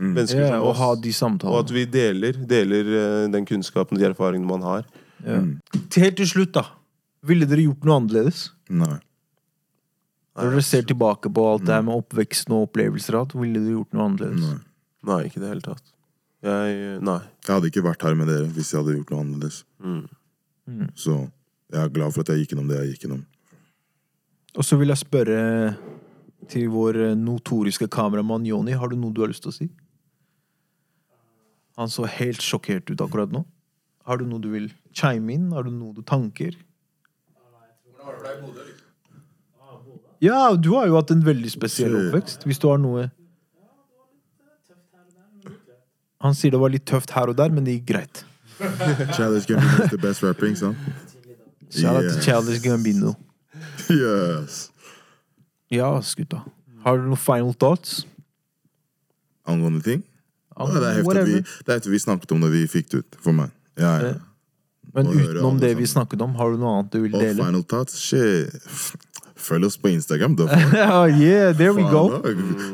[0.00, 0.78] Mennesker Yeah, som og oss.
[0.80, 1.12] ha de
[1.46, 4.86] Og at vi deler, deler eh, den kunnskapen og de erfaringene man har.
[5.24, 5.40] Ja.
[5.96, 6.64] Helt til slutt, da.
[7.24, 8.50] Ville dere gjort noe annerledes?
[8.68, 8.98] Nei.
[10.34, 13.94] Når dere ser tilbake på alt det her med oppveksten og opplevelser, ville dere gjort
[13.94, 14.48] noe annerledes?
[14.50, 14.58] nei.
[15.04, 15.84] Nei, ikke i det hele tatt.
[16.44, 17.20] Jeg Nei.
[17.44, 19.62] Jeg hadde ikke vært her med dere hvis jeg hadde gjort noe annerledes.
[19.84, 20.88] Mm.
[20.96, 21.16] Så
[21.72, 23.22] jeg er glad for at jeg gikk gjennom det jeg gikk gjennom.
[24.54, 25.38] Og så vil jeg spørre
[26.50, 29.70] til vår notoriske kameramann Joni, har du noe du har lyst til å si?
[31.80, 33.42] Han så helt sjokkert ut akkurat nå.
[34.06, 35.50] Har du noe du vil chime inn?
[35.56, 36.54] Har du noe du tanker?
[40.22, 42.46] Ja, du har jo hatt en veldig spesiell oppvekst.
[42.46, 43.10] Hvis du har noe
[46.24, 48.22] Han sier det var litt tøft her og der, men det gikk greit.
[49.12, 50.78] Challenge Gambino be the best rapping, sant?
[51.74, 52.24] Shout out til Yes.
[52.24, 53.14] Childish Gambino.
[53.90, 54.70] Yes.
[55.70, 56.42] Ja, gutta.
[56.84, 58.04] Har du noen final thoughts?
[59.46, 60.02] Angående ting?
[60.58, 63.02] Ja, det, er heftig vi, det er heftig vi snakket om det vi fikk det
[63.02, 63.16] ut.
[63.24, 63.50] For meg.
[63.80, 64.12] Ja, ja.
[64.14, 64.20] Eh,
[64.94, 67.34] Men utenom det vi snakket om, har du noe annet du vil dele?
[67.34, 67.96] final thoughts?
[67.98, 68.54] Shit.
[69.44, 70.36] Følg oss på Instagram.
[70.38, 72.04] Da Oh, yeah, there we go.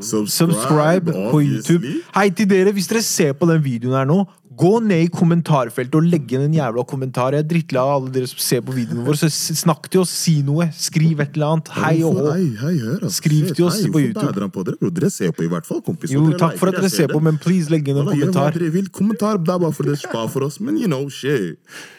[0.05, 1.41] Subscribe, Subscribe på.
[1.41, 1.87] YouTube.
[2.15, 4.19] Hei til dere, hvis dere ser på den videoen her nå,
[4.61, 7.33] Gå ned i kommentarfeltet og legg igjen en jævla kommentar.
[7.37, 9.17] Jeg er drittlei av alle dere som ser på videoene våre.
[9.17, 10.67] Så snakk til oss, si noe.
[10.77, 11.71] Skriv et eller annet.
[11.79, 12.27] Hei og hå.
[12.35, 13.13] Altså.
[13.21, 14.51] Skriv til oss hei, på YouTube.
[14.57, 14.93] på dere.
[15.01, 16.13] Dere ser på i hvert fall, kompis.
[16.13, 18.21] Jo, takk for at dere ser på, men please legg inn en kommentar.
[18.21, 18.61] gjør hva kommentar.
[18.61, 18.91] dere vil.
[19.01, 20.61] Kommentar, det er bare for det spa for oss.
[20.61, 21.57] Men you know, shit.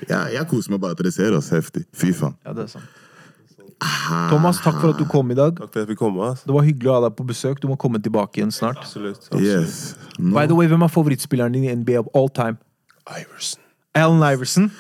[0.10, 1.50] Ja, jeg koser meg bare at dere ser oss.
[1.56, 1.88] Heftig.
[1.98, 2.38] Fy faen.
[2.46, 3.01] Ja, det er sant.
[4.30, 5.56] Thomas, takk for at du kom i dag.
[5.58, 6.28] Takk for at jeg fikk komme.
[6.32, 6.44] ass.
[6.46, 7.62] Det var hyggelig å ha deg på besøk.
[7.62, 8.78] Du må komme tilbake igjen snart.
[8.84, 9.24] Absolutt.
[9.32, 9.42] absolutt.
[9.42, 9.96] Yes.
[10.20, 10.36] No.
[10.36, 12.60] By the way, hvem er favorittspilleren din i NBA of all time?
[13.10, 13.62] Iverson.
[13.96, 14.72] Allen Iverson.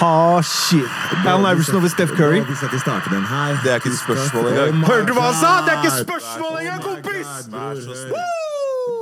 [0.00, 0.86] Oh, shit.
[1.26, 2.40] Allen Iverson over Steph Curry.
[2.40, 4.86] Det er ikke et spørsmål engang.
[4.86, 5.52] Hørte du hva han sa?
[5.66, 7.36] Det er ikke spørsmål engang, kompis!
[7.52, 8.43] Vær så snill.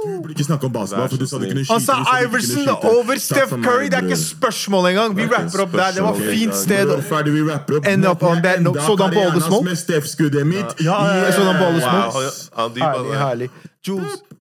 [0.02, 1.94] Du burde ikke snakke om basketball, for du sa du kunne skyte.
[1.94, 2.88] Kunne Iverson skyte.
[2.96, 3.86] over Steph Curry.
[3.90, 5.16] Det er ikke spørsmål engang.
[5.16, 5.90] Vi er rapper opp der.
[5.96, 7.02] Det var fint sted.
[7.02, 7.86] Ferdig, vi rapper opp.
[7.86, 8.80] End up on that note.
[8.82, 10.70] Så du han på alle hans Med Steff-skuddet mitt.
[10.80, 12.12] Ja, ja, ja, han på All the Smoke?
[12.56, 13.48] Wow,